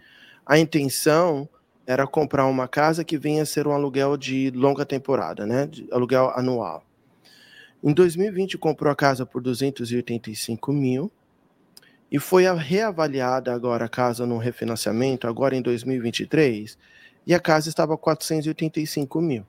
A 0.46 0.60
intenção 0.60 1.48
era 1.88 2.06
comprar 2.06 2.46
uma 2.46 2.68
casa 2.68 3.06
que 3.06 3.18
venha 3.18 3.44
a 3.44 3.46
ser 3.46 3.68
um 3.68 3.72
aluguel 3.72 4.18
de 4.18 4.52
longa 4.52 4.86
temporada, 4.86 5.46
né? 5.46 5.66
De 5.66 5.88
aluguel 5.94 6.30
anual. 6.36 6.84
Em 7.82 7.94
2020 7.94 8.58
comprou 8.58 8.92
a 8.92 8.96
casa 8.96 9.26
por 9.26 9.42
285 9.42 10.74
mil 10.74 11.10
e 12.12 12.20
foi 12.20 12.44
reavaliada 12.54 13.54
agora 13.54 13.86
a 13.86 13.90
casa 13.90 14.26
no 14.26 14.38
refinanciamento 14.38 15.26
agora 15.26 15.56
em 15.56 15.62
2023 15.62 16.78
e 17.26 17.34
a 17.34 17.40
casa 17.40 17.70
estava 17.70 17.98
485 17.98 19.22
mil. 19.22 19.46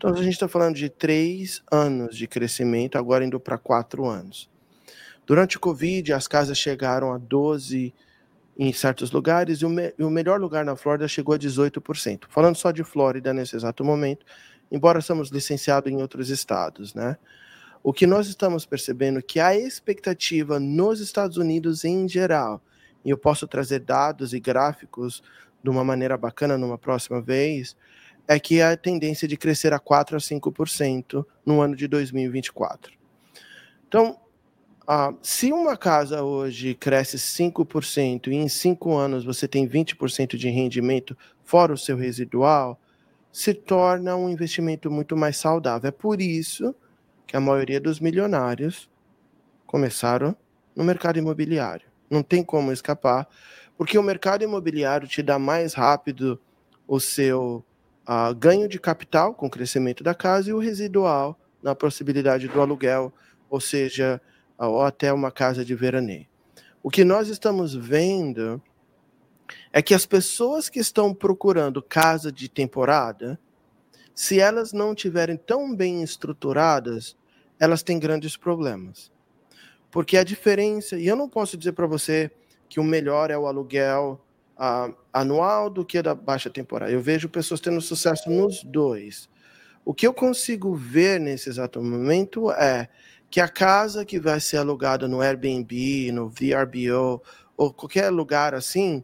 Então, 0.00 0.14
a 0.14 0.22
gente 0.22 0.32
está 0.32 0.48
falando 0.48 0.76
de 0.76 0.88
três 0.88 1.62
anos 1.70 2.16
de 2.16 2.26
crescimento, 2.26 2.96
agora 2.96 3.22
indo 3.22 3.38
para 3.38 3.58
quatro 3.58 4.06
anos. 4.06 4.48
Durante 5.26 5.58
o 5.58 5.60
Covid, 5.60 6.14
as 6.14 6.26
casas 6.26 6.56
chegaram 6.56 7.12
a 7.12 7.18
12 7.18 7.92
em 8.58 8.72
certos 8.72 9.10
lugares 9.10 9.58
e 9.58 9.66
o, 9.66 9.68
me 9.68 9.92
o 9.98 10.08
melhor 10.08 10.40
lugar 10.40 10.64
na 10.64 10.74
Flórida 10.74 11.06
chegou 11.06 11.34
a 11.34 11.38
18%. 11.38 12.22
Falando 12.30 12.56
só 12.56 12.70
de 12.70 12.82
Flórida 12.82 13.34
nesse 13.34 13.54
exato 13.54 13.84
momento, 13.84 14.24
embora 14.72 15.02
somos 15.02 15.28
licenciados 15.28 15.92
em 15.92 16.00
outros 16.00 16.30
estados, 16.30 16.94
né? 16.94 17.18
O 17.82 17.92
que 17.92 18.06
nós 18.06 18.26
estamos 18.26 18.64
percebendo 18.64 19.18
é 19.18 19.22
que 19.22 19.38
a 19.38 19.54
expectativa 19.54 20.58
nos 20.58 20.98
Estados 21.00 21.36
Unidos 21.36 21.84
em 21.84 22.08
geral, 22.08 22.62
e 23.04 23.10
eu 23.10 23.18
posso 23.18 23.46
trazer 23.46 23.80
dados 23.80 24.32
e 24.32 24.40
gráficos 24.40 25.22
de 25.62 25.68
uma 25.68 25.84
maneira 25.84 26.16
bacana 26.16 26.56
numa 26.56 26.78
próxima 26.78 27.20
vez, 27.20 27.76
é 28.26 28.38
que 28.38 28.60
a 28.60 28.76
tendência 28.76 29.26
de 29.26 29.36
crescer 29.36 29.72
a 29.72 29.78
4 29.78 30.16
a 30.16 30.20
5% 30.20 31.24
no 31.44 31.60
ano 31.60 31.74
de 31.74 31.88
2024. 31.88 32.92
Então, 33.88 34.18
ah, 34.86 35.14
se 35.22 35.52
uma 35.52 35.76
casa 35.76 36.22
hoje 36.22 36.74
cresce 36.74 37.16
5% 37.16 38.28
e 38.28 38.34
em 38.34 38.48
5 38.48 38.96
anos 38.96 39.24
você 39.24 39.46
tem 39.46 39.68
20% 39.68 40.36
de 40.36 40.48
rendimento 40.48 41.16
fora 41.44 41.72
o 41.72 41.78
seu 41.78 41.96
residual, 41.96 42.80
se 43.32 43.54
torna 43.54 44.16
um 44.16 44.28
investimento 44.28 44.90
muito 44.90 45.16
mais 45.16 45.36
saudável. 45.36 45.88
É 45.88 45.92
por 45.92 46.20
isso 46.20 46.74
que 47.26 47.36
a 47.36 47.40
maioria 47.40 47.80
dos 47.80 48.00
milionários 48.00 48.90
começaram 49.66 50.36
no 50.74 50.82
mercado 50.82 51.18
imobiliário. 51.18 51.86
Não 52.10 52.22
tem 52.22 52.42
como 52.42 52.72
escapar, 52.72 53.28
porque 53.78 53.96
o 53.96 54.02
mercado 54.02 54.42
imobiliário 54.42 55.06
te 55.06 55.22
dá 55.22 55.38
mais 55.38 55.74
rápido 55.74 56.40
o 56.88 56.98
seu 56.98 57.64
uh, 58.10 58.34
ganho 58.34 58.68
de 58.68 58.80
capital 58.80 59.32
com 59.32 59.46
o 59.46 59.50
crescimento 59.50 60.02
da 60.02 60.14
casa 60.14 60.50
e 60.50 60.52
o 60.52 60.58
residual 60.58 61.38
na 61.62 61.76
possibilidade 61.76 62.48
do 62.48 62.60
aluguel, 62.60 63.12
ou 63.48 63.60
seja, 63.60 64.20
ou 64.58 64.82
até 64.82 65.12
uma 65.12 65.30
casa 65.30 65.64
de 65.64 65.74
veraneio. 65.76 66.26
O 66.82 66.90
que 66.90 67.04
nós 67.04 67.28
estamos 67.28 67.74
vendo 67.74 68.60
é 69.72 69.80
que 69.80 69.94
as 69.94 70.06
pessoas 70.06 70.68
que 70.68 70.80
estão 70.80 71.14
procurando 71.14 71.82
casa 71.82 72.32
de 72.32 72.48
temporada, 72.48 73.38
se 74.14 74.40
elas 74.40 74.72
não 74.72 74.94
tiverem 74.94 75.36
tão 75.36 75.74
bem 75.74 76.02
estruturadas, 76.02 77.16
elas 77.58 77.82
têm 77.82 77.98
grandes 77.98 78.36
problemas. 78.36 79.12
Porque 79.90 80.16
a 80.16 80.24
diferença, 80.24 80.96
e 80.96 81.06
eu 81.06 81.16
não 81.16 81.28
posso 81.28 81.56
dizer 81.56 81.72
para 81.72 81.86
você 81.86 82.30
que 82.68 82.80
o 82.80 82.84
melhor 82.84 83.30
é 83.30 83.36
o 83.36 83.46
aluguel 83.46 84.20
uh, 84.60 84.94
anual 85.10 85.70
do 85.70 85.84
que 85.84 86.02
da 86.02 86.14
baixa 86.14 86.50
temporária. 86.50 86.92
Eu 86.92 87.00
vejo 87.00 87.28
pessoas 87.28 87.60
tendo 87.60 87.80
sucesso 87.80 88.28
nos 88.28 88.62
dois. 88.62 89.28
O 89.84 89.94
que 89.94 90.06
eu 90.06 90.12
consigo 90.12 90.74
ver 90.74 91.18
nesse 91.18 91.48
exato 91.48 91.82
momento 91.82 92.52
é 92.52 92.88
que 93.30 93.40
a 93.40 93.48
casa 93.48 94.04
que 94.04 94.20
vai 94.20 94.38
ser 94.38 94.58
alugada 94.58 95.08
no 95.08 95.22
Airbnb, 95.22 96.12
no 96.12 96.28
VRBO 96.28 97.22
ou 97.56 97.72
qualquer 97.72 98.10
lugar 98.10 98.54
assim, 98.54 99.02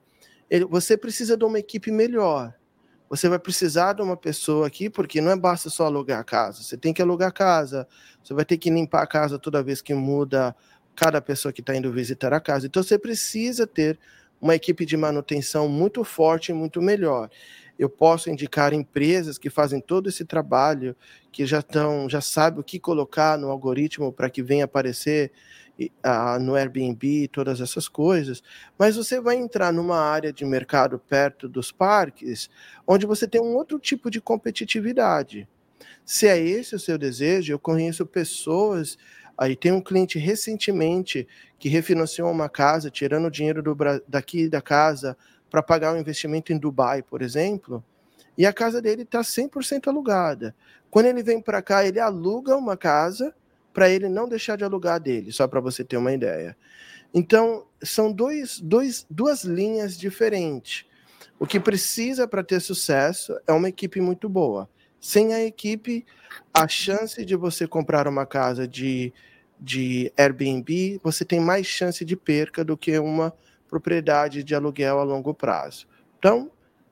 ele, 0.51 0.67
você 0.67 0.97
precisa 0.97 1.37
de 1.37 1.45
uma 1.45 1.59
equipe 1.59 1.91
melhor. 1.91 2.55
Você 3.09 3.29
vai 3.29 3.39
precisar 3.39 3.95
de 3.95 4.03
uma 4.03 4.17
pessoa 4.17 4.67
aqui, 4.67 4.91
porque 4.91 5.21
não 5.21 5.31
é 5.31 5.37
basta 5.37 5.71
só 5.71 5.87
alugar 5.87 6.19
a 6.19 6.25
casa. 6.25 6.63
Você 6.63 6.77
tem 6.77 6.93
que 6.93 7.01
alugar 7.01 7.29
a 7.29 7.33
casa, 7.33 7.87
você 8.23 8.35
vai 8.35 8.45
ter 8.45 8.59
que 8.59 8.69
limpar 8.69 9.03
a 9.03 9.07
casa 9.07 9.39
toda 9.39 9.63
vez 9.63 9.81
que 9.81 9.95
muda 9.95 10.55
cada 10.97 11.21
pessoa 11.21 11.53
que 11.53 11.61
está 11.61 11.75
indo 11.77 11.93
visitar 11.93 12.33
a 12.33 12.41
casa. 12.41 12.67
Então 12.67 12.83
você 12.83 12.99
precisa 12.99 13.67
ter 13.67 13.99
uma 14.41 14.55
equipe 14.55 14.85
de 14.85 14.97
manutenção 14.97 15.69
muito 15.69 16.05
forte 16.05 16.51
e 16.51 16.55
muito 16.55 16.81
melhor. 16.83 17.31
Eu 17.79 17.91
posso 17.91 18.31
indicar 18.31 18.73
empresas 18.73 19.37
que 19.37 19.51
fazem 19.51 19.81
todo 19.81 20.09
esse 20.09 20.25
trabalho, 20.25 20.97
que 21.31 21.45
já 21.45 21.59
estão, 21.59 22.09
já 22.09 22.21
sabem 22.21 22.61
o 22.61 22.65
que 22.65 22.79
colocar 22.79 23.37
no 23.37 23.51
algoritmo 23.51 24.13
para 24.13 24.31
que 24.31 24.43
venha 24.43 24.65
aparecer 24.65 25.31
no 26.41 26.55
Airbnb, 26.55 27.29
todas 27.29 27.61
essas 27.61 27.87
coisas. 27.87 28.43
Mas 28.79 28.97
você 28.97 29.21
vai 29.21 29.37
entrar 29.37 29.73
numa 29.73 29.99
área 29.99 30.33
de 30.33 30.45
mercado 30.45 30.99
perto 30.99 31.49
dos 31.49 31.71
parques, 31.71 32.49
onde 32.87 33.05
você 33.05 33.29
tem 33.29 33.43
um 33.43 33.55
outro 33.55 33.79
tipo 33.79 34.11
de 34.11 34.21
competitividade. 34.21 35.47
Se 36.03 36.27
é 36.27 36.39
esse 36.39 36.75
o 36.75 36.81
seu 36.81 36.97
desejo, 36.97 37.53
eu 37.53 37.59
conheço 37.59 38.07
pessoas 38.07 38.97
Aí 39.37 39.55
tem 39.55 39.73
um 39.73 39.81
cliente 39.81 40.19
recentemente 40.19 41.27
que 41.59 41.69
refinanciou 41.69 42.31
uma 42.31 42.49
casa, 42.49 42.91
tirando 42.91 43.27
o 43.27 43.31
dinheiro 43.31 43.63
do, 43.63 43.77
daqui 44.09 44.49
da 44.49 44.63
casa 44.63 45.17
para 45.51 45.63
pagar 45.63 45.95
um 45.95 45.99
investimento 45.99 46.53
em 46.53 46.59
Dubai, 46.59 47.03
por 47.03 47.23
exemplo, 47.23 47.85
e 48.37 48.45
a 48.45 48.53
casa 48.53 48.81
dele 48.81 49.03
está 49.03 49.21
100% 49.21 49.89
alugada. 49.89 50.55
Quando 50.91 51.07
ele 51.07 51.23
vem 51.23 51.41
para 51.41 51.63
cá, 51.63 51.85
ele 51.85 52.01
aluga 52.01 52.57
uma 52.57 52.77
casa 52.77 53.35
para 53.73 53.91
ele 53.91 54.09
não 54.09 54.29
deixar 54.29 54.57
de 54.57 54.65
alugar 54.65 55.01
dele, 55.01 55.33
só 55.33 55.47
para 55.47 55.61
você 55.61 55.85
ter 55.85 55.97
uma 55.97 56.13
ideia. 56.13 56.57
Então, 57.13 57.67
são 57.83 58.13
dois, 58.13 58.61
dois, 58.61 59.07
duas 59.09 59.45
linhas 59.45 59.97
diferentes. 59.97 60.87
O 61.39 61.47
que 61.47 61.61
precisa 61.61 62.27
para 62.27 62.43
ter 62.43 62.61
sucesso 62.61 63.39
é 63.47 63.53
uma 63.53 63.69
equipe 63.69 64.01
muito 64.01 64.29
boa. 64.29 64.69
Sem 65.07 65.33
a 65.33 65.45
equipe, 65.45 66.05
a 66.53 66.67
chance 66.67 67.25
de 67.25 67.37
você 67.37 67.65
comprar 67.65 68.09
uma 68.09 68.27
casa 68.27 68.67
de, 68.67 69.15
de 69.57 70.13
Airbnb, 70.17 71.01
você 71.01 71.25
tem 71.25 71.39
mais 71.39 71.65
chance 71.65 72.05
de 72.05 72.17
perca 72.17 72.65
do 72.65 72.77
que 72.77 72.99
uma 72.99 73.33
propriedade 73.69 74.43
de 74.43 74.53
aluguel 74.53 74.99
a 74.99 75.05
longo 75.05 75.33
prazo. 75.33 75.87
Então, 76.19 76.51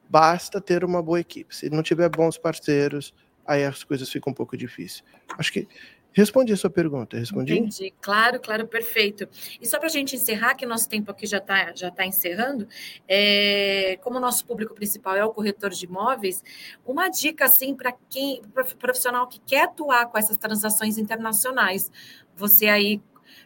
basta 0.08 0.60
ter 0.60 0.84
uma 0.84 1.02
boa 1.02 1.18
equipe. 1.18 1.56
Se 1.56 1.68
não 1.68 1.82
tiver 1.82 2.08
bons 2.08 2.38
parceiros, 2.38 3.12
aí 3.44 3.64
as 3.64 3.82
coisas 3.82 4.08
ficam 4.08 4.30
um 4.30 4.34
pouco 4.34 4.56
difíceis. 4.56 5.02
Acho 5.36 5.52
que 5.52 5.66
Respondi 6.14 6.52
a 6.52 6.56
sua 6.56 6.70
pergunta, 6.70 7.18
respondi? 7.18 7.54
Entendi, 7.54 7.92
claro, 8.00 8.38
claro, 8.38 8.68
perfeito. 8.68 9.28
E 9.60 9.66
só 9.66 9.78
para 9.78 9.88
a 9.88 9.90
gente 9.90 10.14
encerrar, 10.14 10.54
que 10.54 10.64
nosso 10.64 10.88
tempo 10.88 11.10
aqui 11.10 11.26
já 11.26 11.38
está 11.38 11.74
já 11.74 11.90
tá 11.90 12.06
encerrando, 12.06 12.68
é, 13.08 13.98
como 14.00 14.18
o 14.18 14.20
nosso 14.20 14.46
público 14.46 14.72
principal 14.74 15.16
é 15.16 15.24
o 15.24 15.30
corretor 15.30 15.70
de 15.70 15.86
imóveis, 15.86 16.40
uma 16.86 17.08
dica 17.08 17.46
assim 17.46 17.74
para 17.74 17.92
quem, 18.08 18.40
profissional 18.78 19.26
que 19.26 19.40
quer 19.40 19.64
atuar 19.64 20.06
com 20.06 20.16
essas 20.16 20.36
transações 20.36 20.98
internacionais. 20.98 21.90
Você 22.36 22.68
aí 22.68 23.02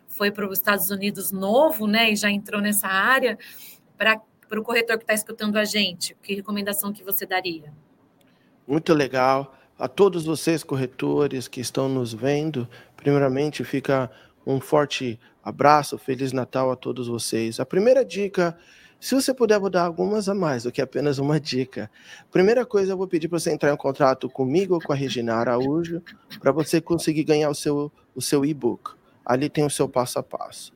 foi 0.07 0.31
para 0.31 0.47
os 0.47 0.59
Estados 0.59 0.91
Unidos 0.91 1.33
novo, 1.33 1.87
né, 1.87 2.12
e 2.12 2.16
já 2.16 2.31
entrou 2.31 2.61
nessa 2.61 2.87
área, 2.87 3.39
para 3.97 4.21
o 4.61 4.62
corretor 4.62 4.99
que 4.99 5.05
está 5.05 5.14
escutando 5.14 5.57
a 5.57 5.64
gente, 5.64 6.14
que 6.23 6.35
recomendação 6.35 6.93
que 6.93 7.03
você 7.03 7.25
daria? 7.25 7.73
Muito 8.66 8.93
legal 8.93 9.58
a 9.79 9.87
todos 9.87 10.24
vocês, 10.24 10.64
corretores 10.64 11.47
que 11.47 11.61
estão 11.61 11.89
nos 11.89 12.12
vendo, 12.12 12.68
primeiramente 12.97 13.62
fica 13.62 14.11
um 14.45 14.61
forte 14.61 15.20
abraço, 15.43 15.97
Feliz 15.97 16.33
Natal 16.33 16.72
a 16.72 16.76
todos 16.76 17.07
vocês. 17.07 17.61
A 17.61 17.66
primeira 17.66 18.05
dica, 18.05 18.59
se 18.99 19.14
você 19.14 19.33
puder, 19.33 19.61
vou 19.61 19.70
dar 19.70 19.85
algumas 19.85 20.29
a 20.29 20.35
mais 20.35 20.64
do 20.64 20.72
que 20.72 20.83
apenas 20.83 21.18
uma 21.18 21.39
dica. 21.39 21.89
Primeira 22.33 22.66
coisa, 22.66 22.93
eu 22.93 22.97
vou 22.97 23.07
pedir 23.07 23.29
para 23.29 23.39
você 23.39 23.53
entrar 23.53 23.72
em 23.72 23.76
contato 23.76 24.29
comigo 24.29 24.74
ou 24.74 24.81
com 24.81 24.93
a 24.93 24.97
Regina 24.97 25.35
Araújo, 25.35 26.03
para 26.41 26.51
você 26.51 26.81
conseguir 26.81 27.22
ganhar 27.22 27.49
o 27.49 27.55
seu, 27.55 27.93
o 28.16 28.20
seu 28.20 28.45
e-book. 28.45 28.97
Ali 29.24 29.49
tem 29.49 29.64
o 29.64 29.70
seu 29.70 29.89
passo 29.89 30.18
a 30.18 30.22
passo. 30.22 30.72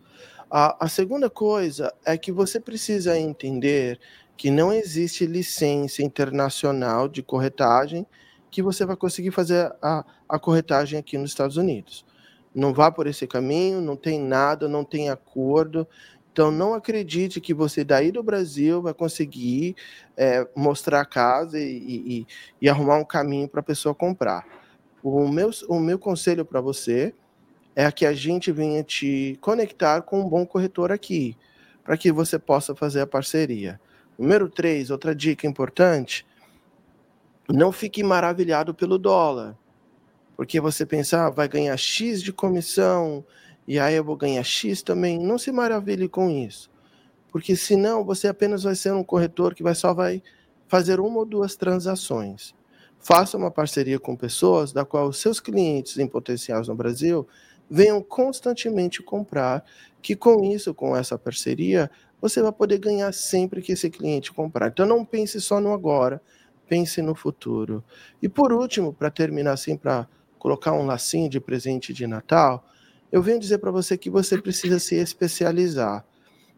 A, 0.48 0.84
a 0.84 0.88
segunda 0.88 1.28
coisa 1.28 1.92
é 2.05 2.16
que 2.16 2.30
você 2.30 2.61
precisa 2.61 3.18
entender 3.18 3.98
que 4.36 4.50
não 4.50 4.72
existe 4.72 5.26
licença 5.26 6.03
internacional 6.03 7.09
de 7.09 7.22
corretagem 7.22 8.07
que 8.53 8.62
você 8.62 8.84
vai 8.84 8.94
conseguir 8.94 9.30
fazer 9.30 9.74
a, 9.80 10.05
a 10.28 10.38
corretagem 10.38 10.98
aqui 10.98 11.16
nos 11.16 11.30
Estados 11.30 11.57
Unidos. 11.57 12.05
Não 12.55 12.74
vá 12.74 12.92
por 12.92 13.07
esse 13.07 13.26
caminho, 13.26 13.80
não 13.80 13.96
tem 13.96 14.20
nada, 14.20 14.68
não 14.68 14.84
tem 14.84 15.09
acordo. 15.09 15.88
Então, 16.30 16.50
não 16.50 16.74
acredite 16.74 17.40
que 17.40 17.55
você 17.55 17.82
daí 17.82 18.12
do 18.12 18.22
Brasil 18.22 18.82
vai 18.82 18.92
conseguir 18.92 19.74
é, 20.16 20.46
mostrar 20.55 21.00
a 21.00 21.07
casa 21.07 21.59
e, 21.59 21.64
e, 21.66 22.26
e 22.61 22.68
arrumar 22.68 22.98
um 22.98 23.05
caminho 23.05 23.48
para 23.48 23.61
a 23.61 23.64
pessoa 23.64 23.94
comprar. 23.94 24.46
O 25.03 25.26
meu, 25.28 25.50
o 25.68 25.80
meu 25.80 25.98
conselho 25.98 26.44
para 26.44 26.61
você 26.61 27.14
é 27.74 27.90
que 27.90 28.05
a 28.05 28.12
gente 28.12 28.53
venha 28.53 28.82
te 28.84 29.38
conectar 29.40 30.03
com 30.03 30.20
um 30.20 30.28
bom 30.28 30.44
corretor 30.44 30.92
aqui, 30.92 31.38
para 31.82 31.96
que 31.96 32.12
você 32.12 32.38
possa 32.38 32.74
fazer 32.74 33.00
a 33.00 33.07
parceria. 33.07 33.80
Número 34.18 34.46
três, 34.50 34.90
outra 34.90 35.14
dica 35.14 35.46
importante 35.46 36.26
não 37.49 37.72
fique 37.72 38.03
maravilhado 38.03 38.74
pelo 38.74 38.99
dólar, 38.99 39.57
porque 40.36 40.61
você 40.61 40.86
pensar, 40.86 41.26
ah, 41.26 41.30
vai 41.30 41.49
ganhar 41.49 41.76
X 41.76 42.22
de 42.22 42.32
comissão 42.32 43.24
e 43.66 43.78
aí 43.78 43.95
eu 43.95 44.05
vou 44.05 44.16
ganhar 44.16 44.43
X 44.43 44.82
também. 44.82 45.18
Não 45.18 45.38
se 45.38 45.53
maravilhe 45.53 46.09
com 46.09 46.30
isso, 46.30 46.70
porque 47.30 47.55
senão 47.57 48.05
você 48.05 48.28
apenas 48.28 48.62
vai 48.62 48.74
ser 48.74 48.93
um 48.93 49.05
corretor 49.05 49.55
que 49.55 49.62
vai 49.62 49.74
só 49.74 49.93
vai 49.93 50.22
fazer 50.66 51.01
uma 51.01 51.18
ou 51.18 51.26
duas 51.26 51.55
transações. 51.55 52.55
Faça 52.99 53.36
uma 53.36 53.51
parceria 53.51 53.99
com 53.99 54.16
pessoas 54.16 54.72
da 54.72 54.84
qual 54.84 55.09
os 55.09 55.18
seus 55.18 55.40
clientes 55.40 55.99
em 55.99 56.07
potenciais 56.07 56.68
no 56.68 56.74
Brasil 56.74 57.26
venham 57.68 58.03
constantemente 58.03 59.03
comprar, 59.03 59.64
que 60.01 60.14
com 60.14 60.45
isso, 60.45 60.72
com 60.72 60.97
essa 60.97 61.18
parceria, 61.18 61.90
você 62.20 62.40
vai 62.40 62.53
poder 62.53 62.78
ganhar 62.78 63.12
sempre 63.12 63.61
que 63.61 63.72
esse 63.72 63.90
cliente 63.90 64.32
comprar. 64.32 64.68
Então 64.68 64.86
não 64.86 65.05
pense 65.05 65.40
só 65.40 65.61
no 65.61 65.72
agora, 65.72 66.22
pense 66.72 67.02
no 67.02 67.14
futuro. 67.14 67.84
E 68.22 68.30
por 68.30 68.50
último, 68.50 68.94
para 68.94 69.10
terminar 69.10 69.52
assim, 69.52 69.76
para 69.76 70.08
colocar 70.38 70.72
um 70.72 70.86
lacinho 70.86 71.28
de 71.28 71.38
presente 71.38 71.92
de 71.92 72.06
Natal, 72.06 72.66
eu 73.12 73.20
venho 73.20 73.38
dizer 73.38 73.58
para 73.58 73.70
você 73.70 73.98
que 73.98 74.08
você 74.08 74.40
precisa 74.40 74.78
se 74.78 74.94
especializar. 74.94 76.02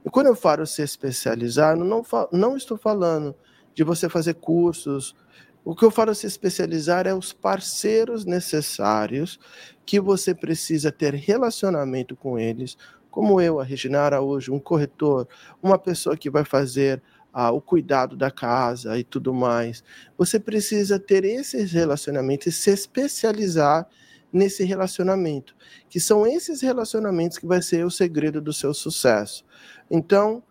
E 0.07 0.09
quando 0.09 0.29
eu 0.29 0.37
falo 0.37 0.65
se 0.69 0.83
especializar, 0.83 1.77
não, 1.77 2.05
não 2.31 2.57
estou 2.57 2.79
falando 2.79 3.35
de 3.75 3.83
você 3.83 4.09
fazer 4.09 4.35
cursos. 4.35 5.17
O 5.65 5.75
que 5.75 5.85
eu 5.85 5.91
falo 5.91 6.15
se 6.15 6.29
especializar 6.29 7.09
é 7.09 7.13
os 7.13 7.33
parceiros 7.33 8.25
necessários 8.25 9.41
que 9.85 9.99
você 9.99 10.33
precisa 10.33 10.93
ter 10.93 11.13
relacionamento 11.13 12.15
com 12.15 12.39
eles, 12.39 12.79
como 13.11 13.41
eu, 13.41 13.59
a 13.59 13.65
Regina 13.65 13.99
Araújo, 13.99 14.55
um 14.55 14.61
corretor, 14.61 15.27
uma 15.61 15.77
pessoa 15.77 16.17
que 16.17 16.31
vai 16.31 16.45
fazer 16.45 17.03
ah, 17.35 17.51
o 17.51 17.61
cuidado 17.61 18.17
da 18.17 18.31
casa 18.31 18.97
e 18.97 19.03
tudo 19.03 19.35
mais. 19.35 19.83
Você 20.17 20.39
precisa 20.39 21.01
ter 21.01 21.25
esses 21.25 21.73
relacionamentos 21.73 22.47
e 22.47 22.53
se 22.53 22.71
especializar 22.71 23.89
nesse 24.33 24.63
relacionamento, 24.65 25.55
que 25.89 25.99
são 25.99 26.27
esses 26.27 26.61
relacionamentos 26.61 27.37
que 27.37 27.47
vai 27.47 27.61
ser 27.61 27.85
o 27.85 27.91
segredo 27.91 28.41
do 28.41 28.53
seu 28.53 28.73
sucesso. 28.73 29.45
Então, 29.91 30.43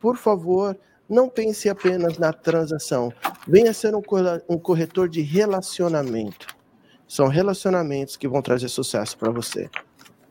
por 0.00 0.16
favor, 0.16 0.76
não 1.08 1.28
pense 1.28 1.68
apenas 1.68 2.18
na 2.18 2.32
transação. 2.32 3.12
Venha 3.46 3.72
ser 3.72 3.94
um 3.94 4.58
corretor 4.58 5.08
de 5.08 5.20
relacionamento. 5.20 6.46
São 7.06 7.28
relacionamentos 7.28 8.16
que 8.16 8.28
vão 8.28 8.40
trazer 8.40 8.68
sucesso 8.68 9.16
para 9.16 9.30
você. 9.30 9.70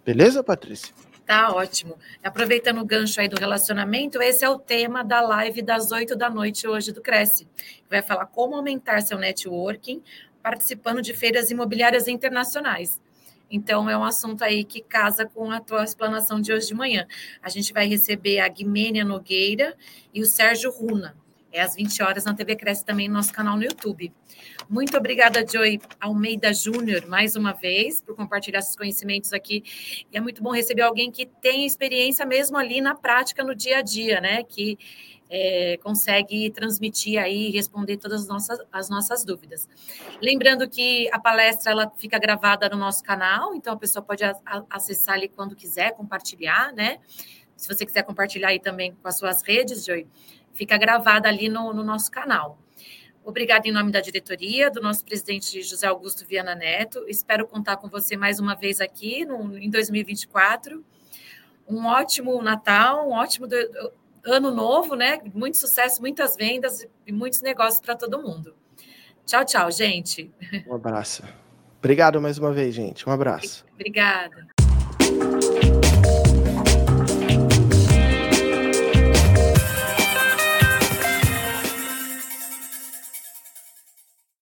Beleza, 0.04 0.44
Patrícia? 0.44 0.94
Tá 1.26 1.54
ótimo. 1.54 1.98
Aproveitando 2.22 2.82
o 2.82 2.86
gancho 2.86 3.22
aí 3.22 3.30
do 3.30 3.40
relacionamento, 3.40 4.22
esse 4.22 4.44
é 4.44 4.50
o 4.50 4.60
tema 4.60 5.04
da 5.04 5.22
live 5.22 5.62
das 5.62 5.92
oito 5.92 6.18
da 6.18 6.30
noite 6.30 6.68
hoje 6.68 6.92
do 6.92 7.02
Cresce. 7.02 7.48
Vai 7.90 8.02
falar 8.02 8.26
como 8.26 8.56
aumentar 8.56 9.02
seu 9.02 9.18
networking 9.18 10.04
participando 10.42 11.02
de 11.02 11.14
feiras 11.14 11.50
imobiliárias 11.50 12.10
internacionais. 12.10 13.00
Então, 13.50 13.90
é 13.90 13.98
um 13.98 14.04
assunto 14.04 14.44
aí 14.44 14.66
que 14.66 14.82
casa 14.82 15.26
com 15.26 15.50
a 15.50 15.62
tua 15.62 15.84
explanação 15.84 16.42
de 16.42 16.52
hoje 16.52 16.68
de 16.68 16.74
manhã. 16.74 17.08
A 17.42 17.48
gente 17.50 17.72
vai 17.72 17.88
receber 17.88 18.40
a 18.40 18.48
Guimênia 18.48 19.06
Nogueira 19.06 19.78
e 20.14 20.22
o 20.22 20.26
Sérgio 20.26 20.72
Runa. 20.72 21.16
É 21.54 21.62
às 21.62 21.76
20 21.76 22.02
horas 22.02 22.26
na 22.26 22.34
TV 22.34 22.56
Cresce 22.56 22.84
também 22.84 23.08
no 23.08 23.14
nosso 23.14 23.32
canal 23.32 23.56
no 23.56 23.64
YouTube. 23.64 24.12
Muito 24.68 24.98
obrigada, 24.98 25.46
Joy 25.46 25.80
Almeida 26.02 26.52
Júnior, 26.52 27.06
mais 27.06 27.36
uma 27.36 27.54
vez, 27.54 28.02
por 28.02 28.16
compartilhar 28.16 28.58
esses 28.58 28.76
conhecimentos 28.76 29.32
aqui. 29.32 29.64
E 30.12 30.18
é 30.18 30.20
muito 30.20 30.42
bom 30.42 30.52
receber 30.52 30.82
alguém 30.82 31.12
que 31.12 31.28
tem 31.28 31.64
experiência 31.64 32.26
mesmo 32.26 32.58
ali 32.58 32.82
na 32.82 32.96
prática, 32.96 33.44
no 33.44 33.54
dia 33.54 33.78
a 33.78 33.82
dia, 33.84 34.20
né? 34.20 34.44
Que 34.44 34.80
é, 35.30 35.78
consegue 35.84 36.50
transmitir 36.50 37.22
aí, 37.22 37.52
responder 37.52 37.98
todas 37.98 38.22
as 38.22 38.28
nossas, 38.28 38.60
as 38.72 38.90
nossas 38.90 39.24
dúvidas. 39.24 39.70
Lembrando 40.20 40.68
que 40.68 41.08
a 41.12 41.20
palestra 41.20 41.72
ela 41.72 41.92
fica 41.98 42.18
gravada 42.18 42.68
no 42.68 42.78
nosso 42.78 43.04
canal, 43.04 43.54
então 43.54 43.74
a 43.74 43.78
pessoa 43.78 44.04
pode 44.04 44.24
acessar 44.70 45.16
ali 45.16 45.28
quando 45.28 45.56
quiser, 45.56 45.92
compartilhar, 45.92 46.74
né? 46.74 46.98
Se 47.56 47.68
você 47.68 47.86
quiser 47.86 48.02
compartilhar 48.04 48.50
aí 48.50 48.60
também 48.60 48.94
com 48.94 49.08
as 49.08 49.18
suas 49.18 49.42
redes, 49.44 49.86
Joy, 49.86 50.08
fica 50.54 50.78
gravada 50.78 51.28
ali 51.28 51.50
no, 51.50 51.74
no 51.74 51.84
nosso 51.84 52.10
canal. 52.12 52.58
Obrigada 53.24 53.68
em 53.68 53.72
nome 53.72 53.92
da 53.92 54.02
diretoria, 54.02 54.70
do 54.70 54.82
nosso 54.82 55.06
presidente 55.06 55.62
José 55.62 55.88
Augusto 55.88 56.26
Viana 56.26 56.54
Neto. 56.54 57.06
Espero 57.08 57.48
contar 57.48 57.78
com 57.78 57.88
você 57.88 58.18
mais 58.18 58.40
uma 58.40 58.54
vez 58.54 58.82
aqui 58.82 59.24
no, 59.24 59.58
em 59.58 59.70
2024. 59.70 60.84
Um 61.68 61.86
ótimo 61.86 62.42
Natal, 62.42 63.08
um 63.08 63.14
ótimo 63.14 63.48
ano 64.26 64.52
novo, 64.52 64.96
né? 64.96 65.20
Muito 65.34 65.58
sucesso, 65.58 66.02
muitas 66.02 66.36
vendas 66.36 66.86
e 67.08 67.12
muitos 67.12 67.42
negócios 67.42 67.80
para 67.80 67.96
todo 67.96 68.22
mundo. 68.22 68.54
Tchau, 69.26 69.46
tchau, 69.46 69.72
gente. 69.72 70.30
Um 70.68 70.76
abraço. 70.76 71.24
Obrigado 71.80 72.22
mais 72.22 72.38
uma 72.38 72.52
vez, 72.52 72.76
gente. 72.76 73.08
Um 73.08 73.12
abraço. 73.12 73.66
Obrigada. 73.74 74.53